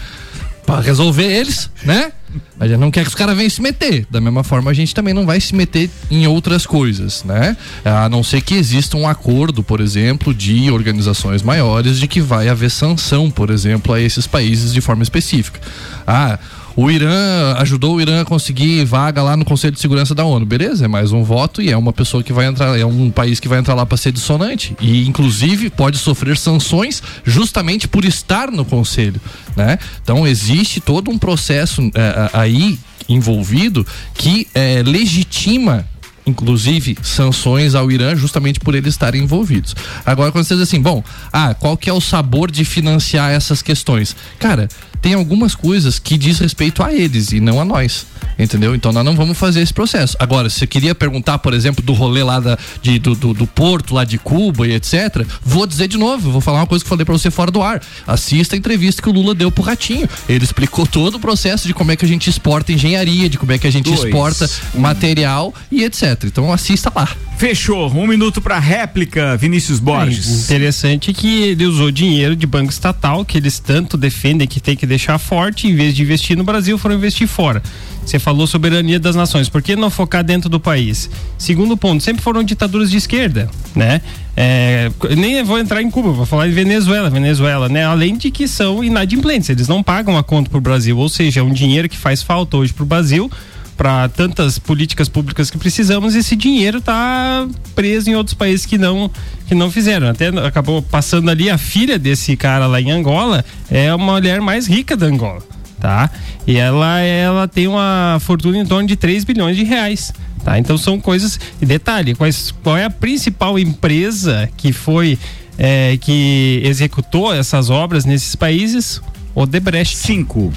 Para 0.68 0.82
resolver 0.82 1.24
eles, 1.24 1.70
né? 1.86 2.12
A 2.60 2.68
gente 2.68 2.78
não 2.78 2.92
quer 2.92 3.04
que 3.04 3.08
os 3.08 3.16
caras 3.16 3.38
venham 3.38 3.50
se 3.50 3.62
meter. 3.62 4.06
Da 4.12 4.20
mesma 4.20 4.44
forma, 4.44 4.70
a 4.70 4.74
gente 4.74 4.94
também 4.94 5.14
não 5.14 5.26
vai 5.26 5.40
se 5.40 5.56
meter 5.56 5.90
em 6.12 6.28
outras 6.28 6.66
coisas, 6.66 7.24
né? 7.24 7.56
A 7.86 8.10
não 8.10 8.22
ser 8.22 8.42
que 8.42 8.54
exista 8.54 8.98
um 8.98 9.08
acordo, 9.08 9.64
por 9.64 9.80
exemplo, 9.80 10.34
de 10.34 10.70
organizações 10.70 11.42
maiores 11.42 11.98
de 11.98 12.06
que 12.06 12.20
vai 12.20 12.50
haver 12.50 12.70
sanção, 12.70 13.32
por 13.32 13.50
exemplo, 13.50 13.94
a 13.94 14.02
esses 14.02 14.28
países 14.28 14.74
de 14.74 14.82
forma 14.82 15.04
específica. 15.04 15.62
Ah, 16.06 16.38
o 16.78 16.92
Irã 16.92 17.56
ajudou 17.58 17.96
o 17.96 18.02
Irã 18.02 18.22
a 18.22 18.26
conseguir 18.26 18.86
vaga 18.86 19.24
lá 19.24 19.36
no 19.36 19.44
Conselho 19.44 19.74
de 19.74 19.80
Segurança 19.80 20.14
da 20.14 20.24
ONU. 20.24 20.46
Beleza, 20.46 20.86
é 20.86 20.88
mais 20.88 21.12
um 21.12 21.24
voto 21.24 21.60
e 21.60 21.72
é 21.72 21.76
uma 21.76 21.92
pessoa 21.92 22.22
que 22.22 22.32
vai 22.32 22.46
entrar, 22.46 22.80
é 22.80 22.86
um 22.86 23.10
país 23.10 23.40
que 23.40 23.48
vai 23.48 23.58
entrar 23.58 23.74
lá 23.74 23.84
para 23.84 23.98
ser 23.98 24.12
dissonante 24.12 24.76
e 24.80 25.08
inclusive 25.08 25.72
pode 25.72 25.98
sofrer 25.98 26.38
sanções 26.38 27.02
justamente 27.26 27.88
por 27.88 28.06
estar 28.06 28.52
no 28.52 28.64
conselho, 28.64 29.20
né? 29.56 29.80
Então 30.04 30.28
existe 30.28 30.80
todo 30.80 31.10
um 31.10 31.18
processo 31.18 31.82
é, 31.96 32.30
aí 32.32 32.78
envolvido 33.10 33.84
que 34.14 34.48
é, 34.54 34.84
legitima 34.86 35.84
inclusive 36.28 36.98
sanções 37.02 37.74
ao 37.74 37.90
Irã 37.90 38.16
justamente 38.16 38.60
por 38.60 38.76
eles 38.76 38.94
estarem 38.94 39.24
envolvidos. 39.24 39.76
Agora 40.06 40.32
quando 40.32 40.46
você 40.46 40.54
diz 40.54 40.64
assim, 40.64 40.82
bom, 40.82 41.04
ah, 41.32 41.56
qual 41.56 41.76
que 41.76 41.90
é 41.90 41.94
o 41.94 42.02
sabor 42.02 42.52
de 42.52 42.66
financiar 42.66 43.32
essas 43.32 43.62
questões? 43.62 44.16
Cara, 44.38 44.68
tem 45.02 45.14
algumas 45.14 45.56
coisas 45.56 46.00
que 46.00 46.18
diz 46.18 46.40
respeito 46.40 46.84
a 46.84 46.94
eles 46.94 47.32
e 47.32 47.40
não 47.40 47.60
a 47.62 47.66
nós. 47.66 48.06
Entendeu? 48.40 48.76
Então 48.76 48.92
nós 48.92 49.04
não 49.04 49.16
vamos 49.16 49.38
fazer 49.38 49.62
esse 49.62 49.74
processo. 49.74 50.16
Agora, 50.20 50.50
se 50.50 50.60
você 50.60 50.68
queria 50.68 50.94
perguntar, 50.94 51.40
por 51.40 51.54
exemplo, 51.54 51.84
do 51.84 51.94
rolê 51.94 52.24
lá 52.24 52.40
da, 52.40 52.58
de, 52.82 53.00
do, 53.00 53.16
do, 53.16 53.34
do 53.34 53.48
Porto, 53.48 53.96
lá 53.96 54.04
de 54.04 54.20
Cuba 54.20 54.68
e 54.68 54.74
etc., 54.74 55.26
vou 55.44 55.66
dizer 55.66 55.88
de 55.88 55.98
novo, 55.98 56.32
vou 56.32 56.42
falar 56.42 56.60
uma 56.60 56.68
coisa 56.68 56.84
que 56.84 56.88
eu 56.88 56.90
falei 56.90 57.06
pra 57.06 57.18
você 57.18 57.32
fora 57.32 57.50
do 57.50 57.64
ar. 57.64 57.82
Assista 58.06 58.56
a 58.56 58.58
entrevista 58.58 59.02
que 59.02 59.10
o 59.10 59.12
Lula 59.12 59.34
deu 59.34 59.52
pro 59.52 59.64
Ratinho. 59.64 60.08
Ele 60.30 60.44
explicou 60.44 60.86
todo 60.86 61.16
o 61.16 61.20
processo 61.20 61.68
de 61.68 61.74
como 61.74 61.92
é 61.92 61.96
que 61.96 62.06
a 62.06 62.08
gente 62.08 62.30
exporta 62.30 62.72
engenharia, 62.72 63.28
de 63.28 63.38
como 63.38 63.52
é 63.52 63.58
que 63.58 63.66
a 63.66 63.72
gente 63.72 63.86
Dois. 63.86 64.04
exporta 64.04 64.50
material 64.76 65.54
e 65.72 65.84
etc. 65.84 66.26
Então 66.26 66.52
assista 66.54 66.92
lá. 66.96 67.10
Fechou. 67.38 67.92
Um 67.92 68.08
minuto 68.08 68.42
pra 68.42 68.58
réplica, 68.58 69.38
Vinícius 69.38 69.80
Borges. 69.80 70.46
Interessante 70.46 71.14
que 71.14 71.44
ele 71.44 71.66
usou 71.66 71.92
dinheiro 71.92 72.36
de 72.36 72.48
banco 72.48 72.72
estatal, 72.72 73.24
que 73.24 73.38
eles 73.38 73.60
tanto 73.60 73.96
defendem 73.96 74.48
que 74.48 74.60
tem 74.60 74.76
que 74.76 74.87
deixar 74.88 75.18
forte, 75.18 75.68
em 75.68 75.76
vez 75.76 75.94
de 75.94 76.02
investir 76.02 76.38
no 76.38 76.44
Brasil, 76.44 76.78
foram 76.78 76.96
investir 76.96 77.28
fora. 77.28 77.62
Você 78.06 78.18
falou 78.20 78.48
soberania 78.48 79.00
das 79.00 79.16
nações, 79.16 79.50
por 79.50 79.62
que 79.62 79.76
não 79.76 79.90
focar 79.90 80.24
dentro 80.24 80.50
do 80.50 80.60
país? 80.60 81.10
Segundo 81.38 81.76
ponto, 81.76 82.02
sempre 82.02 82.24
foram 82.24 82.42
ditaduras 82.42 82.90
de 82.90 82.96
esquerda, 82.96 83.50
né? 83.76 84.02
É, 84.36 84.90
nem 85.18 85.44
vou 85.44 85.60
entrar 85.60 85.82
em 85.82 85.92
Cuba, 85.92 86.12
vou 86.12 86.26
falar 86.26 86.48
em 86.48 86.52
Venezuela, 86.52 87.10
Venezuela, 87.10 87.68
né? 87.68 87.84
Além 87.86 88.16
de 88.16 88.32
que 88.32 88.48
são 88.48 88.82
inadimplentes, 88.82 89.50
eles 89.50 89.68
não 89.68 89.84
pagam 89.84 90.18
a 90.18 90.24
conta 90.24 90.50
pro 90.50 90.62
Brasil, 90.62 90.98
ou 90.98 91.10
seja, 91.10 91.42
é 91.42 91.44
um 91.44 91.52
dinheiro 91.52 91.90
que 91.90 91.98
faz 91.98 92.24
falta 92.24 92.56
hoje 92.56 92.72
pro 92.72 92.86
Brasil 92.86 93.30
para 93.78 94.10
tantas 94.10 94.58
políticas 94.58 95.08
públicas 95.08 95.52
que 95.52 95.58
precisamos, 95.58 96.16
esse 96.16 96.36
dinheiro 96.36 96.82
tá 96.82 97.48
preso 97.76 98.10
em 98.10 98.16
outros 98.16 98.34
países 98.34 98.66
que 98.66 98.78
não 98.78 99.10
que 99.48 99.54
não 99.54 99.70
fizeram. 99.72 100.10
Até 100.10 100.28
acabou 100.28 100.82
passando 100.82 101.30
ali 101.30 101.50
a 101.50 101.58
filha 101.58 102.00
desse 102.00 102.36
cara 102.36 102.66
lá 102.66 102.82
em 102.82 102.92
Angola, 102.92 103.46
é 103.70 103.90
a 103.90 103.98
mulher 103.98 104.42
mais 104.42 104.68
rica 104.68 104.98
da 104.98 105.06
Angola, 105.06 105.44
tá? 105.80 106.10
E 106.46 106.58
ela 106.58 107.00
ela 107.00 107.48
tem 107.48 107.68
uma 107.68 108.18
fortuna 108.20 108.58
em 108.58 108.66
torno 108.66 108.88
de 108.88 108.96
3 108.96 109.24
bilhões 109.24 109.56
de 109.56 109.64
reais. 109.64 110.12
Tá? 110.44 110.58
Então 110.58 110.78
são 110.78 111.00
coisas. 111.00 111.40
E 111.62 111.66
detalhe, 111.66 112.16
quais, 112.16 112.54
qual 112.64 112.78
é 112.78 112.86
a 112.86 112.90
principal 112.90 113.60
empresa 113.60 114.50
que 114.56 114.72
foi 114.72 115.20
é, 115.58 115.98
que 115.98 116.62
executou 116.64 117.34
essas 117.34 117.70
obras 117.70 118.06
nesses 118.06 118.36
países? 118.36 119.02
Odebrecht. 119.36 119.96
Cinco. 119.98 120.54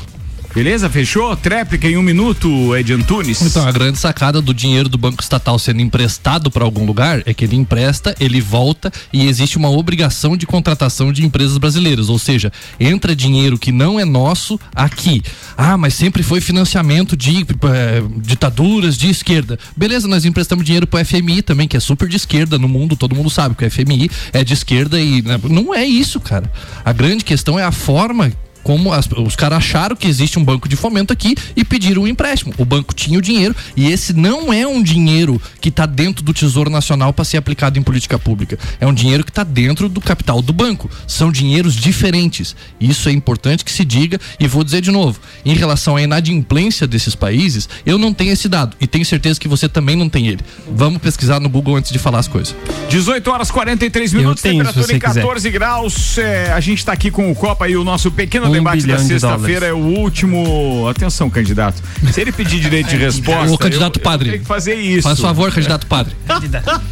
Beleza? 0.52 0.90
Fechou? 0.90 1.36
Tréplica 1.36 1.86
em 1.86 1.96
um 1.96 2.02
minuto, 2.02 2.76
Ed 2.76 2.92
Antunes. 2.92 3.40
Então, 3.40 3.66
a 3.66 3.70
grande 3.70 3.98
sacada 3.98 4.42
do 4.42 4.52
dinheiro 4.52 4.88
do 4.88 4.98
Banco 4.98 5.22
Estatal 5.22 5.56
sendo 5.60 5.80
emprestado 5.80 6.50
para 6.50 6.64
algum 6.64 6.84
lugar 6.84 7.22
é 7.24 7.32
que 7.32 7.44
ele 7.44 7.54
empresta, 7.54 8.16
ele 8.18 8.40
volta 8.40 8.92
e 9.12 9.28
existe 9.28 9.56
uma 9.56 9.70
obrigação 9.70 10.36
de 10.36 10.46
contratação 10.46 11.12
de 11.12 11.24
empresas 11.24 11.56
brasileiras. 11.56 12.08
Ou 12.08 12.18
seja, 12.18 12.52
entra 12.80 13.14
dinheiro 13.14 13.56
que 13.58 13.70
não 13.70 13.98
é 13.98 14.04
nosso 14.04 14.58
aqui. 14.74 15.22
Ah, 15.56 15.76
mas 15.76 15.94
sempre 15.94 16.22
foi 16.22 16.40
financiamento 16.40 17.16
de 17.16 17.42
eh, 17.42 18.02
ditaduras 18.16 18.98
de 18.98 19.08
esquerda. 19.08 19.56
Beleza, 19.76 20.08
nós 20.08 20.24
emprestamos 20.24 20.64
dinheiro 20.64 20.86
pro 20.86 21.04
FMI 21.04 21.42
também, 21.42 21.68
que 21.68 21.76
é 21.76 21.80
super 21.80 22.08
de 22.08 22.16
esquerda 22.16 22.58
no 22.58 22.68
mundo, 22.68 22.96
todo 22.96 23.14
mundo 23.14 23.30
sabe 23.30 23.54
que 23.54 23.64
o 23.64 23.70
FMI 23.70 24.10
é 24.32 24.42
de 24.42 24.52
esquerda 24.52 25.00
e 25.00 25.22
né, 25.22 25.38
não 25.44 25.72
é 25.72 25.84
isso, 25.84 26.18
cara. 26.18 26.50
A 26.84 26.92
grande 26.92 27.24
questão 27.24 27.56
é 27.56 27.62
a 27.62 27.70
forma 27.70 28.32
como 28.62 28.92
as- 28.92 29.08
os 29.16 29.36
caras 29.36 29.58
acharam 29.58 29.96
que 29.96 30.06
existe 30.06 30.38
um 30.38 30.44
banco 30.44 30.68
de 30.68 30.76
fomento 30.76 31.12
aqui 31.12 31.34
e 31.56 31.64
pediram 31.64 32.02
um 32.02 32.06
empréstimo. 32.08 32.52
O 32.58 32.64
banco 32.64 32.94
tinha 32.94 33.18
o 33.18 33.22
dinheiro 33.22 33.54
e 33.76 33.90
esse 33.90 34.12
não 34.12 34.52
é 34.52 34.66
um 34.66 34.82
dinheiro 34.82 35.40
que 35.60 35.68
está 35.68 35.86
dentro 35.86 36.24
do 36.24 36.32
Tesouro 36.32 36.70
Nacional 36.70 37.12
para 37.12 37.24
ser 37.24 37.36
aplicado 37.36 37.78
em 37.78 37.82
política 37.82 38.18
pública. 38.18 38.58
É 38.80 38.86
um 38.86 38.92
dinheiro 38.94 39.24
que 39.24 39.30
está 39.30 39.42
dentro 39.44 39.88
do 39.88 40.00
capital 40.00 40.42
do 40.42 40.52
banco. 40.52 40.90
São 41.06 41.30
dinheiros 41.32 41.74
diferentes. 41.74 42.54
Isso 42.80 43.08
é 43.08 43.12
importante 43.12 43.64
que 43.64 43.72
se 43.72 43.84
diga 43.84 44.18
e 44.38 44.46
vou 44.46 44.62
dizer 44.64 44.80
de 44.80 44.90
novo. 44.90 45.20
Em 45.44 45.54
relação 45.54 45.96
à 45.96 46.02
inadimplência 46.02 46.86
desses 46.86 47.14
países, 47.14 47.68
eu 47.84 47.98
não 47.98 48.12
tenho 48.12 48.32
esse 48.32 48.48
dado 48.48 48.76
e 48.80 48.86
tenho 48.86 49.04
certeza 49.04 49.38
que 49.40 49.48
você 49.48 49.68
também 49.68 49.96
não 49.96 50.08
tem 50.08 50.28
ele. 50.28 50.40
Vamos 50.70 51.00
pesquisar 51.00 51.40
no 51.40 51.48
Google 51.48 51.76
antes 51.76 51.90
de 51.90 51.98
falar 51.98 52.18
as 52.18 52.28
coisas. 52.28 52.54
18 52.88 53.30
horas 53.30 53.50
43 53.50 54.12
minutos, 54.12 54.42
tenho, 54.42 54.58
temperatura 54.64 54.96
em 54.96 54.98
quiser. 54.98 55.20
14 55.22 55.50
graus. 55.50 56.18
É, 56.18 56.52
a 56.52 56.60
gente 56.60 56.84
tá 56.84 56.92
aqui 56.92 57.10
com 57.10 57.30
o 57.30 57.34
Copa 57.34 57.68
e 57.68 57.76
o 57.76 57.84
nosso 57.84 58.10
pequeno 58.10 58.46
Um 58.46 58.50
debate 58.60 58.86
da 58.86 58.98
sexta-feira 58.98 59.66
é 59.66 59.72
o 59.72 59.78
último. 59.78 60.86
Atenção, 60.88 61.28
candidato. 61.28 61.82
Se 62.12 62.20
ele 62.20 62.32
pedir 62.32 62.60
direito 62.60 62.88
de 62.88 62.96
resposta. 62.96 63.52
Ô, 63.52 63.58
candidato 63.58 63.98
eu, 63.98 64.02
padre. 64.02 64.28
Eu 64.28 64.32
tenho 64.32 64.42
que 64.42 64.48
fazer 64.48 64.74
isso. 64.74 65.02
Faz 65.02 65.20
favor, 65.20 65.52
candidato 65.52 65.86
padre. 65.86 66.14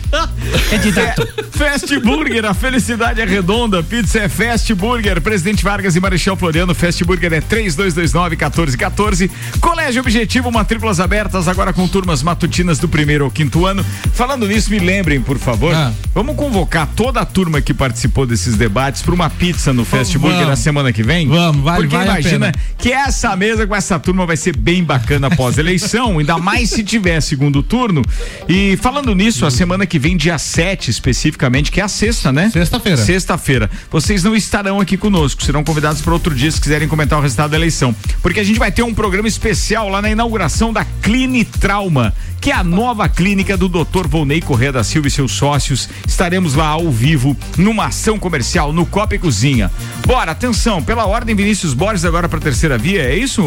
Candidato. 0.70 1.28
Fast 1.50 1.98
Burger, 2.00 2.44
a 2.46 2.54
felicidade 2.54 3.20
é 3.20 3.24
redonda. 3.24 3.82
Pizza 3.82 4.20
é 4.20 4.28
Fast 4.28 4.72
Burger. 4.74 5.20
Presidente 5.20 5.62
Vargas 5.62 5.96
e 5.96 6.00
Marechal 6.00 6.36
Floriano. 6.36 6.74
Fast 6.74 7.04
Burger 7.04 7.32
é 7.32 7.40
3229-1414. 7.40 9.30
Colégio 9.60 10.00
Objetivo, 10.00 10.50
matrículas 10.50 11.00
abertas 11.00 11.48
agora 11.48 11.72
com 11.72 11.86
turmas 11.86 12.22
matutinas 12.22 12.78
do 12.78 12.88
primeiro 12.88 13.24
ao 13.24 13.30
quinto 13.30 13.66
ano. 13.66 13.84
Falando 14.14 14.46
nisso, 14.46 14.70
me 14.70 14.78
lembrem, 14.78 15.20
por 15.20 15.38
favor. 15.38 15.74
Ah. 15.74 15.92
Vamos 16.14 16.36
convocar 16.36 16.88
toda 16.96 17.20
a 17.20 17.24
turma 17.24 17.60
que 17.60 17.74
participou 17.74 18.26
desses 18.26 18.56
debates 18.56 19.02
para 19.02 19.14
uma 19.14 19.28
pizza 19.28 19.72
no 19.72 19.84
Fast. 19.84 20.16
Burger 20.18 20.46
na 20.46 20.56
semana 20.56 20.92
que 20.92 21.02
vem? 21.02 21.28
Vamos, 21.28 21.47
vale- 21.52 21.82
Porque 21.82 21.96
vale 21.96 22.08
a 22.10 22.12
imagina 22.20 22.52
que 22.76 22.92
essa 22.92 23.34
mesa 23.36 23.66
com 23.66 23.74
essa 23.74 23.98
turma 23.98 24.26
vai 24.26 24.36
ser 24.36 24.56
bem 24.56 24.82
bacana 24.84 25.26
após 25.28 25.58
a 25.58 25.60
eleição, 25.60 26.18
ainda 26.18 26.38
mais 26.38 26.70
se 26.70 26.82
tiver 26.84 27.20
segundo 27.20 27.62
turno. 27.62 28.02
E 28.48 28.76
falando 28.80 29.14
nisso, 29.14 29.44
a 29.46 29.50
semana 29.50 29.86
que 29.86 29.98
vem, 29.98 30.16
dia 30.16 30.38
7 30.38 30.90
especificamente, 30.90 31.70
que 31.72 31.80
é 31.80 31.84
a 31.84 31.88
sexta, 31.88 32.32
né? 32.32 32.50
Sexta-feira. 32.50 32.96
Sexta-feira. 33.04 33.70
Vocês 33.90 34.22
não 34.24 34.34
estarão 34.36 34.80
aqui 34.80 34.96
conosco, 34.96 35.42
serão 35.42 35.62
convidados 35.64 36.00
para 36.02 36.12
outro 36.12 36.34
dia 36.34 36.50
se 36.50 36.60
quiserem 36.60 36.88
comentar 36.88 37.18
o 37.18 37.22
resultado 37.22 37.50
da 37.50 37.56
eleição. 37.56 37.94
Porque 38.22 38.40
a 38.40 38.44
gente 38.44 38.58
vai 38.58 38.70
ter 38.72 38.82
um 38.82 38.94
programa 38.94 39.28
especial 39.28 39.88
lá 39.88 40.00
na 40.02 40.10
inauguração 40.10 40.72
da 40.72 40.84
Clini 41.02 41.44
Trauma, 41.44 42.14
que 42.48 42.52
é 42.52 42.54
a 42.54 42.64
nova 42.64 43.06
clínica 43.10 43.58
do 43.58 43.68
Dr. 43.68 44.06
Volney 44.08 44.40
Corrêa 44.40 44.72
da 44.72 44.82
Silva 44.82 45.06
e 45.06 45.10
seus 45.10 45.32
sócios. 45.32 45.86
Estaremos 46.06 46.54
lá 46.54 46.68
ao 46.68 46.90
vivo, 46.90 47.36
numa 47.58 47.88
ação 47.88 48.18
comercial 48.18 48.72
no 48.72 48.86
Copa 48.86 49.16
e 49.16 49.18
Cozinha. 49.18 49.70
Bora, 50.06 50.32
atenção, 50.32 50.82
pela 50.82 51.04
ordem, 51.04 51.36
Vinícius 51.36 51.74
Borges 51.74 52.06
agora 52.06 52.26
para 52.26 52.40
terceira 52.40 52.78
via, 52.78 53.02
é 53.02 53.14
isso? 53.14 53.42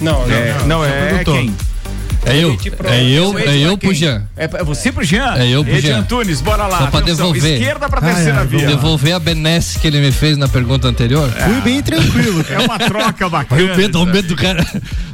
Não, 0.00 0.22
é, 0.30 0.54
não, 0.60 0.66
não, 0.68 0.76
sou 0.78 0.86
é 0.86 1.08
produtor. 1.08 1.34
quem? 1.34 1.56
É 2.26 2.36
eu, 2.38 2.56
é 2.84 3.04
eu, 3.04 3.38
é 3.38 3.58
eu 3.58 3.76
pro 3.76 3.92
Jean. 3.92 4.22
É 4.36 4.44
é 4.44 4.64
você 4.64 4.90
pro 4.90 5.04
Jean? 5.04 5.34
É 5.36 5.46
eu 5.48 5.64
pro 5.64 5.78
Jean. 5.78 5.98
Antunes, 5.98 6.40
bora 6.40 6.66
lá. 6.66 6.78
Só 6.78 6.86
pra 6.86 7.00
atenção, 7.00 7.32
devolver. 7.32 7.60
Esquerda 7.60 7.88
pra 7.88 8.00
terceira 8.00 8.44
via. 8.44 8.66
Devolver 8.66 9.14
a 9.14 9.18
benesse 9.18 9.78
que 9.78 9.86
ele 9.86 10.00
me 10.00 10.10
fez 10.10 10.36
na 10.38 10.48
pergunta 10.48 10.88
anterior. 10.88 11.30
Fui 11.30 11.60
bem 11.60 11.82
tranquilo. 11.82 12.44
É 12.54 12.58
uma 12.58 12.78
troca 12.78 13.28
bacana. 13.28 13.74
O 13.74 13.76
medo, 13.76 14.00
o 14.02 14.06
medo 14.06 14.28
do 14.28 14.36
cara. 14.36 14.64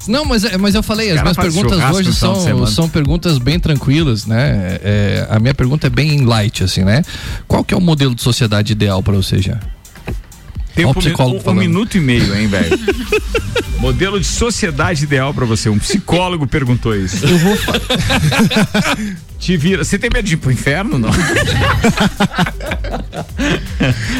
Não, 0.07 0.25
mas, 0.25 0.45
é- 0.45 0.57
mas 0.57 0.75
eu 0.75 0.83
falei, 0.83 1.11
as 1.11 1.21
minhas 1.23 1.37
perguntas 1.37 1.79
hoje 1.95 2.13
são, 2.15 2.67
são 2.67 2.89
perguntas 2.89 3.39
bem 3.39 3.59
tranquilas, 3.59 4.27
né? 4.27 4.79
É, 4.83 5.27
a 5.31 5.39
minha 5.39 5.55
pergunta 5.55 5.87
é 5.87 5.91
bem 5.91 6.25
light, 6.25 6.63
assim, 6.65 6.85
né? 6.85 7.03
Qual 7.49 7.65
que 7.65 7.73
é 7.73 7.77
o 7.77 7.81
modelo 7.81 8.15
de 8.15 8.23
sociedade 8.23 8.73
ideal 8.73 9.03
pra 9.03 9.15
você, 9.15 9.39
já? 9.41 9.59
Tempo, 10.87 11.01
psicólogo 11.01 11.43
um, 11.47 11.51
um 11.51 11.55
minuto 11.55 11.97
e 11.97 12.01
meio, 12.01 12.35
hein, 12.37 12.47
velho? 12.47 12.78
Modelo 13.81 14.20
de 14.20 14.26
sociedade 14.26 15.05
ideal 15.05 15.33
pra 15.33 15.47
você. 15.47 15.68
Um 15.70 15.78
psicólogo 15.78 16.47
perguntou 16.47 16.95
isso. 16.95 17.24
Eu 17.26 17.39
vou. 17.39 17.57
Te 19.39 19.57
vira. 19.57 19.83
Você 19.83 19.99
tem 19.99 20.11
medo 20.12 20.26
de 20.26 20.35
ir 20.35 20.37
pro 20.37 20.53
inferno, 20.53 20.99
não? 20.99 21.09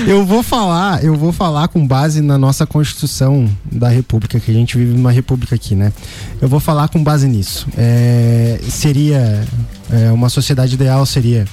Eu 0.07 0.25
vou 0.25 0.43
falar, 0.43 1.05
eu 1.05 1.15
vou 1.15 1.31
falar 1.33 1.69
com 1.69 1.87
base 1.87 2.23
na 2.23 2.39
nossa 2.39 2.67
Constituição 2.67 3.49
da 3.71 3.89
República, 3.89 4.41
que 4.41 4.51
a 4.51 4.55
gente 4.55 4.77
vive 4.79 4.95
numa 4.95 5.13
república 5.13 5.55
aqui, 5.55 5.75
né? 5.75 5.93
Eu 6.41 6.49
vou 6.49 6.59
falar 6.59 6.89
com 6.89 7.03
base 7.05 7.29
nisso. 7.29 7.67
É, 7.77 8.59
seria 8.69 9.47
é, 9.91 10.11
uma 10.11 10.29
sociedade 10.31 10.75
ideal 10.75 11.05
seria 11.05 11.45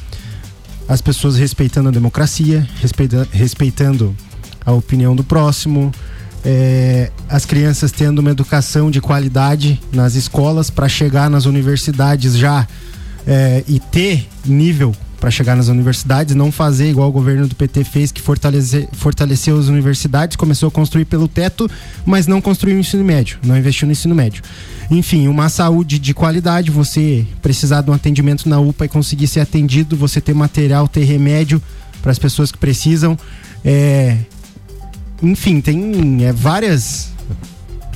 as 0.87 1.01
pessoas 1.01 1.37
respeitando 1.37 1.89
a 1.89 1.91
democracia, 1.91 2.65
respeita- 2.81 3.27
respeitando 3.31 4.15
a 4.67 4.73
opinião 4.73 5.15
do 5.15 5.23
próximo, 5.23 5.93
é, 6.43 7.09
as 7.29 7.45
crianças 7.45 7.89
tendo 7.89 8.19
uma 8.19 8.31
educação 8.31 8.91
de 8.91 8.99
qualidade 8.99 9.81
nas 9.93 10.15
escolas 10.15 10.69
para 10.69 10.89
chegar 10.89 11.29
nas 11.29 11.45
universidades 11.45 12.37
já 12.37 12.67
é, 13.25 13.63
e 13.65 13.79
ter 13.79 14.27
nível 14.45 14.93
para 15.21 15.31
chegar 15.31 15.55
nas 15.55 15.69
universidades, 15.69 16.35
não 16.35 16.51
fazer 16.51 16.89
igual 16.89 17.07
o 17.07 17.11
governo 17.11 17.47
do 17.47 17.55
PT 17.55 17.85
fez, 17.85 18.11
que 18.11 18.21
fortalece, 18.21 18.87
fortaleceu 18.91 19.57
as 19.57 19.67
universidades, 19.67 20.35
começou 20.35 20.67
a 20.67 20.71
construir 20.71 21.05
pelo 21.05 21.29
teto, 21.29 21.69
mas 22.05 22.27
não 22.27 22.39
construiu 22.39 22.75
o 22.75 22.79
ensino 22.79 23.03
médio, 23.03 23.39
não 23.43 23.57
investiu 23.57 23.87
no 23.87 23.93
ensino 23.93 24.13
médio. 24.13 24.43
Enfim, 24.91 25.27
uma 25.27 25.47
saúde 25.47 25.97
de 25.97 26.13
qualidade, 26.13 26.69
você 26.69 27.25
precisar 27.41 27.81
de 27.81 27.89
um 27.89 27.93
atendimento 27.93 28.47
na 28.47 28.59
UPA 28.59 28.85
e 28.85 28.89
conseguir 28.89 29.27
ser 29.27 29.39
atendido, 29.39 29.95
você 29.95 30.21
ter 30.21 30.35
material, 30.35 30.87
ter 30.87 31.05
remédio 31.05 31.61
para 32.01 32.11
as 32.11 32.19
pessoas 32.19 32.51
que 32.51 32.57
precisam. 32.57 33.17
É, 33.65 34.17
enfim, 35.21 35.61
tem 35.61 36.25
é, 36.25 36.31
várias 36.31 37.11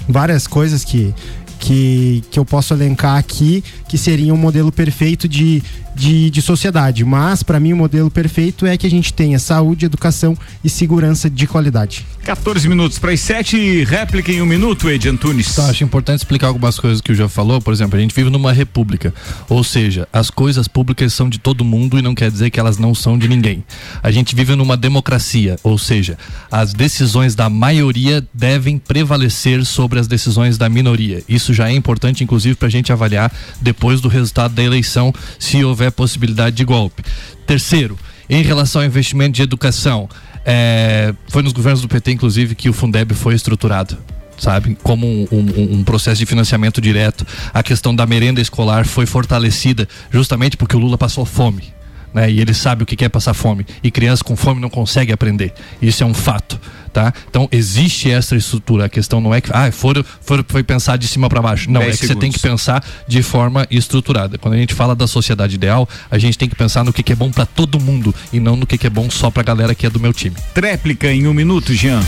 várias 0.07 0.47
coisas 0.47 0.83
que 0.83 1.13
que, 1.61 2.23
que 2.31 2.39
eu 2.39 2.43
posso 2.43 2.73
elencar 2.73 3.17
aqui 3.17 3.63
que 3.87 3.97
seria 3.97 4.33
um 4.33 4.37
modelo 4.37 4.71
perfeito 4.71 5.27
de, 5.27 5.61
de, 5.93 6.29
de 6.29 6.41
sociedade. 6.41 7.03
Mas, 7.05 7.43
para 7.43 7.59
mim, 7.59 7.73
o 7.73 7.77
modelo 7.77 8.09
perfeito 8.09 8.65
é 8.65 8.77
que 8.77 8.87
a 8.87 8.89
gente 8.89 9.13
tenha 9.13 9.37
saúde, 9.37 9.85
educação 9.85 10.35
e 10.63 10.69
segurança 10.69 11.29
de 11.29 11.45
qualidade. 11.45 12.05
14 12.23 12.69
minutos 12.69 12.97
para 12.97 13.11
as 13.11 13.19
7, 13.19 13.83
réplica 13.83 14.31
em 14.31 14.41
um 14.41 14.45
minuto, 14.45 14.89
Ed 14.89 15.09
Antunes. 15.09 15.53
Tá, 15.53 15.65
acho 15.65 15.83
importante 15.83 16.19
explicar 16.19 16.47
algumas 16.47 16.79
coisas 16.79 17.01
que 17.01 17.11
o 17.11 17.15
já 17.15 17.27
falou. 17.27 17.59
Por 17.61 17.73
exemplo, 17.73 17.97
a 17.97 18.01
gente 18.01 18.15
vive 18.15 18.29
numa 18.29 18.53
república. 18.53 19.13
Ou 19.49 19.63
seja, 19.63 20.07
as 20.13 20.29
coisas 20.29 20.67
públicas 20.67 21.13
são 21.13 21.29
de 21.29 21.37
todo 21.37 21.65
mundo 21.65 21.99
e 21.99 22.01
não 22.01 22.15
quer 22.15 22.31
dizer 22.31 22.49
que 22.49 22.59
elas 22.59 22.77
não 22.77 22.95
são 22.95 23.17
de 23.17 23.27
ninguém. 23.27 23.63
A 24.01 24.09
gente 24.09 24.35
vive 24.35 24.55
numa 24.55 24.77
democracia. 24.77 25.57
Ou 25.63 25.77
seja, 25.77 26.17
as 26.49 26.73
decisões 26.73 27.35
da 27.35 27.49
maioria 27.49 28.25
devem 28.33 28.77
prevalecer 28.77 29.65
sobre 29.65 29.99
as 29.99 30.07
decisões 30.07 30.57
da 30.57 30.69
minoria. 30.69 31.21
Isso 31.27 31.50
já 31.53 31.69
é 31.69 31.73
importante, 31.73 32.23
inclusive, 32.23 32.55
para 32.55 32.67
a 32.67 32.71
gente 32.71 32.91
avaliar 32.91 33.31
depois 33.61 34.01
do 34.01 34.07
resultado 34.07 34.53
da 34.53 34.63
eleição 34.63 35.13
se 35.39 35.63
houver 35.63 35.91
possibilidade 35.91 36.55
de 36.55 36.65
golpe. 36.65 37.03
Terceiro, 37.45 37.97
em 38.29 38.41
relação 38.41 38.81
ao 38.81 38.87
investimento 38.87 39.33
de 39.33 39.41
educação, 39.41 40.09
é, 40.45 41.13
foi 41.27 41.41
nos 41.41 41.53
governos 41.53 41.81
do 41.81 41.87
PT, 41.87 42.11
inclusive, 42.11 42.55
que 42.55 42.69
o 42.69 42.73
Fundeb 42.73 43.13
foi 43.13 43.35
estruturado 43.35 43.97
sabe? 44.37 44.75
Como 44.81 45.05
um, 45.05 45.27
um, 45.31 45.73
um, 45.75 45.83
processo 45.83 46.17
de 46.17 46.25
financiamento 46.25 46.81
direto. 46.81 47.25
A 47.53 47.61
questão 47.61 47.95
da 47.95 48.07
merenda 48.07 48.41
escolar 48.41 48.87
foi 48.87 49.05
fortalecida 49.05 49.87
justamente 50.09 50.57
porque 50.57 50.75
o 50.75 50.79
Lula 50.79 50.97
passou 50.97 51.25
fome. 51.25 51.71
Né? 52.13 52.29
E 52.31 52.39
ele 52.39 52.53
sabe 52.53 52.83
o 52.83 52.85
que 52.85 53.03
é 53.03 53.09
passar 53.09 53.33
fome. 53.33 53.65
E 53.83 53.89
crianças 53.89 54.21
com 54.21 54.35
fome 54.35 54.59
não 54.59 54.69
conseguem 54.69 55.13
aprender. 55.13 55.53
Isso 55.81 56.03
é 56.03 56.05
um 56.05 56.13
fato 56.13 56.59
tá? 56.91 57.13
Então 57.29 57.47
existe 57.51 58.11
essa 58.11 58.35
estrutura. 58.35 58.85
A 58.85 58.89
questão 58.89 59.21
não 59.21 59.33
é 59.33 59.41
que 59.41 59.49
ah, 59.53 59.71
for, 59.71 60.03
for, 60.21 60.43
foi 60.47 60.63
pensar 60.63 60.97
de 60.97 61.07
cima 61.07 61.29
para 61.29 61.41
baixo. 61.41 61.69
Não, 61.69 61.81
é 61.81 61.85
que 61.85 61.97
segundos. 61.97 62.15
você 62.15 62.19
tem 62.19 62.31
que 62.31 62.39
pensar 62.39 62.83
de 63.07 63.23
forma 63.23 63.65
estruturada. 63.71 64.37
Quando 64.37 64.55
a 64.55 64.57
gente 64.57 64.73
fala 64.73 64.95
da 64.95 65.07
sociedade 65.07 65.55
ideal, 65.55 65.87
a 66.09 66.17
gente 66.17 66.37
tem 66.37 66.49
que 66.49 66.55
pensar 66.55 66.83
no 66.83 66.93
que, 66.93 67.01
que 67.01 67.13
é 67.13 67.15
bom 67.15 67.31
para 67.31 67.45
todo 67.45 67.79
mundo 67.79 68.13
e 68.31 68.39
não 68.39 68.55
no 68.55 68.65
que, 68.65 68.77
que 68.77 68.87
é 68.87 68.89
bom 68.89 69.09
só 69.09 69.29
pra 69.31 69.43
galera 69.43 69.73
que 69.73 69.85
é 69.85 69.89
do 69.89 69.99
meu 69.99 70.13
time. 70.13 70.35
Tréplica 70.53 71.11
em 71.11 71.27
um 71.27 71.33
minuto, 71.33 71.73
Jean. 71.73 72.01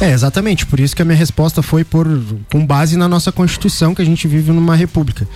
É, 0.00 0.10
exatamente. 0.10 0.66
Por 0.66 0.80
isso 0.80 0.96
que 0.96 1.02
a 1.02 1.04
minha 1.04 1.18
resposta 1.18 1.62
foi 1.62 1.84
por 1.84 2.06
com 2.50 2.64
base 2.64 2.96
na 2.96 3.08
nossa 3.08 3.30
Constituição, 3.30 3.94
que 3.94 4.02
a 4.02 4.04
gente 4.04 4.26
vive 4.26 4.50
numa 4.52 4.74
república. 4.74 5.26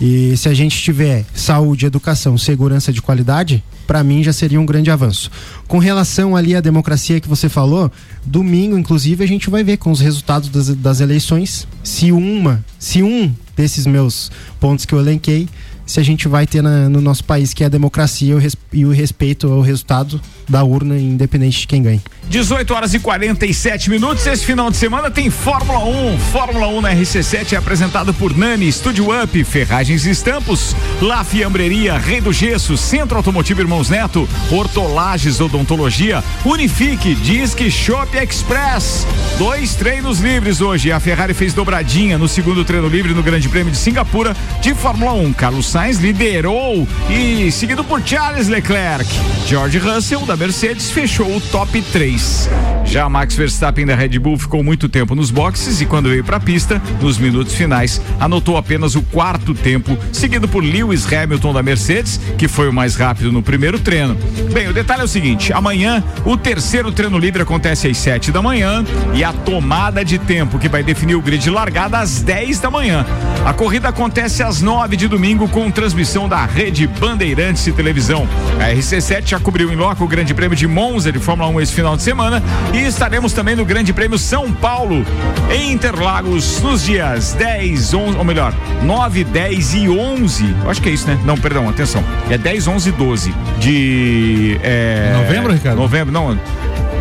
E 0.00 0.34
se 0.36 0.48
a 0.48 0.54
gente 0.54 0.80
tiver 0.80 1.26
saúde, 1.34 1.84
educação, 1.84 2.38
segurança 2.38 2.92
de 2.92 3.02
qualidade, 3.02 3.62
para 3.86 4.02
mim 4.02 4.22
já 4.22 4.32
seria 4.32 4.60
um 4.60 4.64
grande 4.64 4.90
avanço. 4.90 5.30
Com 5.68 5.78
relação 5.78 6.34
ali 6.34 6.56
à 6.56 6.60
democracia 6.60 7.20
que 7.20 7.28
você 7.28 7.48
falou, 7.48 7.92
domingo, 8.24 8.78
inclusive, 8.78 9.22
a 9.22 9.28
gente 9.28 9.50
vai 9.50 9.62
ver 9.62 9.76
com 9.76 9.90
os 9.90 10.00
resultados 10.00 10.48
das, 10.48 10.68
das 10.76 11.00
eleições 11.00 11.68
se 11.82 12.12
uma, 12.12 12.64
se 12.78 13.02
um 13.02 13.34
desses 13.56 13.86
meus 13.86 14.30
pontos 14.58 14.86
que 14.86 14.94
eu 14.94 15.00
elenquei 15.00 15.48
se 15.90 15.98
a 15.98 16.02
gente 16.04 16.28
vai 16.28 16.46
ter 16.46 16.62
na, 16.62 16.88
no 16.88 17.00
nosso 17.00 17.24
país, 17.24 17.52
que 17.52 17.64
é 17.64 17.66
a 17.66 17.68
democracia 17.68 18.36
e 18.72 18.84
o 18.84 18.92
respeito 18.92 19.50
ao 19.50 19.60
resultado 19.60 20.20
da 20.48 20.62
urna, 20.62 20.96
independente 20.96 21.60
de 21.60 21.66
quem 21.66 21.82
ganhe. 21.82 22.00
18 22.28 22.72
horas 22.72 22.94
e 22.94 23.00
47 23.00 23.90
minutos. 23.90 24.24
Esse 24.24 24.44
final 24.44 24.70
de 24.70 24.76
semana 24.76 25.10
tem 25.10 25.30
Fórmula 25.30 25.84
1. 25.84 26.18
Fórmula 26.30 26.68
1 26.68 26.80
na 26.80 26.94
RC7 26.94 27.54
é 27.54 27.56
apresentado 27.56 28.14
por 28.14 28.36
Nani, 28.36 28.70
Studio 28.70 29.08
Up, 29.20 29.44
Ferragens 29.44 30.06
e 30.06 30.10
Estampos, 30.10 30.76
La 31.02 31.24
Fiambreria, 31.24 31.98
Rei 31.98 32.20
do 32.20 32.32
Gesso, 32.32 32.76
Centro 32.76 33.16
Automotivo 33.16 33.60
Irmãos 33.60 33.88
Neto, 33.90 34.28
Hortolages 34.48 35.40
Odontologia, 35.40 36.22
Unifique, 36.44 37.16
Disque 37.16 37.68
Shop 37.68 38.16
Express. 38.16 39.04
Dois 39.36 39.74
treinos 39.74 40.20
livres 40.20 40.60
hoje. 40.60 40.92
A 40.92 41.00
Ferrari 41.00 41.34
fez 41.34 41.52
dobradinha 41.52 42.16
no 42.16 42.28
segundo 42.28 42.64
treino 42.64 42.88
livre 42.88 43.12
no 43.12 43.24
Grande 43.24 43.48
Prêmio 43.48 43.72
de 43.72 43.78
Singapura 43.78 44.36
de 44.60 44.72
Fórmula 44.72 45.12
1. 45.14 45.32
Carlos 45.32 45.66
Sainz 45.66 45.79
liderou 45.88 46.86
e 47.08 47.50
seguido 47.50 47.82
por 47.82 48.02
Charles 48.06 48.48
Leclerc. 48.48 49.08
George 49.46 49.78
Russell 49.78 50.26
da 50.26 50.36
Mercedes 50.36 50.90
fechou 50.90 51.34
o 51.34 51.40
top 51.40 51.80
3. 51.80 52.50
Já 52.84 53.08
Max 53.08 53.34
Verstappen 53.34 53.86
da 53.86 53.94
Red 53.94 54.18
Bull 54.18 54.36
ficou 54.36 54.62
muito 54.62 54.88
tempo 54.88 55.14
nos 55.14 55.30
boxes 55.30 55.80
e 55.80 55.86
quando 55.86 56.08
veio 56.08 56.24
para 56.24 56.36
a 56.36 56.40
pista, 56.40 56.82
nos 57.00 57.18
minutos 57.18 57.54
finais, 57.54 58.00
anotou 58.18 58.56
apenas 58.56 58.94
o 58.94 59.02
quarto 59.02 59.54
tempo, 59.54 59.96
seguido 60.12 60.48
por 60.48 60.62
Lewis 60.62 61.10
Hamilton 61.10 61.52
da 61.52 61.62
Mercedes, 61.62 62.20
que 62.36 62.48
foi 62.48 62.68
o 62.68 62.72
mais 62.72 62.96
rápido 62.96 63.32
no 63.32 63.42
primeiro 63.42 63.78
treino. 63.78 64.16
Bem, 64.52 64.68
o 64.68 64.74
detalhe 64.74 65.02
é 65.02 65.04
o 65.04 65.08
seguinte: 65.08 65.52
amanhã 65.52 66.02
o 66.24 66.36
terceiro 66.36 66.92
treino 66.92 67.16
livre 67.16 67.42
acontece 67.42 67.88
às 67.88 67.96
7 67.96 68.32
da 68.32 68.42
manhã 68.42 68.84
e 69.14 69.22
a 69.24 69.32
tomada 69.32 70.04
de 70.04 70.18
tempo 70.18 70.58
que 70.58 70.68
vai 70.68 70.82
definir 70.82 71.14
o 71.14 71.22
grid 71.22 71.48
largada 71.48 71.98
às 71.98 72.20
10 72.22 72.58
da 72.58 72.70
manhã. 72.70 73.06
A 73.44 73.52
corrida 73.52 73.88
acontece 73.88 74.42
às 74.42 74.60
9 74.60 74.96
de 74.96 75.08
domingo 75.08 75.48
com 75.48 75.69
transmissão 75.70 76.28
da 76.28 76.44
rede 76.44 76.86
Bandeirantes 76.86 77.66
e 77.66 77.72
Televisão. 77.72 78.28
A 78.58 78.72
RC7 78.72 79.26
já 79.26 79.40
cobriu 79.40 79.72
em 79.72 79.76
loco 79.76 80.04
o 80.04 80.08
Grande 80.08 80.32
Prêmio 80.32 80.56
de 80.56 80.66
Monza 80.66 81.10
de 81.10 81.18
Fórmula 81.18 81.48
1 81.50 81.60
esse 81.60 81.72
final 81.72 81.96
de 81.96 82.02
semana 82.02 82.20
semana 82.20 82.42
e 82.74 82.78
estaremos 82.78 83.32
também 83.32 83.56
no 83.56 83.64
Grande 83.64 83.92
Prêmio 83.92 84.18
São 84.18 84.52
Paulo, 84.52 85.04
em 85.50 85.72
Interlagos, 85.72 86.60
nos 86.60 86.84
dias 86.84 87.32
10, 87.32 87.94
11, 87.94 88.18
ou 88.18 88.24
melhor, 88.24 88.54
9, 88.82 89.24
10 89.24 89.74
e 89.74 89.88
11. 89.88 90.56
Acho 90.66 90.82
que 90.82 90.88
é 90.88 90.92
isso, 90.92 91.06
né? 91.06 91.18
Não, 91.24 91.36
perdão, 91.36 91.68
atenção. 91.68 92.04
É 92.28 92.36
10, 92.36 92.68
11 92.68 92.88
e 92.88 92.92
12 92.92 93.34
de. 93.58 94.60
É, 94.62 95.12
novembro, 95.16 95.52
Ricardo? 95.52 95.78
Novembro, 95.78 96.12
não. 96.12 96.38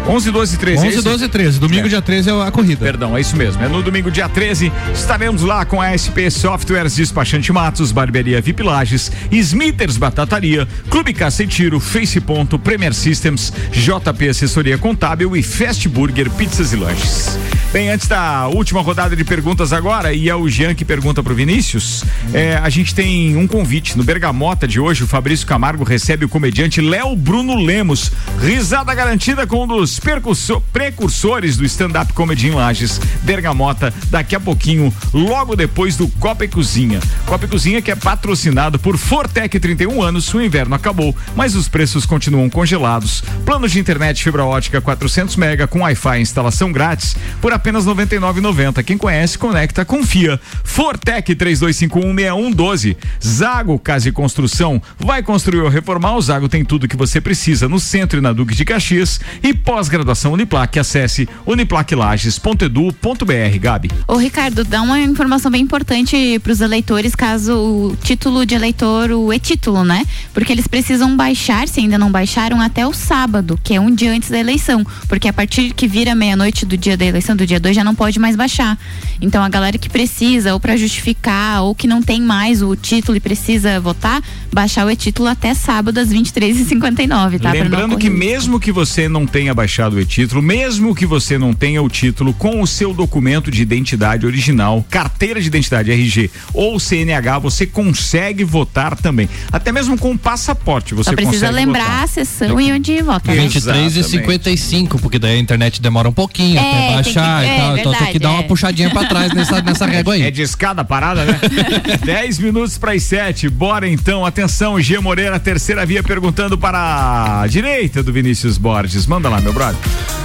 11, 0.09 0.31
12 0.31 0.55
e 0.55 0.57
13. 0.57 0.87
11, 0.87 0.97
é 0.97 1.01
12 1.03 1.23
e 1.23 1.27
13. 1.27 1.59
Domingo, 1.59 1.85
é. 1.85 1.89
dia 1.89 2.01
13 2.01 2.29
é 2.31 2.47
a 2.47 2.49
corrida. 2.49 2.83
Perdão, 2.83 3.15
é 3.15 3.21
isso 3.21 3.37
mesmo. 3.37 3.63
É 3.63 3.67
no 3.67 3.83
domingo, 3.83 4.09
dia 4.09 4.27
13. 4.27 4.71
Estaremos 4.91 5.43
lá 5.43 5.63
com 5.65 5.79
a 5.79 5.95
SP 5.95 6.31
Softwares 6.31 6.95
Despachante 6.95 7.53
Matos, 7.53 7.91
Barbearia 7.91 8.41
VIP 8.41 8.63
Lages, 8.63 9.11
Smithers 9.31 9.97
Batataria, 9.97 10.67
Clube 10.89 11.13
Caça 11.13 11.43
e 11.43 11.47
Tiro, 11.47 11.79
Face 11.79 12.19
Ponto, 12.19 12.57
Premier 12.57 12.93
Systems, 12.93 13.53
JP 13.71 14.29
Assessoria 14.29 14.79
Contábil 14.79 15.37
e 15.37 15.43
Fast 15.43 15.87
Burger 15.87 16.31
Pizzas 16.31 16.73
e 16.73 16.75
Lanches. 16.75 17.37
Bem, 17.71 17.91
antes 17.91 18.07
da 18.07 18.47
última 18.47 18.81
rodada 18.81 19.15
de 19.15 19.23
perguntas 19.23 19.71
agora, 19.71 20.11
e 20.11 20.27
é 20.27 20.35
o 20.35 20.49
Jean 20.49 20.73
que 20.73 20.83
pergunta 20.83 21.21
pro 21.21 21.35
Vinícius, 21.35 22.03
é, 22.33 22.55
a 22.55 22.67
gente 22.67 22.95
tem 22.95 23.37
um 23.37 23.45
convite. 23.45 23.95
No 23.95 24.03
Bergamota 24.03 24.67
de 24.67 24.79
hoje, 24.79 25.03
o 25.03 25.07
Fabrício 25.07 25.45
Camargo 25.45 25.83
recebe 25.83 26.25
o 26.25 26.29
comediante 26.29 26.81
Léo 26.81 27.15
Bruno 27.15 27.55
Lemos. 27.55 28.11
Risada 28.41 28.91
garantida 28.95 29.45
com 29.45 29.65
um 29.65 29.67
dos 29.67 29.98
precursores 29.99 31.57
do 31.57 31.65
stand-up 31.65 32.13
comedy 32.13 32.47
em 32.47 32.51
Lages, 32.51 32.99
Bergamota, 33.23 33.93
daqui 34.09 34.35
a 34.35 34.39
pouquinho, 34.39 34.93
logo 35.13 35.55
depois 35.55 35.95
do 35.95 36.07
Copa 36.07 36.45
e 36.45 36.47
Cozinha. 36.47 36.99
Copa 37.25 37.45
e 37.45 37.47
Cozinha 37.47 37.81
que 37.81 37.91
é 37.91 37.95
patrocinado 37.95 38.79
por 38.79 38.97
Fortec 38.97 39.59
31 39.59 40.01
anos, 40.01 40.33
o 40.33 40.41
inverno 40.41 40.75
acabou, 40.75 41.15
mas 41.35 41.55
os 41.55 41.67
preços 41.67 42.05
continuam 42.05 42.49
congelados. 42.49 43.23
Planos 43.45 43.71
de 43.71 43.79
internet 43.79 44.23
fibra 44.23 44.45
ótica 44.45 44.79
400 44.79 45.35
mega 45.35 45.67
com 45.67 45.79
Wi-Fi 45.79 46.19
instalação 46.21 46.71
grátis 46.71 47.15
por 47.41 47.51
apenas 47.51 47.85
99,90. 47.85 48.83
Quem 48.83 48.97
conhece, 48.97 49.37
conecta, 49.37 49.83
confia. 49.83 50.39
Fortec 50.63 51.35
32516112. 51.35 52.97
Zago 53.23 53.79
Casa 53.79 54.09
e 54.09 54.11
Construção. 54.11 54.81
Vai 54.97 55.23
construir 55.23 55.61
ou 55.61 55.69
reformar? 55.69 56.15
O 56.15 56.21
Zago 56.21 56.49
tem 56.49 56.63
tudo 56.63 56.87
que 56.87 56.97
você 56.97 57.19
precisa 57.19 57.67
no 57.67 57.79
centro 57.79 58.19
e 58.19 58.21
na 58.21 58.33
Duque 58.33 58.55
de 58.55 58.65
Caxias. 58.65 59.19
E 59.41 59.53
pós-graduação 59.89 60.33
Uniplac. 60.33 60.77
Acesse 60.77 61.27
uniplaclages.edu.br. 61.45 63.57
Gabi. 63.59 63.89
Ô, 64.07 64.17
Ricardo, 64.17 64.63
dá 64.63 64.81
uma 64.81 65.01
informação 65.01 65.51
bem 65.51 65.61
importante 65.61 66.39
para 66.39 66.51
os 66.51 66.61
eleitores, 66.61 67.15
caso 67.15 67.55
o 67.55 67.97
título 68.01 68.45
de 68.45 68.53
eleitor, 68.53 69.11
o 69.11 69.33
e-título, 69.33 69.83
né? 69.83 70.05
Porque 70.33 70.53
eles 70.53 70.67
precisam 70.67 71.17
baixar, 71.17 71.67
se 71.67 71.79
ainda 71.79 71.97
não 71.97 72.11
baixaram, 72.11 72.61
até 72.61 72.85
o 72.85 72.93
sábado, 72.93 73.59
que 73.63 73.73
é 73.73 73.81
um 73.81 73.93
dia 73.93 74.11
antes 74.11 74.29
da 74.29 74.37
eleição. 74.37 74.85
Porque 75.07 75.27
a 75.27 75.33
partir 75.33 75.73
que 75.73 75.87
vira 75.87 76.13
meia-noite 76.13 76.65
do 76.65 76.77
dia 76.77 76.95
da 76.95 77.05
eleição, 77.05 77.35
do 77.35 77.47
dia 77.47 77.59
2 77.59 77.75
já 77.75 77.83
não 77.83 77.95
pode 77.95 78.19
mais 78.19 78.35
baixar. 78.35 78.77
Então 79.19 79.43
a 79.43 79.49
galera 79.49 79.77
que 79.77 79.89
precisa, 79.89 80.53
ou 80.53 80.59
para 80.59 80.77
justificar, 80.77 81.63
ou 81.63 81.73
que 81.73 81.87
não 81.87 82.03
tem 82.03 82.21
mais 82.21 82.61
o 82.61 82.75
título 82.75 83.17
e 83.17 83.19
precisa 83.19 83.79
votar, 83.79 84.21
baixar 84.53 84.85
o 84.85 84.91
e-título 84.91 85.27
até 85.27 85.53
sábado 85.53 85.97
às 85.97 86.09
23h59, 86.09 87.39
tá? 87.39 87.51
Lembrando 87.51 87.97
que 87.97 88.09
mesmo 88.09 88.59
que 88.59 88.71
você 88.71 89.09
não 89.09 89.25
tenha 89.25 89.53
baixado 89.53 89.68
o 89.69 89.99
e-título, 89.99 90.41
mesmo 90.41 90.95
que 90.95 91.05
você 91.05 91.37
não 91.37 91.53
tenha 91.53 91.81
o 91.81 91.87
título 91.87 92.33
com 92.33 92.61
o 92.61 92.67
seu 92.67 92.93
documento 92.93 93.51
de 93.51 93.61
identidade 93.61 94.25
original, 94.25 94.83
carteira 94.89 95.39
de 95.39 95.47
identidade 95.47 95.91
RG 95.91 96.29
ou 96.53 96.79
CNH, 96.79 97.39
você 97.39 97.65
consegue 97.65 98.43
votar 98.43 98.95
também. 98.95 99.29
Até 99.51 99.71
mesmo 99.71 99.97
com 99.97 100.11
o 100.11 100.17
passaporte 100.17 100.93
você 100.93 101.11
Só 101.11 101.15
precisa 101.15 101.49
lembrar 101.49 101.85
votar. 101.85 102.03
a 102.03 102.07
sessão 102.07 102.59
e 102.59 102.71
onde 102.73 103.01
vota. 103.01 103.31
23 103.31 103.95
né? 103.95 104.01
e 104.01 104.03
55, 104.03 104.99
porque 104.99 105.19
daí 105.19 105.37
a 105.37 105.39
internet 105.39 105.81
demora 105.81 106.09
um 106.09 106.13
pouquinho 106.13 106.57
é, 106.57 106.59
até 106.59 106.93
baixar 106.95 107.45
e 107.45 107.57
tal. 107.57 107.77
então 107.77 107.93
tem 107.93 108.11
que 108.11 108.19
dar 108.19 108.31
uma 108.31 108.43
puxadinha 108.43 108.89
pra 108.89 109.05
trás 109.05 109.33
nessa, 109.33 109.61
nessa 109.61 109.85
régua 109.85 110.15
aí. 110.15 110.23
É 110.23 110.31
de 110.31 110.41
escada 110.41 110.83
parada, 110.83 111.23
né? 111.25 111.39
10 112.03 112.39
minutos 112.39 112.77
para 112.77 112.93
as 112.93 113.03
7. 113.03 113.49
Bora 113.49 113.87
então. 113.87 114.25
Atenção, 114.25 114.81
G 114.81 114.99
Moreira, 114.99 115.39
terceira 115.39 115.85
via 115.85 116.03
perguntando 116.03 116.57
para 116.57 117.41
a 117.41 117.47
direita 117.47 118.01
do 118.01 118.11
Vinícius 118.11 118.57
Borges. 118.57 119.05
Manda 119.05 119.29
lá, 119.29 119.39
meu 119.41 119.53
brother. 119.59 119.79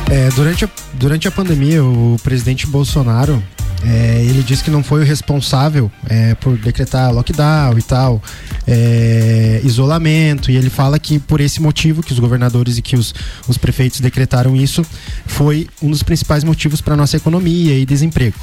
É, 0.09 0.29
durante, 0.31 0.65
a, 0.65 0.69
durante 0.93 1.27
a 1.27 1.31
pandemia, 1.31 1.83
o 1.83 2.17
presidente 2.23 2.69
Bolsonaro 2.69 3.43
é, 3.83 4.23
ele 4.25 4.45
disse 4.45 4.63
que 4.63 4.71
não 4.71 4.85
foi 4.85 5.03
o 5.03 5.05
responsável 5.05 5.91
é, 6.09 6.37
por 6.37 6.57
decretar 6.57 7.13
lockdown 7.13 7.77
e 7.77 7.83
tal, 7.83 8.23
é, 8.67 9.61
isolamento, 9.65 10.53
e 10.53 10.57
ele 10.57 10.71
fala 10.71 10.99
que 11.01 11.19
por 11.19 11.41
esse 11.41 11.61
motivo 11.61 12.01
que 12.01 12.13
os 12.13 12.21
governadores 12.21 12.79
e 12.79 12.83
que 12.83 12.95
os, 12.97 13.13
os 13.49 13.59
prefeitos 13.59 13.99
decretaram 14.01 14.55
isso 14.55 14.87
foi 15.27 15.67
um 15.83 15.91
dos 15.91 16.05
principais 16.05 16.45
motivos 16.45 16.81
para 16.81 16.97
nossa 16.97 17.17
economia 17.17 17.77
e 17.77 17.85
desemprego. 17.85 18.37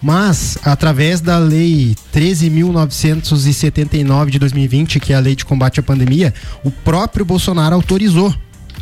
Mas, 0.00 0.56
através 0.62 1.20
da 1.20 1.36
Lei 1.38 1.96
13.979 2.14 4.30
de 4.30 4.38
2020, 4.38 5.00
que 5.00 5.12
é 5.12 5.16
a 5.16 5.20
lei 5.20 5.34
de 5.34 5.44
combate 5.44 5.80
à 5.80 5.82
pandemia, 5.82 6.32
o 6.62 6.70
próprio 6.70 7.24
Bolsonaro 7.24 7.74
autorizou 7.74 8.32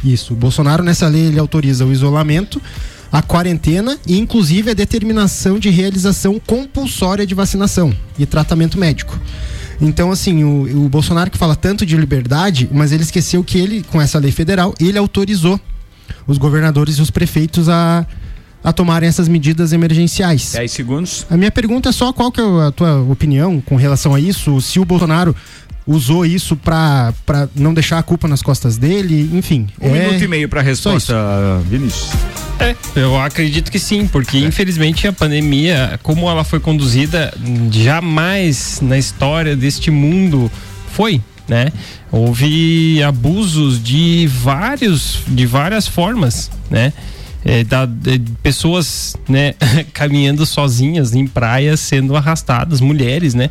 isso. 0.05 0.33
O 0.33 0.37
Bolsonaro, 0.37 0.83
nessa 0.83 1.09
lei, 1.09 1.27
ele 1.27 1.39
autoriza 1.39 1.85
o 1.85 1.93
isolamento, 1.93 2.61
a 3.11 3.23
quarentena 3.23 3.99
e, 4.07 4.19
inclusive, 4.19 4.71
a 4.71 4.75
determinação 4.75 5.59
de 5.59 5.71
realização 5.71 6.41
compulsória 6.45 7.27
de 7.27 7.35
vacinação 7.35 7.95
e 8.19 8.27
tratamento 8.27 8.79
médico. 8.79 9.19
Então, 9.81 10.11
assim, 10.11 10.45
o, 10.45 10.87
o 10.87 10.89
Bolsonaro 10.89 11.31
que 11.31 11.39
fala 11.39 11.55
tanto 11.55 11.85
de 11.85 11.97
liberdade, 11.97 12.69
mas 12.73 12.93
ele 12.93 13.03
esqueceu 13.03 13.45
que 13.45 13.59
ele, 13.59 13.85
com 13.91 14.01
essa 14.01 14.19
lei 14.19 14.33
federal, 14.33 14.75
ele 14.81 14.99
autorizou 14.99 15.61
os 16.27 16.39
governadores 16.39 16.97
e 16.97 17.03
os 17.03 17.11
prefeitos 17.11 17.69
a, 17.69 18.07
a 18.67 18.73
tomarem 18.73 19.09
essas 19.09 19.29
medidas 19.29 19.73
emergenciais. 19.73 20.55
10 20.55 20.73
segundos. 20.73 21.27
A 21.31 21.37
minha 21.37 21.53
pergunta 21.53 21.91
é 21.91 21.93
só 21.93 22.13
qual 22.13 22.33
que 22.33 22.41
é 22.41 22.45
a 22.45 22.73
tua 22.73 23.01
opinião 23.03 23.61
com 23.61 23.77
relação 23.77 24.13
a 24.13 24.19
isso, 24.19 24.61
se 24.61 24.81
o 24.81 24.85
Bolsonaro 24.85 25.37
usou 25.87 26.27
isso 26.27 26.57
pra 26.57 27.15
não 27.55 27.73
deixar 27.73 27.97
a 27.97 28.03
culpa 28.03 28.27
nas 28.27 28.43
costas 28.43 28.77
dele, 28.77 29.31
enfim. 29.33 29.69
Um 29.81 29.95
é- 29.95 30.09
minuto 30.09 30.25
e 30.25 30.27
meio 30.27 30.49
para 30.49 30.63
a 30.63 30.65
resposta, 30.65 31.15
Vinícius. 31.71 32.11
É, 32.59 32.75
eu 32.97 33.17
acredito 33.21 33.71
que 33.71 33.79
sim, 33.79 34.09
porque 34.09 34.39
infelizmente 34.39 35.07
a 35.07 35.13
pandemia, 35.13 36.01
como 36.03 36.29
ela 36.29 36.43
foi 36.43 36.59
conduzida, 36.59 37.33
jamais 37.71 38.81
na 38.81 38.99
história 38.99 39.55
deste 39.55 39.93
mundo 39.93 40.51
foi, 40.91 41.21
né? 41.47 41.69
Houve 42.11 43.01
abusos 43.05 43.81
de 43.81 44.27
vários, 44.27 45.23
de 45.29 45.47
várias 45.47 45.87
formas, 45.87 46.51
né? 46.69 46.93
É, 47.49 47.63
da- 47.63 47.87
de 47.87 48.19
pessoas, 48.43 49.15
né, 49.29 49.55
caminhando 49.95 50.45
sozinhas 50.45 51.15
em 51.15 51.29
praias, 51.29 51.79
sendo 51.79 52.17
arrastadas, 52.17 52.81
mulheres, 52.81 53.35
né? 53.35 53.51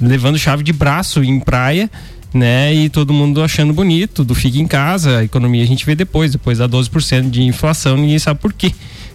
Levando 0.00 0.38
chave 0.38 0.62
de 0.62 0.72
braço 0.72 1.24
em 1.24 1.40
praia, 1.40 1.90
né? 2.32 2.72
E 2.72 2.88
todo 2.88 3.12
mundo 3.12 3.42
achando 3.42 3.72
bonito, 3.72 4.22
do 4.22 4.32
fica 4.32 4.58
em 4.58 4.66
casa, 4.68 5.18
a 5.18 5.24
economia 5.24 5.64
a 5.64 5.66
gente 5.66 5.84
vê 5.84 5.96
depois, 5.96 6.30
depois 6.30 6.58
dá 6.58 6.68
12% 6.68 7.30
de 7.30 7.42
inflação, 7.42 7.96
ninguém 7.96 8.18
sabe 8.20 8.38
por 8.38 8.52
quê, 8.52 8.72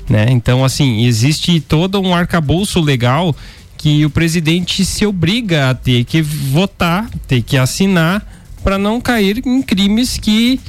né? 0.09 0.25
Então, 0.29 0.63
assim, 0.65 1.05
existe 1.05 1.61
todo 1.61 1.97
um 2.01 2.13
arcabouço 2.13 2.81
legal 2.81 3.33
que 3.77 4.05
o 4.05 4.09
presidente 4.09 4.83
se 4.83 5.05
obriga 5.05 5.69
a 5.69 5.73
ter 5.73 6.03
que 6.03 6.21
votar, 6.21 7.09
ter 7.27 7.41
que 7.43 7.57
assinar 7.57 8.25
para 8.61 8.77
não 8.77 8.99
cair 8.99 9.41
em 9.45 9.61
crimes 9.61 10.17
que 10.17 10.59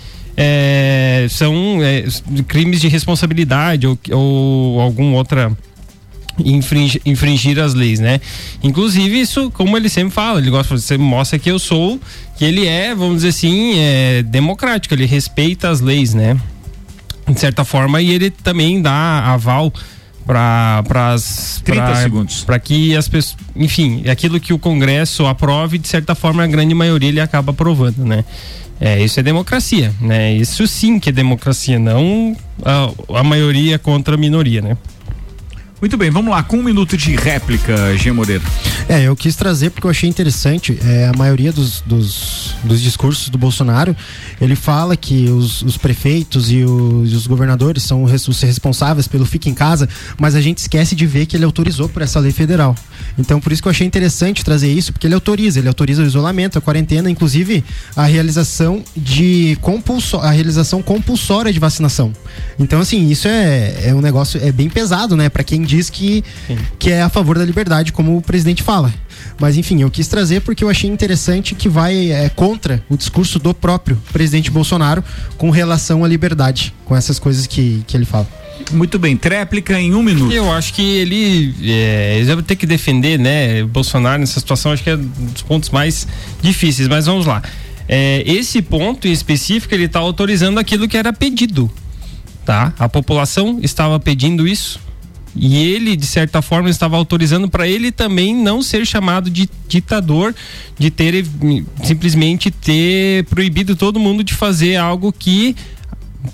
é, 0.41 1.27
são 1.29 1.81
é, 1.83 2.05
crimes 2.47 2.81
de 2.81 2.87
responsabilidade 2.87 3.89
ou, 3.89 3.99
ou 4.13 4.81
algum 4.81 5.15
outra 5.15 5.51
infringir, 6.45 7.03
infringir 7.05 7.59
as 7.59 7.75
leis, 7.75 7.99
né? 7.99 8.21
Inclusive 8.63 9.21
isso, 9.21 9.51
como 9.51 9.77
ele 9.77 9.89
sempre 9.89 10.13
fala, 10.13 10.39
ele 10.39 10.49
gosta 10.49 10.77
de 10.77 10.81
você 10.81 10.97
mostra 10.97 11.41
que 11.41 11.51
eu 11.51 11.59
sou, 11.59 12.01
que 12.37 12.45
ele 12.45 12.69
é, 12.69 12.95
vamos 12.95 13.17
dizer 13.17 13.31
assim, 13.31 13.81
é, 13.81 14.23
democrático, 14.23 14.95
ele 14.95 15.07
respeita 15.07 15.71
as 15.71 15.81
leis, 15.81 16.15
né? 16.15 16.37
De 17.27 17.41
certa 17.41 17.65
forma 17.65 18.01
e 18.01 18.11
ele 18.13 18.31
também 18.31 18.81
dá 18.81 19.25
aval 19.33 19.73
para 20.25 20.85
as 21.13 21.61
30 21.65 21.97
segundos. 21.97 22.45
para 22.45 22.61
que 22.61 22.95
as 22.95 23.09
pessoas, 23.09 23.37
enfim, 23.57 24.05
aquilo 24.09 24.39
que 24.39 24.53
o 24.53 24.59
Congresso 24.59 25.27
aprove, 25.27 25.79
de 25.79 25.89
certa 25.89 26.15
forma 26.15 26.45
a 26.45 26.47
grande 26.47 26.75
maioria 26.75 27.09
ele 27.09 27.21
acaba 27.21 27.51
aprovando, 27.51 28.05
né? 28.05 28.25
É, 28.81 29.03
isso 29.03 29.19
é 29.19 29.23
democracia, 29.23 29.93
né? 30.01 30.33
Isso 30.33 30.67
sim 30.67 30.99
que 31.01 31.09
é 31.09 31.13
democracia, 31.13 31.79
não 31.79 32.37
a, 32.65 33.19
a 33.19 33.25
maioria 33.25 33.79
contra 33.79 34.15
a 34.15 34.19
minoria, 34.19 34.63
né? 34.63 34.77
Muito 35.81 35.97
bem, 35.97 36.11
vamos 36.11 36.33
lá, 36.33 36.43
com 36.43 36.59
um 36.59 36.63
minuto 36.63 36.97
de 36.97 37.15
réplica, 37.15 37.97
G. 37.97 38.11
Moreira. 38.11 38.43
É, 38.89 39.05
eu 39.05 39.15
quis 39.15 39.37
trazer 39.37 39.71
porque 39.71 39.87
eu 39.87 39.91
achei 39.91 40.09
interessante. 40.09 40.77
É, 40.85 41.07
a 41.07 41.17
maioria 41.17 41.53
dos, 41.53 41.83
dos, 41.83 42.57
dos 42.65 42.83
discursos 42.83 43.29
do 43.29 43.39
Bolsonaro, 43.39 43.95
ele 44.41 44.57
fala 44.57 44.97
que 44.97 45.29
os, 45.29 45.63
os 45.63 45.77
prefeitos 45.77 46.51
e 46.51 46.65
os, 46.65 47.15
os 47.15 47.27
governadores 47.29 47.85
são 47.85 48.03
os 48.03 48.43
responsáveis 48.43 49.07
pelo 49.07 49.25
fica 49.25 49.49
em 49.49 49.55
casa, 49.55 49.89
mas 50.19 50.35
a 50.35 50.41
gente 50.41 50.59
esquece 50.59 50.97
de 50.97 51.07
ver 51.07 51.27
que 51.27 51.37
ele 51.37 51.45
autorizou 51.45 51.89
por 51.89 52.03
essa 52.03 52.19
lei 52.19 52.33
federal. 52.33 52.75
Então, 53.17 53.41
por 53.41 53.53
isso 53.53 53.63
que 53.63 53.69
eu 53.69 53.71
achei 53.71 53.87
interessante 53.87 54.45
trazer 54.45 54.73
isso, 54.73 54.93
porque 54.93 55.07
ele 55.07 55.15
autoriza, 55.15 55.61
ele 55.61 55.69
autoriza 55.69 56.03
o 56.03 56.07
isolamento, 56.07 56.59
a 56.59 56.61
quarentena, 56.61 57.09
inclusive 57.09 57.65
a 57.95 58.05
realização 58.05 58.83
de 58.97 59.57
compulsó 59.61 60.19
a 60.19 60.31
realização 60.33 60.83
compulsória 60.83 61.53
de 61.53 61.61
vacinação. 61.61 62.13
Então, 62.59 62.81
assim, 62.81 63.09
isso 63.09 63.29
é, 63.29 63.89
é 63.91 63.95
um 63.95 64.01
negócio 64.01 64.41
é 64.43 64.51
bem 64.51 64.69
pesado, 64.69 65.17
né, 65.17 65.29
Pra 65.29 65.45
quem 65.45 65.68
diz 65.69 65.91
que 65.91 66.25
que 66.79 66.91
é 66.91 67.03
a 67.03 67.09
favor 67.09 67.39
da 67.39 67.45
liberdade, 67.45 67.93
como 67.93 68.17
o 68.17 68.23
presidente 68.23 68.63
fala. 68.63 68.93
Mas 69.39 69.57
enfim, 69.57 69.83
eu 69.83 69.91
quis 69.91 70.09
trazer 70.09 70.41
porque 70.41 70.65
eu 70.65 70.69
achei 70.69 70.89
interessante 70.89 71.55
que 71.55 71.69
vai 71.69 72.11
é, 72.11 72.29
contra 72.29 72.83
o 72.89 72.97
discurso 72.97 73.39
do 73.39 73.53
próprio 73.53 74.01
presidente 74.13 74.51
Bolsonaro 74.51 75.05
com 75.37 75.51
relação 75.51 76.05
à 76.05 76.09
liberdade, 76.09 76.75
com 76.85 76.97
essas 76.97 77.19
coisas 77.19 77.47
que, 77.47 77.85
que 77.87 77.97
ele 77.97 78.05
fala. 78.05 78.27
Muito 78.73 78.99
bem, 78.99 79.17
tréplica 79.17 79.79
em 79.79 79.95
um 79.95 80.03
minuto. 80.03 80.33
Eu 80.33 80.51
acho 80.51 80.75
que 80.75 80.83
ele, 80.83 81.55
é, 81.63 82.19
ele 82.19 82.35
vai 82.35 82.43
ter 82.43 82.57
que 82.57 82.67
defender, 82.67 83.19
né, 83.19 83.63
Bolsonaro 83.63 84.19
nessa 84.19 84.41
situação, 84.41 84.73
acho 84.73 84.83
que 84.83 84.91
é 84.91 84.97
um 84.97 85.27
dos 85.33 85.43
pontos 85.43 85.71
mais 85.71 86.09
difíceis, 86.43 86.89
mas 86.89 87.07
vamos 87.07 87.25
lá. 87.25 87.43
É, 87.89 88.23
esse 88.27 88.61
ponto 88.61 89.07
em 89.07 89.13
específico, 89.13 89.73
ele 89.73 89.85
está 89.85 90.01
autorizando 90.01 90.59
aquilo 90.59 90.89
que 90.89 90.97
era 90.97 91.13
pedido, 91.13 91.71
tá? 92.45 92.75
A 92.79 92.89
população 92.89 93.61
estava 93.63 93.99
pedindo 94.01 94.47
isso 94.47 94.81
e 95.37 95.57
ele, 95.57 95.97
de 95.97 96.07
certa 96.07 96.43
forma, 96.43 96.71
estava 96.71 96.97
autorizando 96.97 97.49
para 97.49 97.69
ele 97.69 97.93
também 97.93 98.35
não 98.35 98.63
ser 98.63 98.87
chamado 98.87 99.31
de 99.31 99.49
ditador, 99.69 100.35
de 100.79 100.91
ter 100.91 101.25
simplesmente 101.83 102.51
ter 102.51 103.25
proibido 103.25 103.77
todo 103.77 104.01
mundo 104.01 104.25
de 104.25 104.35
fazer 104.35 104.77
algo 104.77 105.13
que 105.13 105.55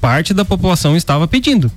parte 0.01 0.32
da 0.32 0.45
população 0.45 0.97
estava 0.97 1.28
pedindo 1.28 1.70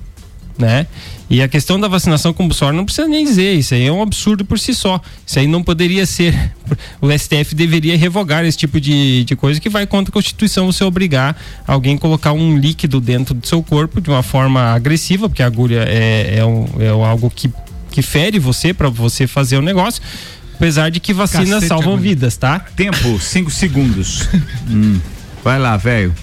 né? 0.58 0.86
E 1.30 1.42
a 1.42 1.48
questão 1.48 1.78
da 1.78 1.88
vacinação 1.88 2.32
compulsória 2.32 2.74
não 2.74 2.86
precisa 2.86 3.06
nem 3.06 3.22
dizer, 3.24 3.52
isso 3.54 3.74
aí 3.74 3.86
é 3.86 3.92
um 3.92 4.00
absurdo 4.00 4.44
por 4.44 4.58
si 4.58 4.74
só. 4.74 5.00
Isso 5.26 5.38
aí 5.38 5.46
não 5.46 5.62
poderia 5.62 6.06
ser. 6.06 6.34
O 7.00 7.10
STF 7.10 7.54
deveria 7.54 7.96
revogar 7.96 8.44
esse 8.44 8.58
tipo 8.58 8.78
de, 8.78 9.24
de 9.24 9.34
coisa 9.34 9.58
que 9.58 9.70
vai 9.70 9.86
contra 9.86 10.10
a 10.10 10.12
Constituição 10.12 10.66
você 10.70 10.84
obrigar 10.84 11.34
alguém 11.66 11.96
a 11.96 11.98
colocar 11.98 12.32
um 12.32 12.58
líquido 12.58 13.00
dentro 13.00 13.34
do 13.34 13.46
seu 13.46 13.62
corpo 13.62 14.02
de 14.02 14.10
uma 14.10 14.22
forma 14.22 14.60
agressiva, 14.74 15.30
porque 15.30 15.42
a 15.42 15.46
agulha 15.46 15.84
é, 15.88 16.40
é, 16.40 16.44
um, 16.44 16.66
é 16.78 16.88
algo 16.88 17.30
que, 17.30 17.50
que 17.90 18.02
fere 18.02 18.38
você 18.38 18.74
para 18.74 18.90
você 18.90 19.26
fazer 19.26 19.56
o 19.56 19.62
negócio. 19.62 20.02
Apesar 20.56 20.90
de 20.90 21.00
que 21.00 21.14
vacinas 21.14 21.48
Cacete, 21.48 21.68
salvam 21.68 21.96
vidas, 21.96 22.36
tá? 22.36 22.60
Tempo, 22.60 23.18
cinco 23.18 23.50
segundos. 23.50 24.28
Hum, 24.68 25.00
Vai 25.42 25.58
lá, 25.58 25.78
velho. 25.78 26.14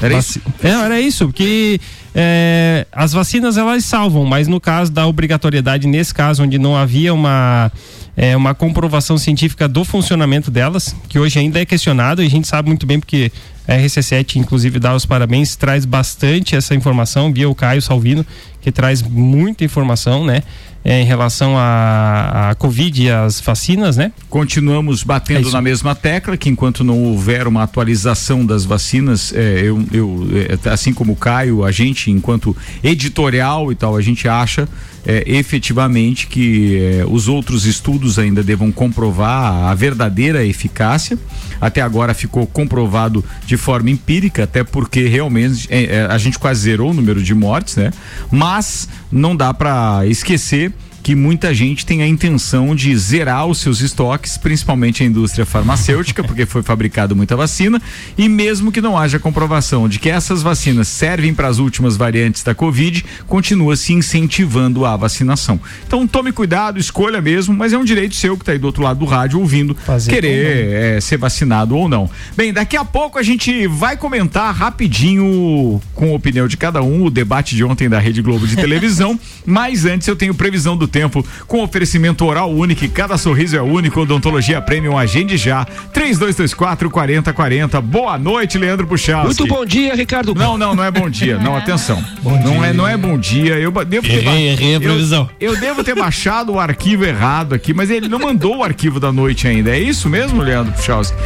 Era 0.00 0.18
isso? 0.18 0.40
É, 0.62 0.68
era 0.68 1.00
isso, 1.00 1.26
porque 1.26 1.80
é, 2.14 2.86
as 2.92 3.12
vacinas 3.12 3.56
elas 3.56 3.84
salvam, 3.84 4.24
mas 4.24 4.46
no 4.46 4.60
caso 4.60 4.92
da 4.92 5.06
obrigatoriedade, 5.06 5.86
nesse 5.86 6.12
caso 6.12 6.42
onde 6.42 6.58
não 6.58 6.76
havia 6.76 7.12
uma 7.14 7.72
é, 8.16 8.36
uma 8.36 8.54
comprovação 8.54 9.16
científica 9.16 9.66
do 9.66 9.84
funcionamento 9.84 10.50
delas, 10.50 10.94
que 11.08 11.18
hoje 11.18 11.38
ainda 11.38 11.60
é 11.60 11.64
questionado 11.64 12.22
e 12.22 12.26
a 12.26 12.30
gente 12.30 12.46
sabe 12.46 12.68
muito 12.68 12.86
bem 12.86 13.00
porque 13.00 13.32
a 13.66 13.74
RC7 13.74 14.36
inclusive 14.36 14.78
dá 14.78 14.94
os 14.94 15.06
parabéns, 15.06 15.56
traz 15.56 15.84
bastante 15.84 16.56
essa 16.56 16.74
informação, 16.74 17.32
via 17.32 17.48
o 17.48 17.54
Caio 17.54 17.82
Salvino, 17.82 18.24
que 18.60 18.70
traz 18.70 19.02
muita 19.02 19.64
informação, 19.64 20.24
né? 20.24 20.42
é, 20.84 21.00
em 21.00 21.04
relação 21.04 21.54
à 21.56 22.54
Covid 22.58 23.02
e 23.02 23.10
às 23.10 23.40
vacinas, 23.40 23.96
né? 23.96 24.12
Continuamos 24.28 25.02
É 25.02 25.04
batendo 25.04 25.42
isso. 25.42 25.52
na 25.52 25.62
mesma 25.62 25.94
tecla 25.94 26.36
que 26.36 26.48
enquanto 26.48 26.82
não 26.82 27.04
houver 27.04 27.46
uma 27.46 27.62
atualização 27.62 28.44
das 28.44 28.64
vacinas, 28.64 29.32
é, 29.34 29.60
eu, 29.62 29.84
eu, 29.92 30.26
é, 30.64 30.68
assim 30.68 30.92
como 30.92 31.12
o 31.12 31.16
Caio, 31.16 31.64
a 31.64 31.70
gente, 31.70 32.10
enquanto 32.10 32.56
editorial 32.82 33.70
e 33.70 33.74
tal, 33.74 33.96
a 33.96 34.02
gente 34.02 34.26
acha 34.28 34.68
é, 35.06 35.24
efetivamente 35.26 36.26
que 36.26 36.78
é, 36.78 37.04
os 37.08 37.28
outros 37.28 37.64
estudos 37.64 38.18
ainda 38.18 38.42
devam 38.42 38.72
comprovar 38.72 39.70
a 39.70 39.74
verdadeira 39.74 40.44
eficácia. 40.44 41.18
Até 41.62 41.80
agora 41.80 42.12
ficou 42.12 42.44
comprovado 42.44 43.24
de 43.46 43.56
forma 43.56 43.88
empírica, 43.88 44.42
até 44.42 44.64
porque 44.64 45.06
realmente 45.06 45.68
é, 45.70 45.84
é, 45.84 46.06
a 46.06 46.18
gente 46.18 46.36
quase 46.36 46.62
zerou 46.62 46.90
o 46.90 46.94
número 46.94 47.22
de 47.22 47.34
mortes, 47.34 47.76
né? 47.76 47.92
Mas 48.32 48.88
não 49.12 49.36
dá 49.36 49.54
para 49.54 50.04
esquecer 50.06 50.72
que 51.02 51.14
muita 51.16 51.52
gente 51.52 51.84
tem 51.84 52.02
a 52.02 52.06
intenção 52.06 52.74
de 52.74 52.96
zerar 52.96 53.46
os 53.46 53.58
seus 53.58 53.80
estoques, 53.80 54.38
principalmente 54.38 55.02
a 55.02 55.06
indústria 55.06 55.44
farmacêutica, 55.44 56.22
porque 56.22 56.46
foi 56.46 56.62
fabricado 56.62 57.16
muita 57.16 57.34
vacina, 57.34 57.82
e 58.16 58.28
mesmo 58.28 58.70
que 58.70 58.80
não 58.80 58.96
haja 58.96 59.18
comprovação 59.18 59.88
de 59.88 59.98
que 59.98 60.08
essas 60.08 60.42
vacinas 60.42 60.86
servem 60.86 61.34
para 61.34 61.48
as 61.48 61.58
últimas 61.58 61.96
variantes 61.96 62.44
da 62.44 62.54
Covid, 62.54 63.04
continua 63.26 63.74
se 63.74 63.92
incentivando 63.92 64.86
a 64.86 64.96
vacinação. 64.96 65.60
Então 65.86 66.06
tome 66.06 66.30
cuidado, 66.30 66.78
escolha 66.78 67.20
mesmo, 67.20 67.54
mas 67.54 67.72
é 67.72 67.78
um 67.78 67.84
direito 67.84 68.14
seu 68.14 68.36
que 68.36 68.42
está 68.42 68.52
aí 68.52 68.58
do 68.58 68.66
outro 68.66 68.82
lado 68.82 69.00
do 69.00 69.04
rádio 69.04 69.40
ouvindo, 69.40 69.76
querer 70.08 70.96
é, 70.96 71.00
ser 71.00 71.16
vacinado 71.16 71.76
ou 71.76 71.88
não. 71.88 72.08
Bem, 72.36 72.52
daqui 72.52 72.76
a 72.76 72.84
pouco 72.84 73.18
a 73.18 73.22
gente 73.22 73.66
vai 73.66 73.96
comentar 73.96 74.54
rapidinho, 74.54 75.80
com 75.94 76.12
a 76.12 76.14
opinião 76.14 76.46
de 76.46 76.56
cada 76.56 76.82
um, 76.82 77.04
o 77.04 77.10
debate 77.10 77.56
de 77.56 77.64
ontem 77.64 77.88
da 77.88 77.98
Rede 77.98 78.22
Globo 78.22 78.46
de 78.46 78.54
televisão, 78.54 79.18
mas 79.44 79.84
antes 79.84 80.06
eu 80.06 80.14
tenho 80.14 80.34
previsão 80.34 80.76
do 80.76 80.91
tempo 80.92 81.26
com 81.48 81.62
oferecimento 81.62 82.24
oral 82.26 82.52
único, 82.52 82.86
cada 82.90 83.16
sorriso 83.16 83.56
é 83.56 83.62
único, 83.62 84.00
odontologia 84.02 84.60
premium, 84.60 84.96
agende 84.98 85.36
já, 85.36 85.64
3224 85.92 86.90
4040. 86.90 87.80
Boa 87.80 88.18
noite, 88.18 88.58
Leandro 88.58 88.86
Puxal. 88.86 89.24
Muito 89.24 89.46
bom 89.46 89.64
dia, 89.64 89.94
Ricardo. 89.94 90.34
Não, 90.34 90.58
não, 90.58 90.74
não 90.74 90.84
é 90.84 90.90
bom 90.90 91.08
dia, 91.08 91.38
não, 91.38 91.56
atenção. 91.56 92.02
não 92.22 92.62
é, 92.64 92.72
não 92.72 92.86
é 92.86 92.96
bom 92.96 93.18
dia, 93.18 93.54
eu 93.58 93.72
devo 93.84 94.06
ter 94.06 94.18
Errei, 94.18 94.48
errei 94.50 94.70
a 94.72 94.76
eu- 94.76 94.80
previsão. 94.80 95.28
Eu, 95.40 95.58
devo 95.58 95.82
ter 95.82 95.94
baixado 95.94 96.52
o 96.52 96.60
arquivo 96.60 97.04
errado 97.04 97.54
aqui, 97.54 97.72
mas 97.72 97.88
ele 97.90 98.08
não 98.08 98.18
mandou 98.18 98.58
o 98.58 98.62
arquivo 98.62 99.00
da 99.00 99.10
noite 99.10 99.48
ainda. 99.48 99.70
É 99.70 99.78
isso 99.80 100.08
mesmo, 100.08 100.42
Leandro? 100.42 100.74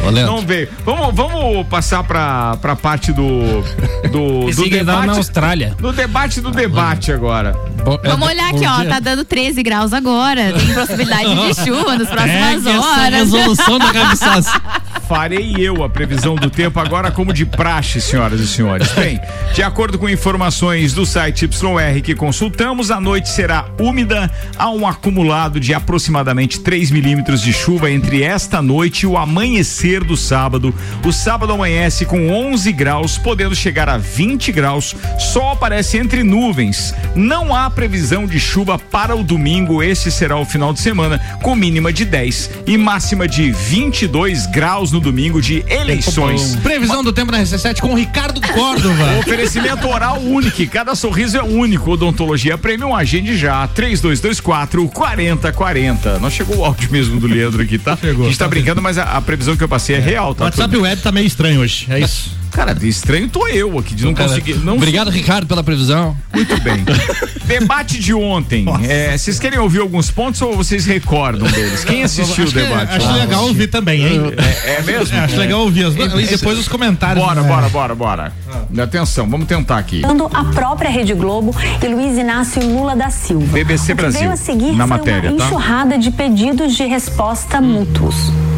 Leandro. 0.03 0.25
Não 0.25 0.41
veio. 0.41 0.69
Vamos, 0.85 1.13
vamos 1.13 1.67
passar 1.67 2.03
pra, 2.03 2.55
pra 2.61 2.75
parte 2.75 3.11
do 3.11 3.27
do, 4.11 4.49
do 4.55 4.63
ele 4.63 4.83
tava 4.83 5.01
debate 5.01 5.07
na 5.07 5.13
Austrália. 5.15 5.75
do 5.79 5.91
debate 5.91 6.39
do 6.41 6.51
debate 6.51 7.11
agora. 7.11 7.53
Vamos 8.03 8.27
olhar 8.27 8.49
aqui, 8.49 8.65
ó. 8.65 8.83
Tá 8.85 8.99
dando 8.99 9.23
13 9.25 9.56
graus 9.63 9.93
agora. 9.93 10.53
Tem 10.53 10.73
possibilidade 10.73 11.35
de 11.35 11.53
chuva 11.65 11.97
nas 11.97 12.07
próximas 12.09 12.65
essa 12.65 12.79
horas. 12.79 13.13
resolução 13.13 13.79
da 13.79 13.91
cabeçaça. 13.93 14.61
Farei 15.07 15.55
eu 15.57 15.85
a 15.85 15.89
previsão 15.89 16.35
do 16.35 16.49
tempo 16.49 16.81
agora 16.81 17.09
como 17.11 17.31
de 17.31 17.45
praxe, 17.45 18.01
senhoras 18.01 18.41
e 18.41 18.47
senhores. 18.47 18.91
Bem, 18.91 19.17
de 19.53 19.63
acordo 19.63 19.97
com 19.97 20.09
informações 20.09 20.93
do 20.93 21.05
site 21.05 21.45
YR 21.45 22.01
que 22.03 22.13
consultamos, 22.13 22.91
a 22.91 22.99
noite 22.99 23.29
será 23.29 23.67
úmida, 23.79 24.29
há 24.57 24.69
um 24.69 24.85
acumulado 24.85 25.61
de 25.61 25.73
aproximadamente 25.73 26.59
3 26.59 26.91
milímetros 26.91 27.41
de 27.41 27.53
chuva 27.53 27.89
entre 27.89 28.21
esta 28.21 28.61
noite 28.61 29.03
e 29.03 29.07
o 29.07 29.17
amanhecer 29.17 30.03
do 30.03 30.17
sábado. 30.17 30.75
O 31.05 31.13
sábado 31.13 31.53
amanhece 31.53 32.05
com 32.05 32.29
11 32.29 32.69
graus, 32.73 33.17
podendo 33.17 33.55
chegar 33.55 33.87
a 33.87 33.97
20 33.97 34.51
graus. 34.51 34.93
Sol 35.17 35.51
aparece 35.51 35.97
entre 35.97 36.21
nuvens. 36.21 36.93
Não 37.15 37.55
há 37.55 37.69
previsão 37.69 38.27
de 38.27 38.41
chuva 38.41 38.77
para 38.77 39.15
o 39.15 39.23
domingo. 39.23 39.46
Esse 39.81 40.11
será 40.11 40.37
o 40.37 40.45
final 40.45 40.73
de 40.73 40.79
semana, 40.81 41.19
com 41.41 41.55
mínima 41.55 41.93
de 41.93 42.03
10 42.03 42.49
e 42.67 42.77
máxima 42.77 43.27
de 43.27 43.51
22 43.51 44.45
graus 44.47 44.91
no 44.91 44.99
domingo 44.99 45.41
de 45.41 45.63
eleições. 45.69 46.57
Previsão 46.57 47.03
do 47.03 47.13
tempo 47.13 47.31
na 47.31 47.39
RC7 47.39 47.79
com 47.79 47.93
o 47.93 47.95
Ricardo 47.95 48.41
Córdova. 48.41 49.19
Oferecimento 49.19 49.87
oral 49.87 50.19
único, 50.19 50.65
cada 50.67 50.95
sorriso 50.95 51.37
é 51.37 51.43
único. 51.43 51.91
Odontologia 51.91 52.57
Premium, 52.57 52.93
agende 52.93 53.37
já, 53.37 53.65
3224 53.67 54.87
4040. 54.89 56.19
Não 56.19 56.29
chegou 56.29 56.57
o 56.57 56.65
áudio 56.65 56.91
mesmo 56.91 57.19
do 57.19 57.27
Leandro 57.27 57.61
aqui, 57.61 57.77
tá? 57.77 57.95
Chegou, 57.95 58.25
a 58.25 58.27
gente 58.27 58.37
tá, 58.37 58.45
tá 58.45 58.49
brincando, 58.49 58.81
mas 58.81 58.97
a, 58.97 59.03
a 59.03 59.21
previsão 59.21 59.55
que 59.55 59.63
eu 59.63 59.69
passei 59.69 59.95
é, 59.95 59.99
real, 59.99 60.31
O 60.31 60.35
tá? 60.35 60.45
WhatsApp 60.45 60.75
web 60.75 61.01
tá 61.01 61.11
meio 61.11 61.25
estranho 61.25 61.61
hoje. 61.61 61.87
É 61.89 61.99
isso. 61.99 62.36
Cara, 62.51 62.73
de 62.73 62.87
estranho 62.87 63.29
tô 63.29 63.47
eu 63.47 63.77
aqui, 63.77 63.93
de 63.95 64.03
não 64.05 64.13
Cara, 64.13 64.29
conseguir. 64.29 64.55
Não 64.55 64.75
Obrigado, 64.75 65.09
Ricardo, 65.09 65.47
pela 65.47 65.63
previsão. 65.63 66.15
Muito 66.33 66.59
bem. 66.61 66.83
Debate 67.45 67.99
de 67.99 68.13
ontem. 68.13 68.65
É, 68.83 69.17
vocês 69.17 69.39
querem 69.39 69.57
ouvir 69.59 69.79
alguns 69.79 70.11
pontos 70.11 70.41
ou 70.41 70.55
vocês 70.55 70.85
recordam 70.85 71.47
deles? 71.49 71.83
Quem 71.85 72.03
assistiu 72.03 72.45
acho 72.45 72.57
o 72.57 72.61
debate? 72.61 72.89
Que, 72.89 72.95
acho 73.05 73.13
legal 73.13 73.43
ouvir 73.45 73.67
também, 73.67 74.05
hein? 74.05 74.21
É, 74.65 74.75
é 74.75 74.81
mesmo? 74.83 75.15
É, 75.15 75.19
acho 75.21 75.37
legal 75.37 75.61
ouvir 75.61 75.85
as 75.85 75.95
duas. 75.95 76.13
E 76.13 76.25
depois 76.25 76.57
os 76.57 76.67
comentários. 76.67 77.23
Bora, 77.23 77.41
né? 77.41 77.47
bora, 77.47 77.69
bora, 77.69 77.95
bora. 77.95 78.33
Atenção, 78.77 79.29
vamos 79.29 79.47
tentar 79.47 79.77
aqui. 79.77 80.01
A 80.33 80.43
própria 80.45 80.89
Rede 80.89 81.13
Globo 81.13 81.55
e 81.81 81.87
Luiz 81.87 82.17
Inácio 82.17 82.61
Lula 82.61 82.95
da 82.95 83.09
Silva. 83.09 83.53
BBC 83.53 83.93
Brasil, 83.93 84.19
Veio 84.19 84.31
a 84.33 84.37
seguir 84.37 84.73
na 84.73 84.87
matéria, 84.87 85.29
uma 85.31 85.39
tá? 85.39 85.45
enxurrada 85.45 85.97
de 85.97 86.11
pedidos 86.11 86.75
de 86.75 86.83
resposta 86.85 87.61
mútuos. 87.61 88.15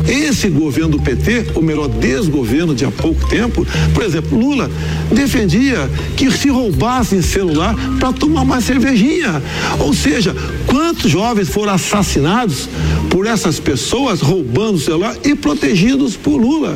Esse 0.09 0.49
governo 0.49 0.97
do 0.97 0.99
PT, 0.99 1.51
ou 1.53 1.61
melhor, 1.61 1.87
desgoverno 1.87 2.73
de 2.73 2.83
há 2.83 2.89
pouco 2.89 3.29
tempo, 3.29 3.65
por 3.93 4.03
exemplo, 4.03 4.37
Lula 4.37 4.69
defendia 5.11 5.87
que 6.17 6.31
se 6.31 6.49
roubassem 6.49 7.21
celular 7.21 7.75
para 7.99 8.11
tomar 8.11 8.43
mais 8.43 8.65
cervejinha. 8.65 9.41
Ou 9.79 9.93
seja, 9.93 10.35
quantos 10.65 11.11
jovens 11.11 11.49
foram 11.49 11.73
assassinados 11.73 12.67
por 13.11 13.27
essas 13.27 13.59
pessoas 13.59 14.19
roubando 14.19 14.75
o 14.75 14.79
celular 14.79 15.15
e 15.23 15.35
protegidos 15.35 16.15
por 16.15 16.37
Lula? 16.37 16.75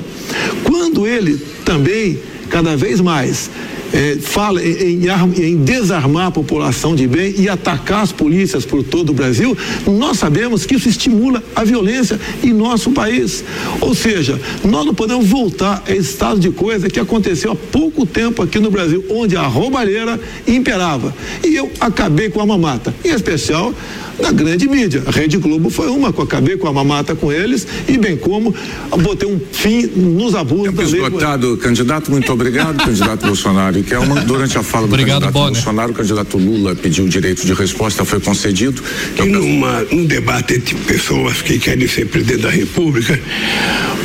Quando 0.63 1.07
ele 1.07 1.37
também, 1.65 2.19
cada 2.49 2.77
vez 2.77 3.01
mais, 3.01 3.49
eh, 3.93 4.17
fala 4.19 4.61
em, 4.63 5.03
em 5.03 5.09
arm- 5.09 5.33
em 5.37 5.55
desarmar 5.57 6.27
a 6.27 6.31
população 6.31 6.95
de 6.95 7.07
bem 7.07 7.35
e 7.37 7.47
atacar 7.47 8.03
as 8.03 8.11
polícias 8.11 8.65
por 8.65 8.83
todo 8.83 9.11
o 9.11 9.13
Brasil, 9.13 9.55
nós 9.87 10.17
sabemos 10.17 10.65
que 10.65 10.75
isso 10.75 10.89
estimula 10.89 11.41
a 11.55 11.63
violência 11.63 12.19
em 12.43 12.51
nosso 12.51 12.91
país. 12.91 13.43
Ou 13.79 13.93
seja, 13.93 14.39
nós 14.65 14.85
não 14.85 14.93
podemos 14.93 15.27
voltar 15.27 15.83
a 15.87 15.91
esse 15.91 16.09
estado 16.09 16.39
de 16.39 16.49
coisa 16.49 16.89
que 16.89 16.99
aconteceu 16.99 17.51
há 17.51 17.55
pouco 17.55 18.05
tempo 18.05 18.41
aqui 18.41 18.59
no 18.59 18.71
Brasil, 18.71 19.05
onde 19.09 19.35
a 19.37 19.43
roubalheira 19.43 20.19
imperava. 20.47 21.13
E 21.43 21.55
eu 21.55 21.71
acabei 21.79 22.29
com 22.29 22.41
a 22.41 22.45
mamata, 22.45 22.93
em 23.05 23.09
especial 23.09 23.73
na 24.19 24.31
grande 24.31 24.67
mídia. 24.67 25.03
A 25.05 25.11
Rede 25.11 25.37
Globo 25.37 25.69
foi 25.69 25.87
uma 25.89 26.13
que 26.13 26.19
eu 26.19 26.23
acabei 26.23 26.55
com 26.57 26.67
a 26.67 26.73
mamata 26.73 27.15
com 27.15 27.31
eles 27.31 27.67
e 27.87 27.97
bem 27.97 28.15
como 28.15 28.53
botei 29.01 29.27
um 29.27 29.39
fim 29.51 29.87
nos 29.95 30.35
abusos 30.35 30.73
lei. 30.91 31.01
Esgotado, 31.03 31.57
candidato, 31.57 32.11
muito 32.11 32.31
obrigado, 32.31 32.77
candidato 32.83 33.25
Bolsonaro. 33.25 33.82
E 33.83 33.85
Kelman, 33.85 34.23
durante 34.25 34.57
a 34.57 34.63
fala 34.63 34.87
do 34.87 34.93
Obrigado, 34.93 35.23
candidato 35.23 35.33
Bonner. 35.33 35.53
Bolsonaro, 35.53 35.91
o 35.91 35.93
candidato 35.93 36.37
Lula 36.37 36.73
pediu 36.73 37.03
o 37.03 37.09
direito 37.09 37.45
de 37.45 37.53
resposta, 37.53 38.05
foi 38.05 38.19
concedido. 38.21 38.81
E 39.19 39.25
numa, 39.25 39.81
num 39.91 40.05
debate 40.05 40.55
entre 40.55 40.75
pessoas 40.75 41.41
que 41.41 41.59
querem 41.59 41.87
ser 41.87 42.05
presidente 42.05 42.43
da 42.43 42.49
República, 42.49 43.19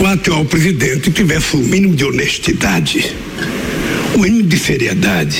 o 0.00 0.06
atual 0.06 0.44
presidente 0.44 1.12
tivesse 1.12 1.56
o 1.56 1.60
mínimo 1.60 1.94
de 1.94 2.04
honestidade, 2.04 3.14
o 4.14 4.18
mínimo 4.18 4.42
de 4.42 4.58
seriedade. 4.58 5.38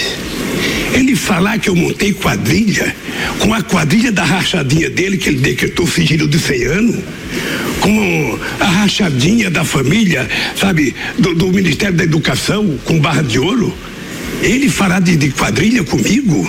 Ele 0.92 1.16
falar 1.16 1.58
que 1.58 1.68
eu 1.68 1.76
montei 1.76 2.12
quadrilha, 2.12 2.94
com 3.40 3.52
a 3.52 3.62
quadrilha 3.62 4.12
da 4.12 4.24
rachadinha 4.24 4.88
dele, 4.88 5.18
que 5.18 5.28
ele 5.28 5.38
decretou 5.38 5.86
sigilo 5.86 6.28
de 6.28 6.38
100 6.38 6.64
anos, 6.64 6.96
com 7.80 8.38
a 8.60 8.64
rachadinha 8.64 9.50
da 9.50 9.64
família, 9.64 10.28
sabe, 10.56 10.94
do, 11.18 11.34
do 11.34 11.48
Ministério 11.48 11.96
da 11.96 12.04
Educação, 12.04 12.78
com 12.84 12.98
barra 12.98 13.22
de 13.22 13.38
ouro. 13.38 13.76
Ele 14.42 14.68
falar 14.68 15.00
de, 15.00 15.16
de 15.16 15.30
quadrilha 15.30 15.82
comigo? 15.82 16.48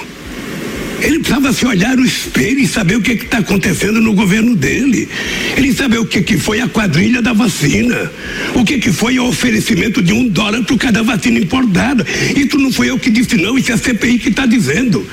Ele 1.02 1.20
precisava 1.20 1.54
se 1.54 1.66
olhar 1.66 1.96
no 1.96 2.06
espelho 2.06 2.60
e 2.60 2.68
saber 2.68 2.98
o 2.98 3.02
que 3.02 3.14
está 3.14 3.38
acontecendo 3.38 4.02
no 4.02 4.14
governo 4.14 4.54
dele. 4.54 5.08
Ele 5.56 5.74
saber 5.74 5.98
o 5.98 6.06
que, 6.06 6.22
que 6.22 6.38
foi 6.38 6.60
a 6.60 6.68
quadrilha 6.68 7.22
da 7.22 7.32
vacina. 7.32 8.12
O 8.54 8.66
que, 8.66 8.80
que 8.80 8.92
foi 8.92 9.18
o 9.18 9.24
oferecimento 9.26 10.02
de 10.02 10.12
um 10.12 10.28
dólar 10.28 10.62
por 10.66 10.78
cada 10.78 11.02
vacina 11.02 11.40
importada. 11.40 12.06
Isso 12.36 12.58
não 12.58 12.72
foi 12.72 12.90
eu 12.90 13.00
que 13.00 13.10
disse, 13.10 13.38
não, 13.38 13.58
isso 13.58 13.72
é 13.72 13.76
a 13.76 13.78
CPI 13.78 14.20
que 14.20 14.28
está 14.30 14.46
dizendo. 14.46 15.06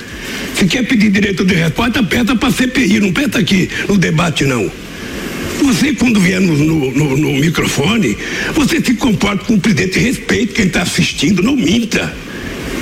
Se 0.59 0.66
quer 0.66 0.83
pedir 0.89 1.09
direito 1.11 1.45
de 1.45 1.55
resposta, 1.55 2.01
aperta 2.01 2.35
para 2.35 2.49
a 2.49 2.53
CPI, 2.53 2.99
não 2.99 3.11
aperta 3.11 3.39
aqui 3.39 3.68
no 3.89 3.97
debate, 3.97 4.45
não. 4.45 4.68
Você, 5.62 5.93
quando 5.95 6.20
vier 6.20 6.41
no, 6.41 6.57
no- 6.57 6.91
no- 6.91 7.16
no 7.16 7.33
microfone, 7.35 8.16
você 8.55 8.81
se 8.85 8.95
comporta 8.95 9.45
com 9.45 9.55
o 9.55 9.61
presidente, 9.61 10.01
respeite 10.01 10.53
quem 10.53 10.66
está 10.66 10.83
assistindo, 10.83 11.43
não 11.43 11.55
minta. 11.57 12.12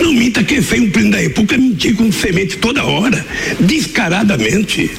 Não 0.00 0.12
minta 0.12 0.42
quem 0.42 0.60
fez 0.60 0.82
um 0.82 0.90
presidente 0.90 1.12
da 1.16 1.22
República 1.22 1.56
mentir 1.58 1.96
com 1.96 2.10
semente 2.10 2.56
toda 2.58 2.84
hora, 2.84 3.24
descaradamente. 3.60 4.90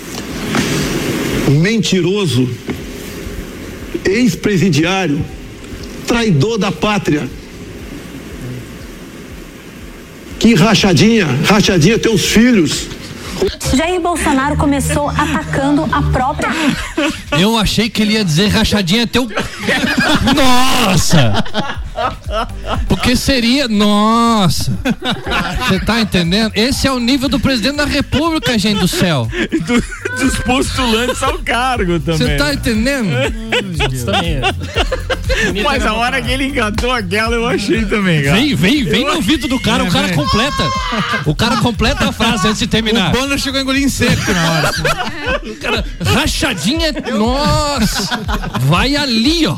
mentiroso, 1.49 2.49
ex-presidiário, 4.03 5.23
traidor 6.07 6.57
da 6.57 6.71
pátria. 6.71 7.27
Que 10.39 10.53
rachadinha, 10.53 11.25
rachadinha 11.47 11.97
teus 11.99 12.25
filhos. 12.25 12.87
Jair 13.75 13.99
Bolsonaro 13.99 14.55
começou 14.55 15.09
atacando 15.09 15.87
a 15.91 16.01
própria. 16.03 16.49
Eu 17.39 17.57
achei 17.57 17.89
que 17.89 18.01
ele 18.01 18.13
ia 18.13 18.23
dizer 18.23 18.47
rachadinha 18.47 19.05
teu. 19.05 19.27
Nossa! 20.35 21.43
Porque 22.87 23.15
seria. 23.15 23.67
Nossa! 23.67 24.71
Você 25.67 25.79
tá 25.79 25.99
entendendo? 26.01 26.51
Esse 26.55 26.87
é 26.87 26.91
o 26.91 26.99
nível 26.99 27.27
do 27.29 27.39
presidente 27.39 27.77
da 27.77 27.85
República, 27.85 28.57
gente 28.57 28.79
do 28.79 28.87
céu. 28.87 29.27
Do- 29.65 29.83
dos 30.23 30.35
postulantes 30.39 31.21
ao 31.21 31.37
cargo 31.39 31.99
também. 31.99 32.17
Você 32.17 32.37
tá 32.37 32.53
entendendo? 32.53 33.09
Mas 35.63 35.85
a 35.85 35.93
hora 35.93 36.21
que 36.21 36.31
ele 36.31 36.45
engatou 36.45 36.91
aquela, 36.91 37.35
eu 37.35 37.47
achei 37.47 37.83
também, 37.85 38.23
cara. 38.23 38.37
Vem, 38.37 38.55
vem, 38.55 38.83
vem 38.83 39.01
Eu 39.01 39.09
no 39.09 39.15
ouvido 39.15 39.47
do 39.47 39.59
cara, 39.59 39.83
É, 39.83 39.87
o 39.87 39.91
cara 39.91 40.07
vem. 40.07 40.15
completa. 40.15 40.63
O 41.25 41.35
cara 41.35 41.57
completa 41.57 42.09
a 42.09 42.11
frase 42.11 42.47
antes 42.47 42.59
de 42.59 42.67
terminar. 42.67 43.09
O 43.13 43.17
Bonner 43.17 43.37
chegou 43.37 43.59
a 43.59 43.63
engolir 43.63 43.83
em 43.83 43.89
seco 43.89 44.31
na 44.31 44.51
hora. 44.51 44.71
Cara, 45.61 45.85
rachadinha, 46.13 46.93
nossa! 47.17 48.19
Vai 48.61 48.95
ali, 48.95 49.45
ó. 49.47 49.57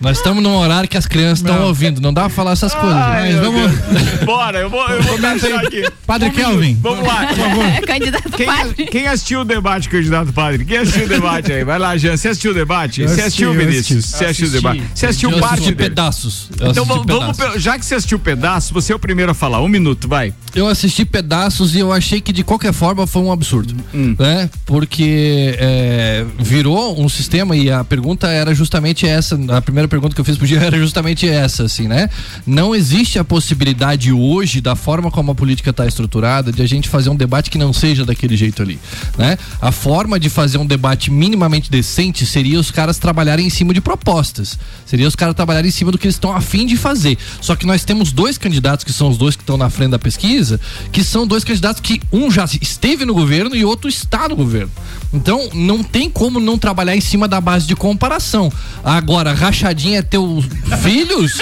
Nós 0.00 0.18
estamos 0.18 0.42
num 0.42 0.54
horário 0.56 0.88
que 0.88 0.96
as 0.98 1.06
crianças 1.06 1.38
estão 1.38 1.64
ouvindo, 1.66 2.00
não 2.00 2.12
dá 2.12 2.22
pra 2.22 2.30
falar 2.30 2.52
essas 2.52 2.74
coisas. 2.74 2.96
Ai, 2.98 3.32
Mas 3.32 3.40
vamos. 3.40 3.70
Deus. 3.72 4.14
Bora, 4.24 4.58
eu 4.60 4.68
vou, 4.70 4.86
eu 4.88 5.02
vou 5.02 5.18
pensar 5.18 5.60
aqui. 5.60 5.84
Padre 6.06 6.28
Um 6.28 6.32
Kelvin. 6.32 6.78
Vamos 6.82 7.06
lá, 7.06 7.26
por 7.26 7.36
favor. 7.36 7.64
É, 7.64 7.80
candidato 7.86 8.30
Quem, 8.32 8.46
padre. 8.46 8.86
quem 8.86 9.06
assistiu 9.06 9.40
o 9.40 9.44
debate, 9.44 9.88
candidato 9.88 10.32
padre? 10.32 10.64
Quem 10.64 10.78
assistiu 10.78 11.04
o 11.04 11.08
debate 11.08 11.52
aí? 11.52 11.64
Vai 11.64 11.78
lá, 11.78 11.96
Jean. 11.96 12.16
Você 12.16 12.28
assistiu 12.28 12.50
o 12.50 12.54
debate? 12.54 13.00
Eu 13.02 13.08
Você 13.08 13.22
assisti, 13.22 13.44
assistiu, 13.44 13.54
eu 13.54 13.58
Vinícius? 13.58 13.98
assisti. 14.04 14.18
Você 14.18 14.24
assistiu 14.24 14.46
o 14.48 14.50
debate? 14.50 14.82
Você 14.94 15.06
assistiu 15.06 15.30
Eu 15.30 15.38
parte 15.40 15.52
assisti 15.54 15.74
dele? 15.74 15.88
pedaços. 15.90 16.48
Eu 16.60 16.70
Então 16.70 16.84
assisti 16.84 17.06
vamos, 17.08 17.36
pedaços. 17.36 17.54
pe- 17.54 17.60
já 17.60 17.78
que 17.78 17.84
você 17.86 17.94
assistiu 17.94 18.18
pedaços, 18.18 18.70
você 18.70 18.92
é 18.92 18.96
o 18.96 18.98
primeiro 18.98 19.30
a 19.32 19.34
falar. 19.34 19.60
Um 19.62 19.68
minuto, 19.68 20.06
vai. 20.08 20.34
Eu 20.54 20.68
assisti 20.68 21.04
pedaços 21.04 21.74
e 21.74 21.78
eu 21.78 21.92
achei 21.92 22.20
que 22.20 22.32
de 22.32 22.42
qualquer 22.44 22.72
forma 22.72 23.06
foi 23.06 23.22
um 23.22 23.32
absurdo, 23.32 23.74
Hum. 23.94 24.14
né? 24.18 24.50
Porque 24.66 25.56
é, 25.58 26.24
virou 26.38 27.00
um 27.00 27.08
sistema 27.08 27.56
e 27.56 27.70
a 27.70 27.82
pergunta 27.84 28.28
era 28.44 28.54
justamente 28.54 29.06
essa. 29.06 29.38
A 29.48 29.60
primeira 29.60 29.88
pergunta 29.88 30.14
que 30.14 30.20
eu 30.20 30.24
fiz 30.24 30.36
pro 30.36 30.46
Gil 30.46 30.60
era 30.60 30.78
justamente 30.78 31.28
essa, 31.28 31.64
assim, 31.64 31.88
né? 31.88 32.08
Não 32.46 32.74
existe 32.74 33.18
a 33.18 33.24
possibilidade 33.24 34.12
hoje 34.12 34.60
da 34.60 34.76
forma 34.76 35.10
como 35.10 35.32
a 35.32 35.34
política 35.34 35.70
está 35.70 35.86
estruturada 35.86 36.52
de 36.52 36.62
a 36.62 36.66
gente 36.66 36.88
fazer 36.88 37.10
um 37.10 37.16
debate 37.16 37.50
que 37.50 37.58
não 37.58 37.72
seja 37.72 38.04
daquele 38.04 38.36
jeito 38.36 38.62
ali, 38.62 38.78
né? 39.16 39.38
A 39.60 39.72
forma 39.72 40.20
de 40.20 40.28
fazer 40.28 40.58
um 40.58 40.66
debate 40.66 41.10
minimamente 41.10 41.70
decente 41.70 42.26
seria 42.26 42.60
os 42.60 42.70
caras 42.70 42.98
trabalharem 42.98 43.46
em 43.46 43.50
cima 43.50 43.72
de 43.72 43.80
propostas, 43.80 44.58
seria 44.86 45.08
os 45.08 45.16
caras 45.16 45.34
trabalharem 45.34 45.68
em 45.68 45.72
cima 45.72 45.90
do 45.90 45.98
que 45.98 46.06
eles 46.06 46.16
estão 46.16 46.34
afim 46.34 46.66
de 46.66 46.76
fazer. 46.76 47.16
Só 47.40 47.56
que 47.56 47.66
nós 47.66 47.84
temos 47.84 48.12
dois 48.12 48.36
candidatos 48.36 48.84
que 48.84 48.92
são 48.92 49.08
os 49.08 49.16
dois 49.16 49.36
que 49.36 49.42
estão 49.42 49.56
na 49.56 49.70
frente 49.70 49.92
da 49.92 49.98
pesquisa, 49.98 50.60
que 50.92 51.02
são 51.02 51.26
dois 51.26 51.44
candidatos 51.44 51.80
que 51.80 52.00
um 52.12 52.30
já 52.30 52.44
esteve 52.60 53.04
no 53.04 53.14
governo 53.14 53.56
e 53.56 53.64
outro 53.64 53.88
está 53.88 54.28
no 54.28 54.36
governo. 54.36 54.70
Então 55.12 55.48
não 55.54 55.82
tem 55.82 56.10
como 56.10 56.40
não 56.40 56.58
trabalhar 56.58 56.96
em 56.96 57.00
cima 57.00 57.26
da 57.28 57.40
base 57.40 57.66
de 57.66 57.76
comparação. 57.76 58.33
Agora, 58.82 59.32
rachadinha 59.32 59.98
é 60.00 60.02
teus 60.02 60.44
filhos, 60.82 61.38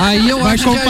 aí 0.00 0.28
eu 0.30 0.40
Vai 0.42 0.54
acho 0.54 0.64
que 0.64 0.70
a 0.70 0.72
gente 0.74 0.84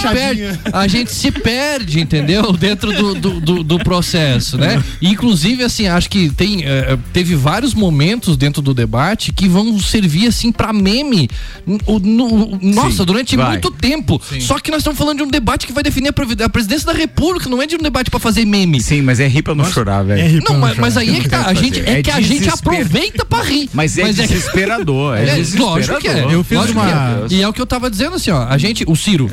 se 0.00 0.06
rachadinha. 0.06 0.12
perde. 0.12 0.60
A 0.72 0.86
gente 0.88 1.12
se 1.12 1.30
perde, 1.30 2.00
entendeu? 2.00 2.52
Dentro 2.52 2.92
do, 2.92 3.14
do, 3.14 3.40
do- 3.40 3.62
do 3.62 3.78
processo, 3.78 4.56
né? 4.58 4.82
Inclusive, 5.00 5.62
assim, 5.64 5.86
acho 5.86 6.08
que 6.10 6.30
tem, 6.30 6.64
eh, 6.64 6.98
teve 7.12 7.34
vários 7.34 7.74
momentos 7.74 8.36
dentro 8.36 8.60
do 8.62 8.74
debate 8.74 9.32
que 9.32 9.48
vão 9.48 9.78
servir, 9.78 10.26
assim, 10.28 10.50
pra 10.50 10.72
meme. 10.72 11.28
No- 11.66 11.98
no- 12.00 12.58
nossa, 12.62 12.98
Sim, 12.98 13.04
durante 13.04 13.36
vai. 13.36 13.50
muito 13.50 13.70
tempo. 13.70 14.20
Só 14.40 14.58
que 14.58 14.70
nós 14.70 14.78
estamos 14.80 14.98
falando 14.98 15.18
de 15.18 15.22
um 15.24 15.28
debate 15.28 15.66
que 15.66 15.72
vai 15.72 15.82
definir 15.82 16.08
a, 16.08 16.44
a 16.44 16.48
presidência 16.48 16.86
da 16.86 16.92
República, 16.92 17.48
não 17.48 17.60
é 17.62 17.66
de 17.66 17.76
um 17.76 17.78
debate 17.78 18.10
pra 18.10 18.18
fazer 18.20 18.44
meme. 18.44 18.80
Sim, 18.80 19.02
mas 19.02 19.20
é 19.20 19.26
rir 19.28 19.42
pra 19.42 19.54
não 19.54 19.64
chorar, 19.64 20.02
velho. 20.02 20.20
É 20.20 20.28
Não, 20.40 20.54
não 20.54 20.58
mas, 20.60 20.76
mas 20.78 20.96
aí 20.96 21.16
é 21.16 21.20
que 21.20 21.28
tá, 21.28 21.46
a 21.46 21.54
gente, 21.54 21.80
é, 21.80 21.98
É 21.98 22.02
que 22.02 22.10
a 22.10 22.20
gente 22.20 22.48
aproveita 22.48 23.24
pra 23.24 23.42
rir. 23.42 23.68
Mas 23.72 23.96
é 23.98 24.12
desesperador, 24.12 25.01
é 25.12 25.36
lógico 25.58 25.98
que 25.98 26.08
é. 26.08 26.26
Eu 26.34 26.44
fiz 26.44 26.58
lógico 26.58 26.78
uma- 26.78 26.90
é. 26.90 27.26
E 27.34 27.42
é 27.42 27.48
o 27.48 27.52
que 27.52 27.60
eu 27.60 27.66
tava 27.66 27.90
dizendo 27.90 28.16
assim, 28.16 28.30
ó. 28.30 28.44
A 28.48 28.58
gente, 28.58 28.84
o 28.86 28.94
Ciro. 28.94 29.30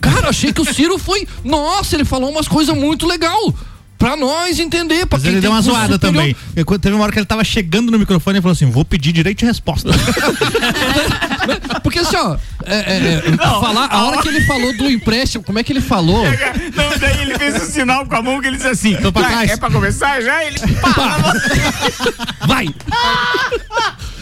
Cara, 0.00 0.30
achei 0.30 0.52
que 0.52 0.60
o 0.60 0.64
Ciro 0.64 0.98
foi. 0.98 1.26
Nossa, 1.44 1.94
ele 1.94 2.04
falou 2.04 2.30
umas 2.30 2.48
coisas 2.48 2.76
muito 2.76 3.06
legal. 3.06 3.54
Pra 3.98 4.16
nós 4.16 4.58
entender. 4.58 5.06
Pra 5.06 5.16
Mas 5.16 5.22
quem 5.22 5.30
ele 5.32 5.40
deu 5.40 5.52
uma 5.52 5.62
zoada 5.62 5.92
superior. 5.94 6.00
também. 6.22 6.36
Eu- 6.56 6.64
Teve 6.80 6.92
uma 6.96 7.04
hora 7.04 7.12
que 7.12 7.20
ele 7.20 7.26
tava 7.26 7.44
chegando 7.44 7.92
no 7.92 7.96
microfone 8.00 8.40
e 8.40 8.42
falou 8.42 8.52
assim: 8.52 8.68
vou 8.68 8.84
pedir 8.84 9.12
direito 9.12 9.38
de 9.38 9.44
resposta. 9.44 9.90
Porque 11.84 12.00
assim, 12.00 12.16
ó. 12.16 12.36
é, 12.64 12.74
é, 12.78 13.22
é, 13.28 13.36
falar, 13.36 13.86
a 13.86 14.04
hora 14.06 14.20
que 14.22 14.26
ele 14.28 14.40
falou 14.44 14.76
do 14.76 14.90
empréstimo, 14.90 15.44
como 15.44 15.58
é 15.60 15.62
que 15.62 15.72
ele 15.72 15.80
falou? 15.80 16.24
Não, 16.74 16.98
daí 16.98 17.20
ele 17.22 17.38
fez 17.38 17.54
um 17.62 17.66
sinal 17.72 18.04
com 18.04 18.16
a 18.16 18.22
mão 18.22 18.40
que 18.40 18.48
ele 18.48 18.56
disse 18.56 18.68
assim: 18.68 18.96
Tô 18.96 19.12
pra 19.12 19.22
"Vai, 19.22 19.30
trás." 19.30 19.50
É 19.52 19.56
pra 19.56 19.70
começar 19.70 20.20
já? 20.20 20.44
Ele. 20.44 20.58
Vai! 22.46 22.66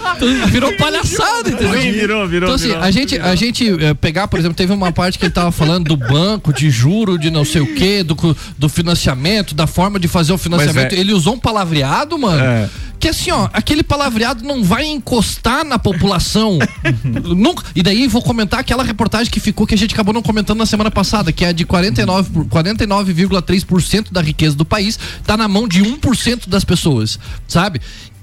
Virou 0.51 0.76
palhaçada, 0.76 1.51
entendeu? 1.51 1.80
Sim, 1.80 1.92
virou, 1.92 2.26
virou, 2.28 2.48
Então, 2.48 2.55
assim, 2.57 2.68
virou. 2.68 2.82
a 2.82 2.90
gente, 2.90 3.18
a 3.18 3.34
gente 3.34 3.68
eh, 3.84 3.94
pegar, 3.94 4.28
por 4.28 4.38
exemplo, 4.38 4.57
teve 4.57 4.72
uma 4.72 4.92
parte 4.92 5.18
que 5.18 5.24
ele 5.26 5.32
tava 5.32 5.51
falando 5.53 5.84
do 5.88 5.96
banco, 5.96 6.53
de 6.53 6.70
juro, 6.70 7.18
de 7.18 7.30
não 7.30 7.44
sei 7.44 7.61
o 7.61 7.74
quê, 7.74 8.03
do, 8.03 8.16
do 8.59 8.68
financiamento, 8.68 9.55
da 9.55 9.66
forma 9.66 9.98
de 10.01 10.09
fazer 10.09 10.32
o 10.32 10.38
financiamento. 10.38 10.92
é- 10.94 10.98
Ele 10.98 11.12
usou 11.12 11.34
um 11.34 11.38
palavreado, 11.38 12.18
mano. 12.18 12.42
É. 12.42 12.68
Que 12.98 13.09
assim, 13.09 13.30
ó, 13.30 13.48
aquele 13.55 13.82
palavreado 13.82 14.44
não 14.44 14.62
vai 14.62 14.84
encostar 14.84 15.64
na 15.64 15.78
população. 15.78 16.59
Nunca. 17.24 17.64
E 17.74 17.82
daí 17.82 18.07
vou 18.07 18.20
comentar 18.20 18.61
aquela 18.61 18.82
reportagem 18.84 19.32
que 19.32 19.40
ficou 19.40 19.66
que 19.66 19.74
a 19.74 19.78
gente 19.78 19.94
acabou 19.94 20.12
não 20.12 20.20
comentando 20.20 20.59
na 20.59 20.66
semana 20.66 20.90
passada, 20.90 21.32
que 21.32 21.42
é 21.42 21.53
de 21.53 21.64
49 21.64 22.30
por- 22.30 22.44
49,3% 22.46 24.12
da 24.12 24.20
riqueza 24.20 24.55
do 24.55 24.64
país 24.66 24.98
tá 25.24 25.34
na 25.36 25.48
mão 25.48 25.66
de 25.66 25.82
1% 25.82 26.46
das 26.48 26.62
pessoas, 26.64 27.18
sabe? 27.48 27.80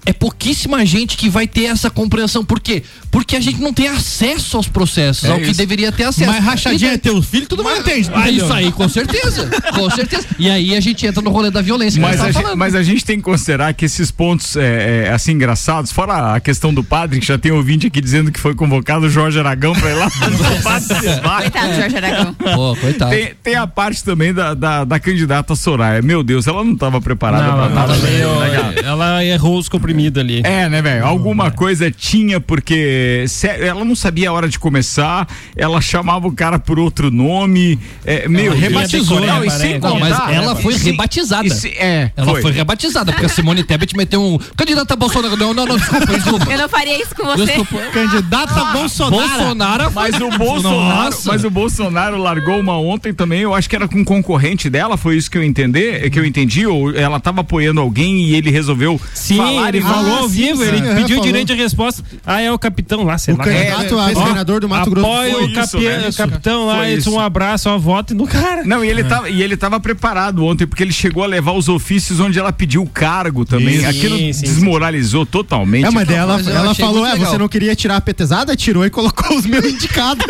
É 0.08 0.14
pouquíssima 0.14 0.86
gente 0.86 1.18
que 1.18 1.28
vai 1.28 1.46
ter 1.46 1.66
essa 1.66 1.90
compreensão. 1.90 2.46
Por 2.46 2.62
quê? 2.62 2.82
Porque 3.18 3.36
a 3.36 3.40
gente 3.40 3.60
não 3.60 3.74
tem 3.74 3.88
acesso 3.88 4.58
aos 4.58 4.68
processos, 4.68 5.24
É 5.28 5.32
ao 5.32 5.38
que 5.40 5.46
isso. 5.46 5.56
deveria 5.58 5.92
ter 5.92 6.04
acesso. 6.04 6.32
Mas 6.32 6.44
rachadinha 6.44 6.92
é 6.94 6.98
teu 7.00 7.20
filho, 7.20 7.48
todo 7.48 7.64
mundo 7.64 7.78
entende. 7.80 8.12
Ah, 8.14 8.30
isso 8.30 8.54
aí, 8.54 8.72
com 8.72 8.88
certeza. 8.88 9.50
Com 9.74 9.90
certeza. 9.90 10.28
E 10.38 10.48
aí 10.50 10.76
a 10.76 10.80
gente 10.80 11.04
entra 11.06 11.20
no 11.20 11.32
rolê 11.32 11.50
da 11.50 11.60
violência. 11.62 12.00
que 12.00 12.06
Mas 12.08 12.22
a, 12.22 12.26
gente, 12.26 12.42
falando. 12.44 12.58
mas 12.58 12.76
a 12.76 12.84
gente 12.84 13.04
tem 13.04 13.18
que 13.18 13.24
considerar 13.24 13.74
que 13.74 13.86
esses 13.86 14.12
pontos 14.12 14.56
é, 14.56 15.06
é, 15.08 15.12
assim 15.12 15.32
engraçados, 15.32 15.92
fora 15.92 16.36
a 16.36 16.40
questão 16.40 16.72
do 16.72 16.84
padre, 16.84 17.20
que 17.20 17.26
já 17.26 17.40
tem 17.40 17.52
ouvinte 17.52 17.88
aqui 17.88 18.00
dizendo 18.00 18.32
que 18.32 18.40
foi 18.40 18.54
convocado 18.54 19.08
o 19.08 19.10
Jorge 19.10 19.40
Aragão 19.40 19.74
pra 19.74 19.90
ir 19.90 19.96
lá. 19.96 20.12
Coitado, 21.42 21.74
Jorge 21.76 21.98
Aragão. 21.98 22.34
Pô, 22.36 22.76
coitado. 22.76 23.12
Tem, 23.12 23.32
tem 23.44 23.56
a 23.56 23.66
parte 23.68 24.04
também 24.04 24.34
da, 24.34 24.54
da, 24.54 24.84
da 24.84 25.00
candidata 25.00 25.56
Soraya. 25.56 26.02
Meu 26.02 26.24
Deus, 26.24 26.48
ela 26.48 26.64
não 26.64 26.74
estava 26.74 27.02
preparada 27.02 27.44
Não, 27.48 27.54
pra 27.56 27.66
ela, 27.66 27.74
nada. 27.74 27.96
meio- 27.98 28.40
né, 28.40 28.76
ela 28.84 29.26
errou 29.26 29.58
os 29.58 29.68
comprimidos 29.68 30.22
ali. 30.22 30.42
É, 30.44 30.70
né, 30.70 30.82
velho? 30.82 31.06
Alguma 31.06 31.52
coisa 31.52 31.90
tinha, 31.92 32.40
porque 32.40 33.07
se- 33.28 33.48
ela 33.48 33.84
não 33.86 33.96
sabia 33.96 34.30
a 34.30 34.34
hora 34.34 34.48
de 34.48 34.58
começar, 34.60 35.28
ela 35.56 35.80
chamava 35.82 36.28
o 36.28 36.32
cara 36.32 36.58
por 36.60 36.80
outro 36.80 37.10
nome. 37.12 37.80
É, 38.06 38.28
meu, 38.28 38.48
Ela 38.52 38.56
rebatizou, 38.56 39.20
Não, 39.20 39.40
né, 39.42 39.48
e 39.48 39.52
sem 39.52 39.80
mas 39.80 39.92
contar- 39.92 40.34
ela 40.34 40.56
foi 40.56 40.74
e 40.74 40.80
sem- 40.80 40.92
rebatizada. 40.92 41.50
se- 41.50 41.70
é, 41.70 42.12
Ela 42.16 42.42
foi. 42.42 42.52
rebatizada, 42.52 43.12
porque 43.12 43.26
a 43.26 43.30
Simone 43.30 43.64
Tebet 43.64 43.96
meteu 43.96 44.22
um. 44.22 44.38
Candidata 44.56 44.96
Bolsonaro. 44.96 45.36
Não, 45.38 45.54
não, 45.54 45.66
não, 45.66 45.78
desculpa, 45.78 46.06
desculpa. 46.08 46.52
Eu 46.52 46.58
não 46.58 46.70
faria 46.70 47.02
isso 47.02 47.16
com 47.16 47.26
você. 47.26 47.46
Desculpa. 47.46 47.78
Candidata 47.94 48.66
Bolsonaro. 48.74 49.28
Bolsonaro 49.28 49.92
Mas 49.94 50.16
o 50.16 50.30
Bolsonaro, 50.38 51.06
Nossa. 51.06 51.32
mas 51.32 51.44
o 51.44 51.50
Bolsonaro 51.50 52.18
largou 52.18 52.60
uma 52.60 52.78
ontem 52.78 53.14
também, 53.14 53.42
eu 53.42 53.54
acho 53.54 53.70
que 53.70 53.76
era 53.76 53.88
com 53.88 54.00
um 54.00 54.04
concorrente 54.04 54.70
dela, 54.70 54.98
foi 54.98 55.18
isso 55.18 55.30
que 55.30 55.38
eu 55.38 55.44
entender, 55.44 56.10
que 56.10 56.20
eu 56.20 56.26
entendi, 56.26 56.66
ou 56.66 56.96
ela 56.96 57.20
tava 57.20 57.42
apoiando 57.42 57.80
alguém 57.82 58.24
e 58.24 58.36
ele 58.36 58.50
resolveu 58.50 59.00
Sim, 59.14 59.38
falar 59.38 59.70
ele 59.70 59.80
e 59.80 59.82
falou 59.82 60.04
falar. 60.06 60.18
ao 60.20 60.30
sim, 60.30 60.36
vivo, 60.36 60.64
sim, 60.64 60.68
ele 60.70 60.78
é, 60.78 60.96
pediu 60.96 61.08
falou. 61.18 61.24
direito 61.24 61.48
de 61.48 61.62
resposta. 61.62 62.04
Ah, 62.26 62.42
é 62.42 62.52
o 62.52 62.58
capitão 62.60 62.87
lá, 62.96 63.18
sei 63.18 63.34
O 63.34 63.38
lá. 63.38 63.44
candidato 63.44 63.98
a 64.00 64.06
Ó, 64.06 64.14
governador 64.14 64.62
do 64.62 64.70
Mato 64.70 64.90
Grosso 64.90 65.08
Sul. 65.08 65.40
o, 65.40 65.50
isso, 65.50 65.80
né? 65.80 66.10
o 66.10 66.14
capitão 66.14 66.66
lá, 66.68 66.78
um 67.08 67.20
abraço, 67.20 67.70
ó, 67.70 67.78
vote 67.78 68.14
no 68.14 68.28
cara. 68.28 68.64
Não, 68.64 68.84
e 68.84 68.90
ele, 68.90 69.04
tava, 69.04 69.30
e 69.30 69.42
ele 69.42 69.58
tava 69.58 69.80
preparado 69.80 70.46
ontem, 70.46 70.66
porque 70.66 70.84
ele 70.84 70.94
chegou 70.94 71.24
a 71.24 71.28
levar 71.28 71.54
os 71.54 71.68
ofícios 71.70 72.20
onde 72.20 72.40
ela 72.40 72.52
pediu 72.52 72.82
o 72.82 72.88
cargo 72.90 73.46
também. 73.46 73.76
Isso. 73.76 73.88
Aquilo 73.88 74.18
Sim, 74.18 74.34
sim, 74.34 74.46
desmoralizou 74.46 75.26
totalmente. 75.26 75.86
É, 75.86 75.92
mas 75.92 76.08
daí 76.08 76.18
ela, 76.18 76.40
ela 76.40 76.76
falou, 76.76 77.06
é, 77.06 77.14
legal. 77.14 77.30
você 77.32 77.38
não 77.38 77.48
queria 77.48 77.76
tirar 77.76 77.98
a 77.98 78.02
petezada? 78.02 78.56
Tirou 78.56 78.86
e 78.86 78.90
colocou 78.90 79.38
os 79.38 79.46
meus 79.46 79.66
indicados. 79.66 80.26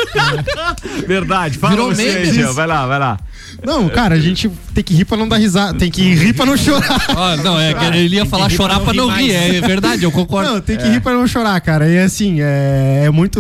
Verdade, 1.08 1.58
fala 1.58 1.74
Virou 1.76 1.94
você, 1.94 2.44
vai 2.54 2.68
lá, 2.68 2.86
vai 2.86 3.00
lá. 3.00 3.20
Não, 3.64 3.90
cara, 3.90 4.16
a 4.16 4.20
gente 4.20 4.50
tem 4.74 4.84
que 4.84 4.94
rir 4.94 5.06
pra 5.06 5.18
não 5.18 5.28
dar 5.28 5.38
risada. 5.38 5.78
Tem 5.78 5.90
que 5.92 6.02
rir 6.14 6.34
pra 6.34 6.46
não 6.46 6.56
chorar. 6.58 7.06
Ah, 7.10 7.36
não, 7.38 7.60
é 7.60 7.74
que 7.74 7.86
ele 7.98 8.16
ia 8.16 8.26
falar 8.26 8.50
chorar 8.50 8.80
pra 8.80 8.94
não 8.94 9.10
rir. 9.10 9.32
É 9.32 9.60
verdade, 9.62 10.04
eu 10.04 10.12
concordo. 10.12 10.52
Não, 10.52 10.62
tem 10.62 10.78
que 10.78 10.88
rir 10.88 11.02
pra 11.02 11.14
não 11.14 11.28
chorar, 11.28 11.60
cara. 11.62 11.88
E 11.90 11.98
assim, 12.00 12.38
é, 12.42 13.04
é 13.06 13.10
muito. 13.10 13.40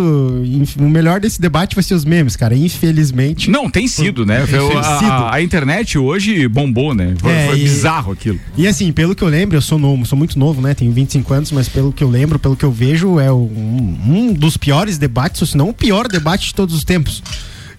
O 0.79 0.89
melhor 0.89 1.19
desse 1.19 1.39
debate 1.39 1.75
vai 1.75 1.83
ser 1.83 1.93
os 1.93 2.03
memes, 2.05 2.35
cara. 2.35 2.55
Infelizmente. 2.55 3.49
Não, 3.49 3.69
tem 3.69 3.87
sido, 3.87 4.25
né? 4.25 4.45
Tem 4.45 4.59
Foi- 4.59 4.83
sido. 4.83 5.11
a, 5.11 5.35
a 5.35 5.41
internet 5.41 5.97
hoje 5.97 6.47
bombou, 6.47 6.93
né? 6.93 7.13
Foi, 7.19 7.31
É, 7.31 7.47
foi 7.47 7.59
e- 7.59 7.63
bizarro 7.63 8.11
aquilo. 8.11 8.39
E 8.57 8.67
assim, 8.67 8.91
pelo 8.91 9.15
que 9.15 9.23
eu 9.23 9.27
lembro, 9.27 9.55
eu 9.57 9.61
sou 9.61 9.77
novo, 9.77 10.05
sou 10.05 10.17
muito 10.17 10.37
novo, 10.39 10.61
né? 10.61 10.73
Tenho 10.73 10.91
25 10.91 11.33
anos, 11.33 11.51
mas 11.51 11.69
pelo 11.69 11.91
que 11.93 12.03
eu 12.03 12.09
lembro, 12.09 12.39
pelo 12.39 12.55
que 12.55 12.65
eu 12.65 12.71
vejo, 12.71 13.19
é 13.19 13.31
um, 13.31 13.97
um 14.07 14.33
dos 14.33 14.57
piores 14.57 14.97
debates, 14.97 15.41
ou 15.41 15.47
se 15.47 15.55
não 15.57 15.69
o 15.69 15.73
pior 15.73 16.07
debate 16.07 16.47
de 16.47 16.55
todos 16.55 16.73
os 16.75 16.83
tempos. 16.83 17.21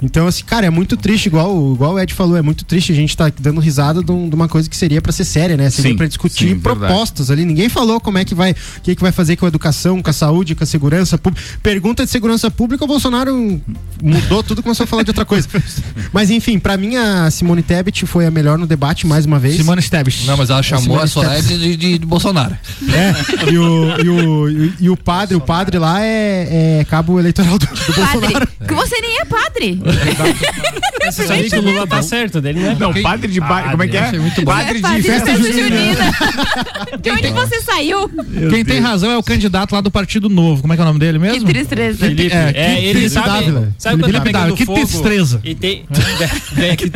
Então, 0.01 0.27
assim, 0.29 0.45
cara, 0.45 0.65
é 0.67 0.71
muito 0.71 0.97
triste, 0.97 1.27
igual, 1.27 1.73
igual 1.75 1.95
o 1.95 1.99
Ed 1.99 2.15
falou, 2.15 2.37
é 2.37 2.43
muito 2.43 2.65
triste 2.65 2.93
a 2.93 2.95
gente 2.95 3.17
tá 3.17 3.31
dando 3.41 3.61
risada 3.61 4.03
de, 4.03 4.13
um- 4.13 4.29
de 4.29 4.35
uma 4.35 4.49
coisa 4.49 4.69
que 4.71 4.77
seria 4.77 5.03
pra 5.03 5.11
ser 5.11 5.25
séria, 5.25 5.57
né? 5.57 5.69
Seria 5.71 5.97
pra 5.97 6.07
discutir 6.07 6.49
sim, 6.51 6.55
verdade. 6.55 6.79
propostas 6.79 7.31
ali. 7.31 7.45
Ninguém 7.45 7.69
falou 7.69 8.01
como 8.01 8.17
é 8.19 8.25
que 8.25 8.35
vai, 8.35 8.53
o 8.53 8.81
que, 8.83 8.95
que 8.95 9.03
vai 9.03 9.11
fazer 9.11 9.35
com 9.37 9.45
a 9.45 9.49
educação, 9.49 10.01
com 10.01 10.09
a 10.11 10.13
saúde, 10.13 10.55
com 10.55 10.63
a 10.63 10.67
segurança 10.67 11.19
pública. 11.19 11.45
Pergunta 11.63 12.05
de 12.05 12.11
segurança 12.11 12.49
pública, 12.51 12.85
o 12.85 12.87
Bolsonaro 12.87 13.61
mudou 14.03 14.43
tudo, 14.43 14.63
começou 14.63 14.85
a 14.85 14.87
falar 14.87 15.03
de 15.03 15.11
outra 15.11 15.25
coisa. 15.25 15.49
Mas 16.13 16.31
enfim, 16.31 16.59
pra 16.59 16.77
mim 16.77 16.95
a 16.97 17.31
Simone 17.31 17.63
Tebet 17.63 18.07
foi 18.07 18.25
a 18.25 18.31
melhor 18.31 18.57
no 18.57 18.67
debate 18.67 19.07
mais 19.07 19.27
uma 19.27 19.39
vez. 19.39 19.57
Simone 19.57 19.83
Tebet. 19.83 20.25
Não, 20.27 20.37
mas 20.37 20.51
ela 20.51 20.63
chamou 20.63 20.83
Simone 20.85 21.03
a 21.03 21.07
Soraya 21.09 21.43
de, 21.43 21.77
de- 21.77 21.99
de 21.99 22.07
Bolsonaro. 22.07 22.57
É, 22.93 23.51
e 23.53 23.59
o, 23.59 24.01
e, 24.01 24.09
o, 24.09 24.73
e- 24.81 24.91
o 24.91 24.97
padre, 24.97 25.35
o 25.37 25.41
padre 25.41 25.79
lá 25.79 26.01
é, 26.03 26.79
é 26.81 26.85
cabo 26.85 27.19
eleitoral 27.19 27.59
do, 27.59 27.67
do 27.67 27.75
Bolsonaro. 27.95 28.33
Padre. 28.33 28.49
Que 28.67 28.75
você 28.75 29.01
nem 29.01 29.19
é 29.21 29.25
padre. 29.25 29.81
Você 31.11 31.27
sabia 31.27 31.49
que 31.49 31.57
o 31.57 31.63
Lula 31.63 31.87
tá 31.87 32.03
certo 32.03 32.41
dele, 32.41 32.61
né? 32.61 32.77
Não, 32.79 32.93
padre 33.03 33.31
de 33.33 33.41
ba... 33.41 33.71
Como 33.71 33.83
é 33.83 33.89
que 33.89 33.97
é? 33.97 34.13
Padre 34.45 34.81
Padre 34.81 35.03
de 35.03 35.09
festa 35.09 35.37
junina. 35.37 36.13
De 37.01 37.11
onde 37.11 37.31
você 37.31 37.63
saiu? 37.63 38.11
Quem 38.51 38.65
tem 38.65 38.81
razão 38.81 39.11
é 39.11 39.17
o 39.17 39.23
candidato 39.23 39.73
lá 39.75 39.81
do 39.81 39.91
Partido 39.91 40.29
Novo. 40.29 40.61
Como 40.63 40.73
é 40.73 40.77
que 40.77 40.83
é 40.83 40.85
o 40.85 40.87
nome 40.87 40.99
dele 40.99 41.19
mesmo? 41.19 41.47
Que 41.47 41.53
tristeza. 41.53 41.99
Felipe, 41.99 42.35
é, 42.35 42.53
que 42.53 42.59
ele 42.59 42.93
Felipe 42.95 43.11
sabe, 43.11 43.29
Dávila. 43.29 43.73
sabe 43.79 43.97
quando 43.97 44.01
tá 44.01 44.07
Felipe 44.07 44.25
pegando 44.25 44.57
Dávila, 44.57 44.57
que 44.57 44.87
destreza. 44.87 45.41
E 45.45 45.55
tem, 45.55 45.85
é, 46.59 46.77
que. 46.77 46.89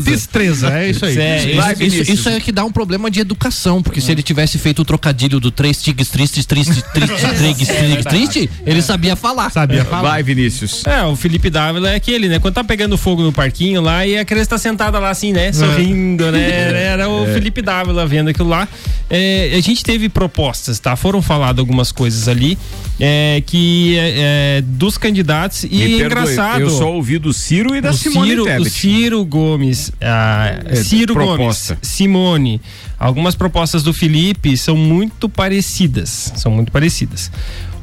Destreza, 0.00 0.72
é 0.72 0.90
isso 0.90 1.04
aí. 1.04 1.18
É, 1.18 1.46
Isso- 1.46 1.56
vai, 1.56 1.74
isso, 1.80 2.28
é 2.28 2.40
que 2.40 2.52
dá 2.52 2.64
um 2.64 2.72
problema 2.72 3.10
de 3.10 3.20
educação, 3.20 3.82
porque 3.82 4.00
se 4.00 4.10
ele 4.10 4.22
tivesse 4.22 4.58
feito 4.58 4.82
o 4.82 4.84
trocadilho 4.84 5.38
do 5.38 5.50
três 5.50 5.82
tigres 5.82 6.08
tristes, 6.08 6.44
tristes, 6.44 6.82
tristes, 6.92 7.20
tristes, 7.38 7.68
tristes, 7.68 8.04
triste, 8.04 8.50
ele 8.64 8.82
sabia 8.82 9.14
falar. 9.16 9.50
Sabia 9.50 9.84
Vai, 9.84 10.22
Vinícius. 10.22 10.84
É, 10.86 11.02
o 11.04 11.16
Felipe 11.16 11.50
Dávila 11.50 11.90
é 11.90 12.00
aquele, 12.16 12.28
né? 12.28 12.38
Quando 12.38 12.54
tá 12.54 12.64
pegando 12.64 12.96
fogo 12.96 13.22
no 13.22 13.32
parquinho 13.32 13.80
lá 13.80 14.06
e 14.06 14.16
a 14.18 14.24
criança 14.24 14.50
tá 14.50 14.58
sentada 14.58 14.98
lá 14.98 15.10
assim, 15.10 15.32
né? 15.32 15.52
Sorrindo, 15.52 16.32
né? 16.32 16.72
Era 16.92 17.08
o 17.08 17.26
É. 17.28 17.32
Felipe 17.34 17.60
Dávila 17.62 18.06
vendo 18.06 18.28
aquilo 18.30 18.48
lá. 18.48 18.66
É, 19.08 19.52
a 19.54 19.60
gente 19.60 19.84
teve 19.84 20.08
propostas, 20.08 20.78
tá? 20.80 20.96
Foram 20.96 21.20
faladas 21.22 21.60
algumas 21.60 21.92
coisas 21.92 22.26
ali 22.26 22.58
é, 22.98 23.42
que 23.46 23.96
é, 23.98 24.14
é, 24.58 24.62
dos 24.62 24.98
candidatos 24.98 25.64
e 25.64 25.68
Me 25.68 25.76
é 25.76 25.98
perdoe, 25.98 26.04
engraçado. 26.06 26.60
Eu 26.62 26.70
só 26.70 26.92
ouvi 26.92 27.18
do 27.18 27.32
Ciro 27.32 27.76
e 27.76 27.80
da 27.80 27.92
Simone 27.92 28.30
Ciro, 28.30 28.44
Tebet. 28.44 28.70
Ciro 28.70 29.24
Gomes, 29.24 29.92
ah, 30.00 30.58
É, 30.64 30.76
Ciro 30.76 31.14
proposta. 31.14 31.74
Gomes, 31.74 31.88
Simone. 31.88 32.60
Algumas 32.98 33.34
propostas 33.34 33.82
do 33.82 33.92
Felipe 33.92 34.56
são 34.56 34.74
muito 34.74 35.28
parecidas, 35.28 36.32
são 36.36 36.50
muito 36.50 36.72
parecidas. 36.72 37.30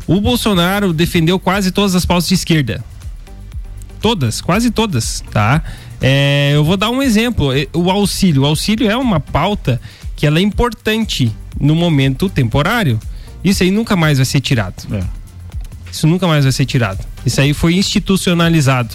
O 0.07 0.19
Bolsonaro 0.19 0.91
defendeu 0.91 1.39
quase 1.39 1.71
todas 1.71 1.93
as 1.95 2.05
pautas 2.05 2.27
de 2.27 2.33
esquerda. 2.33 2.83
Todas, 4.03 4.41
quase 4.41 4.69
todas, 4.69 5.23
tá? 5.31 5.63
É, 6.01 6.51
eu 6.53 6.63
vou 6.65 6.75
dar 6.75 6.89
um 6.89 7.01
exemplo. 7.01 7.53
É, 7.53 7.69
O 7.71 7.89
auxílio. 7.89 8.41
O 8.41 8.45
auxílio 8.45 8.91
é 8.91 8.97
uma 8.97 9.17
pauta 9.17 9.79
que 10.13 10.27
ela 10.27 10.39
é 10.39 10.41
importante 10.41 11.31
no 11.57 11.73
momento 11.73 12.27
temporário. 12.27 12.99
Isso 13.41 13.63
aí 13.63 13.71
nunca 13.71 13.95
mais 13.95 14.17
vai 14.17 14.25
ser 14.25 14.41
tirado. 14.41 14.75
Isso 15.89 16.05
nunca 16.05 16.27
mais 16.27 16.43
vai 16.43 16.51
ser 16.51 16.65
tirado. 16.65 16.99
Isso 17.25 17.39
aí 17.39 17.53
foi 17.53 17.75
institucionalizado. 17.75 18.93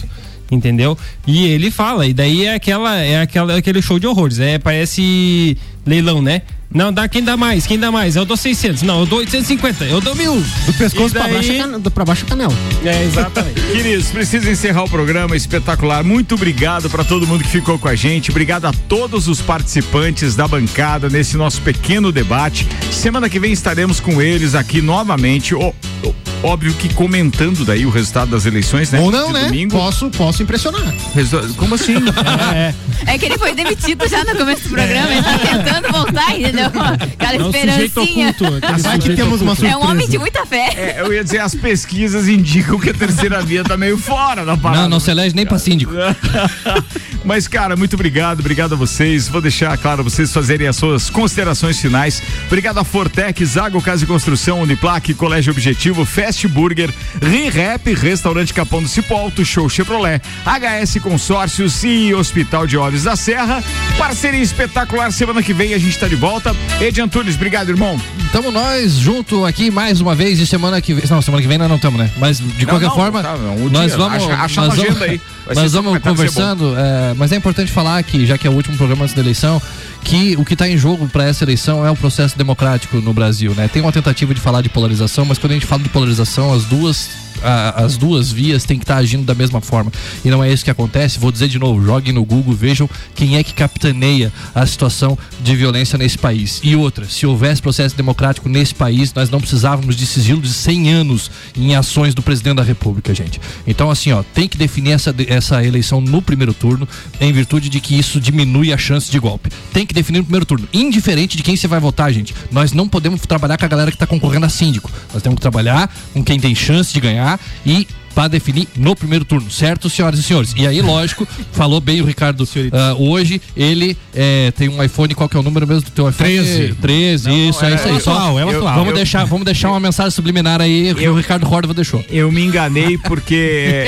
Entendeu? 0.51 0.95
E 1.25 1.47
ele 1.47 1.71
fala, 1.71 2.05
e 2.05 2.13
daí 2.13 2.45
é 2.45 2.53
aquela, 2.53 2.95
é 2.97 3.21
aquela, 3.21 3.55
aquele 3.57 3.81
show 3.81 3.97
de 3.97 4.05
horrores. 4.05 4.37
É, 4.39 4.59
parece 4.59 5.57
leilão, 5.85 6.21
né? 6.21 6.41
Não, 6.71 6.93
dá 6.93 7.07
quem 7.07 7.23
dá 7.23 7.35
mais, 7.35 7.65
quem 7.65 7.79
dá 7.79 7.91
mais? 7.91 8.15
Eu 8.15 8.25
dou 8.25 8.37
600, 8.37 8.83
não, 8.83 8.99
eu 8.99 9.05
dou 9.07 9.17
850, 9.19 9.85
eu 9.85 9.99
dou 9.99 10.13
mil. 10.13 10.35
Do 10.67 10.73
pescoço 10.73 11.07
E 11.07 11.11
pra 11.13 11.23
daí- 11.23 11.33
baixo, 11.33 11.51
é 11.51 11.57
can- 11.57 11.79
do- 11.79 11.89
pra 11.89 12.05
baixo 12.05 12.25
é 12.27 12.29
canela. 12.29 12.53
É, 12.85 13.03
exatamente. 13.05 13.59
Queridos, 13.73 14.07
precisa 14.11 14.51
encerrar 14.51 14.83
o 14.83 14.89
programa 14.89 15.35
espetacular. 15.35 16.03
Muito 16.03 16.35
obrigado 16.35 16.87
para 16.87 17.03
todo 17.03 17.25
mundo 17.25 17.43
que 17.43 17.49
ficou 17.49 17.79
com 17.79 17.87
a 17.87 17.95
gente. 17.95 18.29
Obrigado 18.29 18.65
a 18.65 18.71
todos 18.87 19.27
os 19.27 19.41
participantes 19.41 20.35
da 20.35 20.47
bancada 20.47 21.09
nesse 21.09 21.35
nosso 21.37 21.59
pequeno 21.61 22.11
debate. 22.11 22.67
Semana 22.91 23.27
que 23.29 23.39
vem 23.39 23.51
estaremos 23.51 23.99
com 23.99 24.21
eles 24.21 24.53
aqui 24.53 24.79
novamente. 24.79 25.55
Ó, 25.55 25.71
ó, 26.03 26.11
óbvio 26.43 26.71
que 26.75 26.93
comentando 26.93 27.65
daí 27.65 27.83
o 27.83 27.89
resultado 27.89 28.29
das 28.29 28.45
eleições, 28.45 28.91
né? 28.91 28.99
Ou 28.99 29.09
não, 29.09 29.27
De 29.29 29.33
né? 29.33 29.45
Domingo. 29.45 29.71
Posso, 29.75 30.07
posso 30.11 30.43
impressionar. 30.43 30.93
Resu- 31.15 31.51
Como 31.55 31.73
assim? 31.73 31.95
É, 32.55 32.73
É 33.13 33.17
que 33.17 33.25
ele 33.25 33.39
foi 33.39 33.55
demitido 33.55 34.07
já 34.07 34.23
no 34.23 34.35
começo 34.35 34.63
do 34.63 34.69
programa. 34.69 35.11
Ele 35.11 35.23
tá 35.23 35.37
tentando 35.73 35.91
voltar, 35.91 36.39
entendeu? 36.39 36.65
Aquela 36.67 37.33
É 37.33 37.41
um 37.41 37.45
sujeito 37.51 38.01
esperancinha. 38.01 38.29
oculto. 38.29 39.01
que 39.01 39.15
temos 39.15 39.41
uma 39.41 39.53
oculto. 39.53 39.65
É 39.71 39.77
um 39.77 39.89
homem 39.89 40.07
de 40.07 40.17
muita 40.17 40.45
fé. 40.45 40.69
É, 40.75 41.01
eu 41.01 41.13
ia 41.13 41.23
dizer, 41.23 41.39
as 41.39 41.55
pesquisas 41.55 42.27
indicam 42.27 42.79
que 42.79 42.89
a 42.89 42.93
terceira 42.93 43.41
via 43.41 43.63
tá 43.63 43.77
meio 43.77 43.97
fora 43.97 44.45
da 44.45 44.55
parada. 44.57 44.83
Não, 44.83 44.89
não 44.89 44.99
se 44.99 45.11
elege 45.11 45.35
nem 45.35 45.45
pra 45.45 45.59
síndico. 45.59 45.93
Mas, 47.23 47.47
cara, 47.47 47.75
muito 47.75 47.93
obrigado, 47.95 48.39
obrigado 48.39 48.73
a 48.73 48.75
vocês. 48.75 49.27
Vou 49.27 49.41
deixar, 49.41 49.77
claro, 49.77 50.03
vocês 50.03 50.33
fazerem 50.33 50.67
as 50.67 50.75
suas 50.75 51.09
considerações 51.09 51.79
finais. 51.79 52.21
Obrigado 52.47 52.79
a 52.79 52.83
Fortec, 52.83 53.43
Zago 53.45 53.81
Casa 53.81 54.03
e 54.03 54.07
Construção, 54.07 54.61
Uniplaque, 54.61 55.13
Colégio 55.13 55.51
Objetivo, 55.51 56.05
Fast 56.05 56.47
Burger, 56.47 56.89
ReRap, 57.21 57.87
Restaurante 57.93 58.53
Capão 58.53 58.81
do 58.81 58.87
Cipó, 58.87 59.19
Auto 59.19 59.43
Show 59.43 59.69
Chevrolet, 59.69 60.21
HS 60.45 60.99
Consórcios 61.01 61.83
e 61.83 62.13
Hospital 62.13 62.65
de 62.65 62.77
Olhos 62.77 63.03
da 63.03 63.15
Serra. 63.15 63.61
Parceria 63.97 64.41
espetacular, 64.41 65.11
semana 65.11 65.43
que 65.43 65.53
vem 65.53 65.58
a 65.59 65.77
gente 65.77 65.97
tá 65.99 66.07
de 66.07 66.15
volta. 66.15 66.55
Ed 66.79 66.99
Antunes, 67.01 67.35
obrigado, 67.35 67.69
irmão. 67.69 67.99
Tamo 68.31 68.51
nós 68.51 68.93
junto 68.93 69.43
aqui 69.45 69.69
mais 69.69 69.99
uma 69.99 70.15
vez 70.15 70.39
e 70.39 70.45
semana 70.45 70.79
que 70.81 70.93
vem. 70.93 71.03
Não, 71.09 71.21
semana 71.21 71.41
que 71.41 71.47
vem 71.47 71.57
nós 71.57 71.67
não 71.67 71.75
estamos, 71.75 71.99
né? 71.99 72.09
Mas 72.17 72.37
de 72.37 72.45
Não, 72.65 72.73
qualquer 72.73 72.87
não, 72.87 72.95
forma, 72.95 73.21
tá, 73.21 73.35
não, 73.37 73.55
o 73.65 73.69
nós 73.69 73.87
dia, 73.87 73.97
vamos. 73.97 74.23
acha- 74.23 74.33
acha 74.35 74.61
nós 74.61 74.75
vamos, 74.75 75.01
aí. 75.01 75.19
Vai 75.45 75.55
nós 75.55 75.73
vamos 75.73 75.99
conversando, 75.99 76.75
é, 76.77 77.13
mas 77.15 77.31
é 77.31 77.35
importante 77.35 77.71
falar 77.71 78.01
que, 78.03 78.25
já 78.25 78.37
que 78.37 78.45
é 78.45 78.49
o 78.49 78.53
último 78.53 78.77
programa 78.77 79.03
antes 79.03 79.15
da 79.15 79.21
eleição, 79.21 79.59
que 80.03 80.35
o 80.37 80.45
que 80.45 80.53
está 80.53 80.69
em 80.69 80.77
jogo 80.77 81.07
para 81.09 81.23
essa 81.25 81.43
eleição 81.43 81.83
é 81.85 81.89
o 81.89 81.95
processo 81.95 82.37
democrático 82.37 82.97
no 82.97 83.13
Brasil, 83.13 83.53
né? 83.55 83.67
Tem 83.67 83.81
uma 83.81 83.91
tentativa 83.91 84.31
de 84.33 84.39
falar 84.39 84.61
de 84.61 84.69
polarização, 84.69 85.25
mas 85.25 85.37
quando 85.39 85.51
a 85.51 85.55
gente 85.55 85.65
fala 85.65 85.81
de 85.81 85.89
polarização, 85.89 86.53
as 86.53 86.65
duas 86.65 87.09
a- 87.43 87.83
as 87.83 87.97
duas 87.97 88.31
vias 88.31 88.63
têm 88.63 88.77
que 88.77 88.83
estar 88.83 88.97
agindo 88.97 89.23
da 89.25 89.35
mesma 89.35 89.61
forma. 89.61 89.91
E 90.23 90.29
não 90.29 90.43
é 90.43 90.51
isso 90.51 90.63
que 90.63 90.71
acontece. 90.71 91.19
Vou 91.19 91.31
dizer 91.31 91.47
de 91.47 91.59
novo, 91.59 91.83
joguem 91.85 92.13
no 92.13 92.23
Google, 92.25 92.53
vejam 92.53 92.89
quem 93.15 93.37
é 93.37 93.43
que 93.43 93.53
capitaneia 93.53 94.31
a 94.53 94.65
situação 94.65 95.17
de 95.41 95.55
violência 95.55 95.97
nesse 95.97 96.17
país. 96.17 96.59
E 96.63 96.75
outra, 96.75 97.05
se 97.07 97.25
houvesse 97.25 97.61
processo 97.61 97.95
democrático 97.95 98.47
nesse 98.49 98.73
país, 98.73 99.13
nós 99.13 99.29
não 99.29 99.39
precisávamos 99.39 99.95
de 99.95 100.05
sigilo 100.05 100.41
de 100.41 100.49
100 100.53 100.89
anos 100.91 101.29
em 101.55 101.75
ações 101.75 102.13
do 102.15 102.21
presidente 102.21 102.57
da 102.57 102.63
República, 102.63 103.13
gente. 103.13 103.39
Então, 103.67 103.89
assim, 103.91 104.11
ó, 104.11 104.23
tem 104.33 104.47
que 104.47 104.57
definir 104.57 104.91
essa, 104.91 105.13
essa 105.27 105.63
eleição 105.63 106.01
no 106.01 106.21
primeiro 106.21 106.53
turno, 106.53 106.87
em 107.19 107.31
virtude 107.33 107.69
de 107.69 107.79
que 107.79 107.97
isso 107.97 108.19
diminui 108.19 108.71
a 108.73 108.77
chance 108.77 109.11
de 109.11 109.19
golpe. 109.19 109.49
Tem 109.73 109.85
que 109.85 109.93
definir 109.93 110.19
no 110.19 110.23
primeiro 110.25 110.45
turno, 110.45 110.67
indiferente 110.73 111.35
de 111.37 111.43
quem 111.43 111.55
você 111.55 111.67
vai 111.67 111.79
votar, 111.79 112.11
gente. 112.13 112.33
Nós 112.51 112.71
não 112.71 112.87
podemos 112.87 113.21
trabalhar 113.21 113.57
com 113.57 113.65
a 113.65 113.67
galera 113.67 113.91
que 113.91 113.95
está 113.95 114.07
concorrendo 114.07 114.45
a 114.45 114.49
síndico. 114.49 114.89
Nós 115.13 115.21
temos 115.21 115.35
que 115.35 115.41
trabalhar 115.41 115.93
com 116.13 116.23
quem 116.23 116.39
tem 116.39 116.55
chance 116.55 116.93
de 116.93 116.99
ganhar 116.99 117.28
e 117.65 117.85
para 118.15 118.27
definir 118.27 118.67
no 118.75 118.95
primeiro 118.95 119.23
turno, 119.23 119.49
certo, 119.49 119.89
senhoras 119.89 120.19
e 120.19 120.23
senhores? 120.23 120.53
E 120.57 120.67
aí, 120.67 120.81
lógico, 120.81 121.27
falou 121.53 121.79
bem 121.79 122.01
o 122.01 122.05
Ricardo 122.05 122.45
ah, 122.73 122.93
hoje, 122.97 123.41
ele 123.55 123.95
eh, 124.13 124.51
tem 124.57 124.67
um 124.67 124.83
iPhone, 124.83 125.13
qual 125.15 125.29
que 125.29 125.37
é 125.37 125.39
o 125.39 125.43
número 125.43 125.65
mesmo 125.65 125.83
do 125.83 125.91
teu 125.91 126.09
iPhone? 126.09 126.29
13. 126.29 126.75
13, 126.81 127.29
isso, 127.49 127.63
é, 127.63 127.71
é- 127.71 127.75
isso 127.75 127.87
aí. 127.87 127.95
é 127.95 127.99
Só, 127.99 128.37
é 128.39 128.43
eu- 128.43 128.61
vamos, 128.61 128.87
eu- 128.89 128.93
deixar, 128.93 129.23
vamos 129.25 129.45
deixar 129.45 129.69
uma 129.69 129.79
mensagem 129.79 130.11
subliminar 130.11 130.59
aí 130.61 130.93
que 130.95 131.07
o 131.07 131.15
Ricardo 131.15 131.45
Córdova 131.45 131.73
deixou. 131.73 132.03
Eu 132.09 132.29
me 132.31 132.43
enganei 132.43 132.97
porque. 132.97 133.35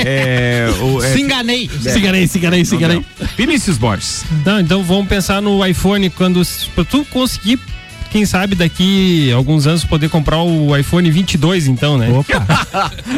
É, 0.06 0.68
é, 0.78 0.82
o- 0.82 1.02
é- 1.02 1.12
Se 1.12 1.20
enganei. 1.20 1.68
Se 1.68 1.98
enganei, 1.98 2.26
se 2.26 2.38
enganei, 2.38 2.64
se 2.64 2.70
Não, 2.72 2.78
enganei. 2.78 2.96
não. 3.20 3.28
Vinícius 3.36 3.76
Borges. 3.76 4.24
Não, 4.46 4.60
então 4.60 4.82
vamos 4.82 5.08
pensar 5.08 5.42
no 5.42 5.64
iPhone 5.66 6.08
quando 6.08 6.40
pra 6.74 6.84
tu 6.84 7.04
conseguir, 7.10 7.58
quem 8.12 8.26
sabe 8.26 8.54
daqui 8.54 9.32
alguns 9.32 9.66
anos 9.66 9.84
poder 9.84 10.10
comprar 10.10 10.42
o 10.42 10.76
iPhone 10.76 11.10
22 11.10 11.66
então, 11.66 11.96
né? 11.96 12.10
Opa. 12.10 12.46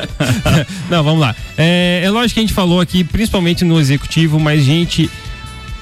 Não, 0.88 1.02
vamos 1.02 1.20
lá. 1.20 1.34
É, 1.58 2.02
é 2.04 2.10
lógico 2.10 2.34
que 2.34 2.40
a 2.40 2.42
gente 2.44 2.54
falou 2.54 2.80
aqui, 2.80 3.02
principalmente 3.02 3.64
no 3.64 3.80
executivo, 3.80 4.38
mas 4.38 4.62
gente, 4.62 5.10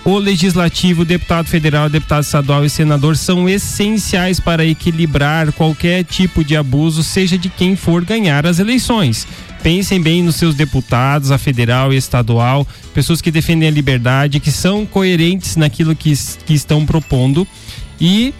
o 0.02 0.16
legislativo, 0.16 1.02
o 1.02 1.04
deputado 1.04 1.46
federal, 1.46 1.86
o 1.86 1.90
deputado 1.90 2.22
estadual 2.22 2.64
e 2.64 2.70
senador 2.70 3.14
são 3.14 3.46
essenciais 3.46 4.40
para 4.40 4.64
equilibrar 4.64 5.52
qualquer 5.52 6.04
tipo 6.04 6.42
de 6.42 6.56
abuso, 6.56 7.02
seja 7.02 7.36
de 7.36 7.50
quem 7.50 7.76
for 7.76 8.02
ganhar 8.06 8.46
as 8.46 8.58
eleições. 8.58 9.26
Pensem 9.62 10.00
bem 10.00 10.22
nos 10.22 10.36
seus 10.36 10.54
deputados, 10.54 11.30
a 11.30 11.36
federal 11.36 11.92
e 11.92 11.98
estadual, 11.98 12.66
pessoas 12.94 13.20
que 13.20 13.30
defendem 13.30 13.68
a 13.68 13.72
liberdade, 13.72 14.40
que 14.40 14.50
são 14.50 14.86
coerentes 14.86 15.54
naquilo 15.54 15.94
que, 15.94 16.14
que 16.46 16.54
estão 16.54 16.86
propondo 16.86 17.46
e 18.00 18.34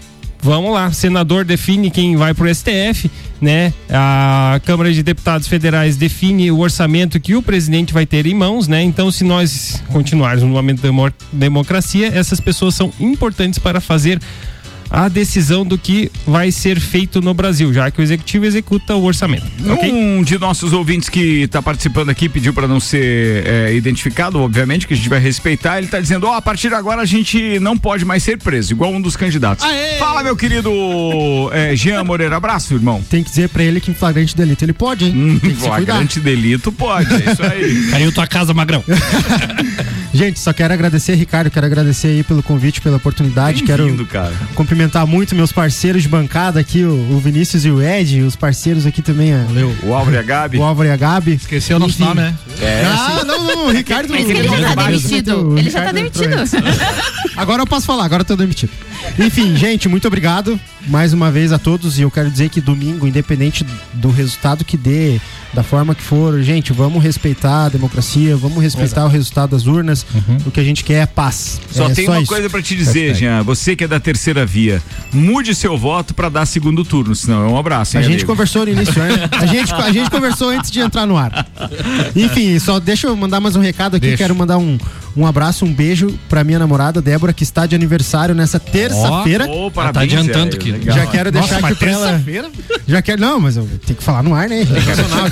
Vamos 0.45 0.72
lá, 0.72 0.90
senador 0.90 1.45
define 1.45 1.88
quem 1.88 2.16
vai 2.16 2.34
pro 2.34 2.53
STF, 2.53 3.09
né? 3.40 3.72
A 3.88 4.61
Câmara 4.64 4.93
de 4.93 5.01
Deputados 5.01 5.47
Federais 5.47 5.97
define 5.97 6.51
o 6.51 6.59
orçamento 6.59 7.20
que 7.20 7.36
o 7.36 7.43
presidente 7.43 7.93
vai 7.95 8.05
ter 8.05 8.26
em 8.26 8.34
mãos, 8.34 8.66
né? 8.66 8.82
Então, 8.82 9.09
se 9.12 9.22
nós 9.22 9.80
continuarmos 9.93 10.43
no 10.43 10.49
momento 10.49 10.78
da 10.82 10.88
demo- 10.88 11.12
democracia, 11.32 12.09
essas 12.12 12.40
pessoas 12.40 12.74
são 12.74 12.93
importantes 12.99 13.61
para 13.61 13.80
fazer 13.80 14.20
a 14.93 15.09
decisão 15.09 15.64
do 15.64 15.78
que 15.78 16.12
vai 16.26 16.53
ser 16.53 16.78
feito 16.78 17.22
no 17.22 17.32
Brasil, 17.32 17.72
já 17.72 17.90
que 17.90 17.99
o 17.99 18.03
executivo 18.03 18.45
executa 18.45 18.95
o 18.95 19.03
orçamento. 19.05 19.47
ok? 19.66 19.90
Um 19.90 20.22
de 20.22 20.38
nossos 20.38 20.74
ouvintes 20.74 21.09
que 21.09 21.43
está 21.43 21.62
participando 21.62 22.11
aqui 22.11 22.28
pediu 22.28 22.53
para 22.53 22.68
não 22.68 22.78
ser 22.78 23.47
é, 23.47 23.74
identificado, 23.74 24.38
obviamente, 24.38 24.86
que 24.86 24.93
a 24.93 24.97
gente 24.97 25.09
vai 25.09 25.18
respeitar. 25.18 25.78
Ele 25.78 25.86
está 25.86 25.99
dizendo: 25.99 26.26
Ó, 26.26 26.34
a 26.34 26.43
partir 26.43 26.68
de 26.68 26.74
agora 26.74 27.01
a 27.01 27.07
gente 27.07 27.59
não 27.59 27.76
pode 27.78 28.05
mais 28.05 28.22
ser 28.22 28.36
preso, 28.36 28.72
igual 28.72 28.93
um 28.93 29.01
dos 29.01 29.16
candidatos. 29.16 29.64
Fala, 29.99 30.22
meu 30.22 30.36
querido 30.36 30.70
é, 31.53 31.74
Jean 31.74 32.05
Moreira. 32.05 32.36
Abraço, 32.36 32.74
irmão. 32.74 33.03
Tem 33.09 33.22
que 33.22 33.30
dizer 33.30 33.49
pra 33.49 33.62
ele 33.62 33.80
que 33.80 33.90
em 33.90 33.95
flagrante 33.95 34.36
delito 34.36 34.62
ele 34.62 34.74
pode, 34.74 35.07
hein? 35.07 35.38
Tem 35.40 35.51
que 35.51 35.57
se 35.57 35.68
cuidar. 35.68 35.86
Flagrante 35.86 36.20
delito 36.20 36.70
pode, 36.70 37.14
é 37.14 37.32
isso 37.32 37.43
aí. 37.43 37.86
Caiu 37.90 38.12
tua 38.12 38.26
casa, 38.26 38.53
Magrão. 38.53 38.84
Gente, 40.14 40.38
só 40.38 40.53
quero 40.53 40.74
agradecer, 40.74 41.14
Ricardo, 41.14 41.51
quero 41.51 41.64
agradecer 41.64 42.09
aí 42.09 42.23
pelo 42.23 42.43
convite, 42.43 42.82
pela 42.82 42.98
oportunidade. 42.98 43.62
Quero 43.62 43.85
Bem-vindo, 43.85 44.05
cara. 44.05 44.35
cumprimentar 44.55 44.82
muito 45.07 45.35
meus 45.35 45.53
parceiros 45.53 46.03
de 46.03 46.09
bancada 46.09 46.59
aqui, 46.61 46.83
o, 46.85 46.93
o 47.13 47.21
Vinícius 47.21 47.65
e 47.65 47.71
o 47.71 47.83
Ed, 47.83 48.23
os 48.23 48.37
parceiros 48.37 48.87
aqui 48.87 49.03
também. 49.03 49.33
A, 49.33 49.47
O 49.83 49.93
Álvaro 49.95 50.17
e 50.17 50.19
a 50.19 50.23
Gabi. 50.23 50.59
o 50.59 50.63
Álvaro 50.63 50.89
e 50.89 50.93
a 50.93 50.97
Gabi. 50.97 51.35
Esqueceu 51.35 51.77
o 51.77 51.81
nosso 51.81 52.01
nome, 52.01 52.21
né? 52.21 52.35
É, 52.61 52.83
Ah, 52.85 53.23
não, 53.25 53.45
não, 53.47 53.67
o 53.67 53.71
Ricardo. 53.71 54.13
Que 54.13 54.23
ele 54.23 54.49
já 54.49 54.75
tá 54.75 54.87
demitido. 54.87 55.59
Ele 55.59 55.71
já 55.71 55.85
tá 55.85 55.93
demitido. 55.93 56.35
Agora 57.37 57.63
eu 57.63 57.67
posso 57.67 57.87
falar, 57.87 58.05
agora 58.05 58.21
eu 58.21 58.27
tô 58.27 58.37
demitido. 58.37 58.71
Enfim, 59.19 59.57
gente, 59.57 59.89
muito 59.89 60.07
obrigado 60.07 60.61
mais 60.87 61.13
uma 61.13 61.31
vez 61.31 61.51
a 61.53 61.59
todos. 61.59 61.99
E 61.99 62.03
eu 62.03 62.11
quero 62.11 62.31
dizer 62.31 62.51
que 62.51 62.61
domingo, 62.61 63.07
independente 63.07 63.65
do 63.95 64.11
resultado 64.11 64.65
que 64.65 64.77
dê, 64.77 65.19
da 65.53 65.63
forma 65.63 65.95
que 65.95 66.03
for, 66.03 66.41
gente, 66.43 66.73
vamos 66.73 67.03
respeitar 67.03 67.67
a 67.67 67.69
democracia, 67.69 68.37
vamos 68.37 68.63
respeitar 68.63 69.05
o 69.05 69.09
resultado 69.09 69.51
das 69.51 69.67
urnas. 69.67 70.07
O 70.47 70.51
que 70.51 70.61
a 70.61 70.65
gente 70.65 70.85
quer 70.85 71.03
é 71.03 71.07
paz. 71.07 71.61
Só 71.71 71.89
é 71.89 71.95
tem 71.95 72.07
uma 72.07 72.19
isso. 72.21 72.29
coisa 72.29 72.49
pra 72.51 72.61
te 72.63 72.77
dizer, 72.77 73.15
Jean. 73.15 73.43
Você 73.43 73.75
que 73.75 73.85
é 73.85 73.89
da 73.89 73.99
terceira 73.99 74.45
via, 74.47 74.72
mude 75.12 75.55
seu 75.55 75.77
voto 75.77 76.15
pra 76.15 76.28
dar 76.28 76.47
segundo 76.47 76.85
turno, 76.85 77.15
senão 77.15 77.44
é 77.44 77.49
um 77.49 77.59
abraço. 77.59 77.97
A 77.97 78.01
hein, 78.01 78.07
gente 78.07 78.15
amigo? 78.16 78.28
conversou 78.28 78.65
no 78.66 78.73
início, 78.73 78.99
né? 79.03 79.28
A 79.32 79.47
gente, 79.47 79.73
a 79.74 79.93
gente 79.93 80.11
conversou 80.12 80.51
antes 80.51 80.70
de 80.70 80.81
entrar 80.81 81.07
no 81.07 81.16
ar. 81.16 81.47
Enfim, 82.15 82.59
só 82.59 82.78
deixa 82.78 83.07
eu 83.07 83.16
mandar 83.16 83.40
mais 83.40 83.57
um 83.57 83.61
recado 83.61 83.97
aqui. 83.97 84.07
Deixa. 84.07 84.19
Quero 84.19 84.35
mandar 84.35 84.59
um, 84.59 84.78
um 85.16 85.27
abraço, 85.27 85.65
um 85.65 85.73
beijo 85.73 86.19
pra 86.28 86.44
minha 86.44 86.59
namorada 86.59 87.01
Débora, 87.03 87.32
que 87.32 87.43
está 87.43 87.66
de 87.66 87.74
aniversário 87.74 88.35
nessa 88.35 88.59
terça-feira. 88.61 89.49
Ô, 89.49 89.70
Tá 89.70 89.93
parabéns, 89.93 90.12
adiantando 90.12 90.57
é, 90.57 90.59
que. 90.59 90.70
legal. 90.73 90.97
Já 90.97 91.07
quero 91.07 91.31
deixar 91.32 91.61
Nossa, 91.61 91.66
aqui 91.66 91.70
mas 91.70 91.78
pra 91.78 91.90
ela. 91.90 92.23
Já 92.86 93.03
quero. 93.03 93.20
Não, 93.20 93.40
mas 93.40 93.57
eu 93.57 93.69
tenho 93.86 93.97
que 93.99 94.05
falar 94.05 94.23
no 94.23 94.35
ar, 94.35 94.49
né? 94.49 94.62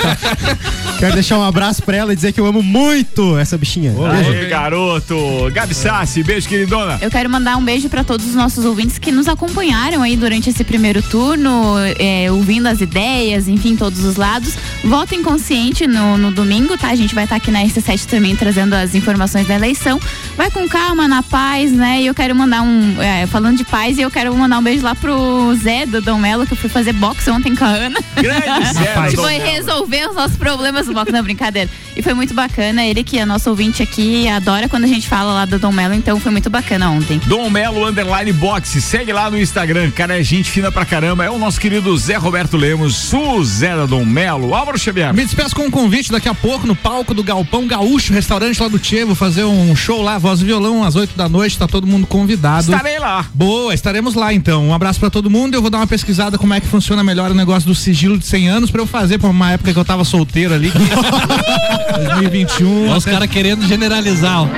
Tá? 0.00 0.16
Quero 0.98 1.14
deixar 1.14 1.38
um 1.38 1.42
abraço 1.44 1.82
pra 1.82 1.96
ela 1.96 2.12
e 2.12 2.16
dizer 2.16 2.32
que 2.32 2.40
eu 2.40 2.46
amo 2.46 2.62
muito 2.62 3.38
essa 3.38 3.56
bichinha. 3.56 3.92
Beijo. 3.92 4.30
Aê, 4.32 4.48
garoto. 4.48 5.16
Gabi 5.52 5.74
Sassi, 5.74 6.22
beijo, 6.22 6.46
queridona. 6.48 6.98
Eu 7.00 7.10
quero 7.10 7.28
mandar 7.30 7.56
um 7.56 7.64
beijo 7.64 7.88
para 7.88 8.04
todos 8.04 8.26
os 8.26 8.34
nossos 8.34 8.64
ouvintes 8.64 8.98
que 8.98 9.10
nos 9.10 9.19
acompanharam 9.28 10.02
aí 10.02 10.16
durante 10.16 10.50
esse 10.50 10.64
primeiro 10.64 11.02
turno, 11.02 11.74
é, 11.98 12.30
ouvindo 12.30 12.66
as 12.66 12.80
ideias, 12.80 13.48
enfim, 13.48 13.76
todos 13.76 14.04
os 14.04 14.16
lados. 14.16 14.54
Votem 14.84 15.22
consciente 15.22 15.86
no, 15.86 16.16
no 16.16 16.30
domingo, 16.30 16.76
tá? 16.76 16.88
A 16.88 16.94
gente 16.94 17.14
vai 17.14 17.24
estar 17.24 17.36
aqui 17.36 17.50
na 17.50 17.62
RC7 17.62 18.06
também 18.06 18.34
trazendo 18.34 18.74
as 18.74 18.94
informações 18.94 19.46
da 19.46 19.54
eleição. 19.54 20.00
Vai 20.36 20.50
com 20.50 20.68
calma, 20.68 21.06
na 21.06 21.22
paz, 21.22 21.72
né? 21.72 22.02
E 22.02 22.06
eu 22.06 22.14
quero 22.14 22.34
mandar 22.34 22.62
um. 22.62 23.00
é, 23.00 23.26
falando 23.26 23.56
de 23.56 23.64
paz, 23.64 23.98
e 23.98 24.02
eu 24.02 24.10
quero 24.10 24.34
mandar 24.34 24.58
um 24.58 24.62
beijo 24.62 24.82
lá 24.82 24.94
pro 24.94 25.54
Zé 25.56 25.86
do 25.86 26.00
Dom 26.00 26.18
Melo, 26.18 26.46
que 26.46 26.52
eu 26.52 26.56
fui 26.56 26.68
fazer 26.68 26.92
boxe 26.92 27.30
ontem 27.30 27.54
com 27.54 27.64
a 27.64 27.68
Ana. 27.68 28.00
Grande 28.16 28.72
Zé 28.72 28.94
A 28.94 29.02
gente 29.02 29.16
do 29.16 29.22
foi 29.22 29.38
resolver 29.38 30.08
os 30.08 30.14
nossos 30.14 30.36
problemas 30.36 30.86
no 30.86 30.94
boxe, 30.94 31.12
não, 31.12 31.22
brincadeira. 31.22 31.70
E 31.96 32.02
foi 32.02 32.14
muito 32.14 32.32
bacana. 32.34 32.84
Ele 32.84 33.02
que 33.02 33.18
é 33.18 33.24
nosso 33.24 33.50
ouvinte 33.50 33.82
aqui, 33.82 34.28
adora 34.28 34.68
quando 34.68 34.84
a 34.84 34.88
gente 34.88 35.08
fala 35.08 35.32
lá 35.32 35.44
do 35.44 35.58
Dom 35.58 35.72
Melo, 35.72 35.94
então 35.94 36.18
foi 36.20 36.32
muito 36.32 36.48
bacana 36.48 36.90
ontem. 36.90 37.20
Dom 37.26 37.50
Melo 37.50 37.86
Underline 37.86 38.32
Box, 38.32 38.80
segue 38.80 39.09
lá 39.12 39.30
no 39.30 39.38
Instagram, 39.38 39.90
cara, 39.90 40.18
é 40.18 40.22
gente 40.22 40.50
fina 40.50 40.70
pra 40.70 40.84
caramba. 40.84 41.24
É 41.24 41.30
o 41.30 41.38
nosso 41.38 41.60
querido 41.60 41.96
Zé 41.96 42.16
Roberto 42.16 42.56
Lemos, 42.56 43.12
o 43.12 43.42
Zé 43.44 43.76
da 43.76 43.86
Dom 43.86 44.04
Melo, 44.04 44.54
Álvaro 44.54 44.78
Xavier. 44.78 45.12
Me 45.14 45.24
despeço 45.24 45.54
com 45.54 45.62
um 45.62 45.70
convite 45.70 46.10
daqui 46.12 46.28
a 46.28 46.34
pouco 46.34 46.66
no 46.66 46.74
palco 46.76 47.12
do 47.14 47.22
Galpão 47.22 47.66
Gaúcho, 47.66 48.12
restaurante 48.12 48.60
lá 48.60 48.68
do 48.68 48.78
Tchê. 48.78 49.04
Vou 49.04 49.14
fazer 49.14 49.44
um 49.44 49.74
show 49.76 50.02
lá, 50.02 50.18
voz 50.18 50.40
e 50.40 50.44
violão, 50.44 50.82
às 50.84 50.96
8 50.96 51.16
da 51.16 51.28
noite. 51.28 51.58
Tá 51.58 51.66
todo 51.66 51.86
mundo 51.86 52.06
convidado. 52.06 52.72
Estarei 52.72 52.98
lá. 52.98 53.26
Boa, 53.34 53.72
estaremos 53.74 54.14
lá 54.14 54.32
então. 54.32 54.68
Um 54.68 54.74
abraço 54.74 55.00
pra 55.00 55.10
todo 55.10 55.30
mundo. 55.30 55.54
Eu 55.54 55.60
vou 55.62 55.70
dar 55.70 55.78
uma 55.78 55.86
pesquisada 55.86 56.36
como 56.38 56.54
é 56.54 56.60
que 56.60 56.66
funciona 56.66 57.02
melhor 57.04 57.30
o 57.30 57.34
negócio 57.34 57.66
do 57.68 57.74
sigilo 57.74 58.18
de 58.18 58.26
100 58.26 58.48
anos 58.48 58.70
pra 58.70 58.80
eu 58.80 58.86
fazer 58.86 59.18
pra 59.18 59.28
uma 59.28 59.52
época 59.52 59.72
que 59.72 59.78
eu 59.78 59.84
tava 59.84 60.04
solteiro 60.04 60.54
ali. 60.54 60.70
Que... 60.70 60.78
2021. 62.20 62.82
Olha 62.88 62.96
os 62.96 63.02
até- 63.06 63.12
caras 63.12 63.30
querendo 63.30 63.66
generalizar. 63.66 64.48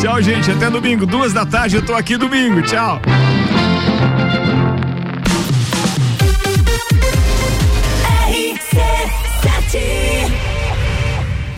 Tchau, 0.00 0.20
gente. 0.22 0.50
Até 0.50 0.70
domingo, 0.70 1.06
duas 1.06 1.32
da 1.32 1.44
tarde. 1.46 1.76
Eu 1.76 1.82
tô 1.82 1.94
aqui 1.94 2.16
domingo. 2.16 2.62
Tchau. 2.62 3.00
T. 9.68 10.05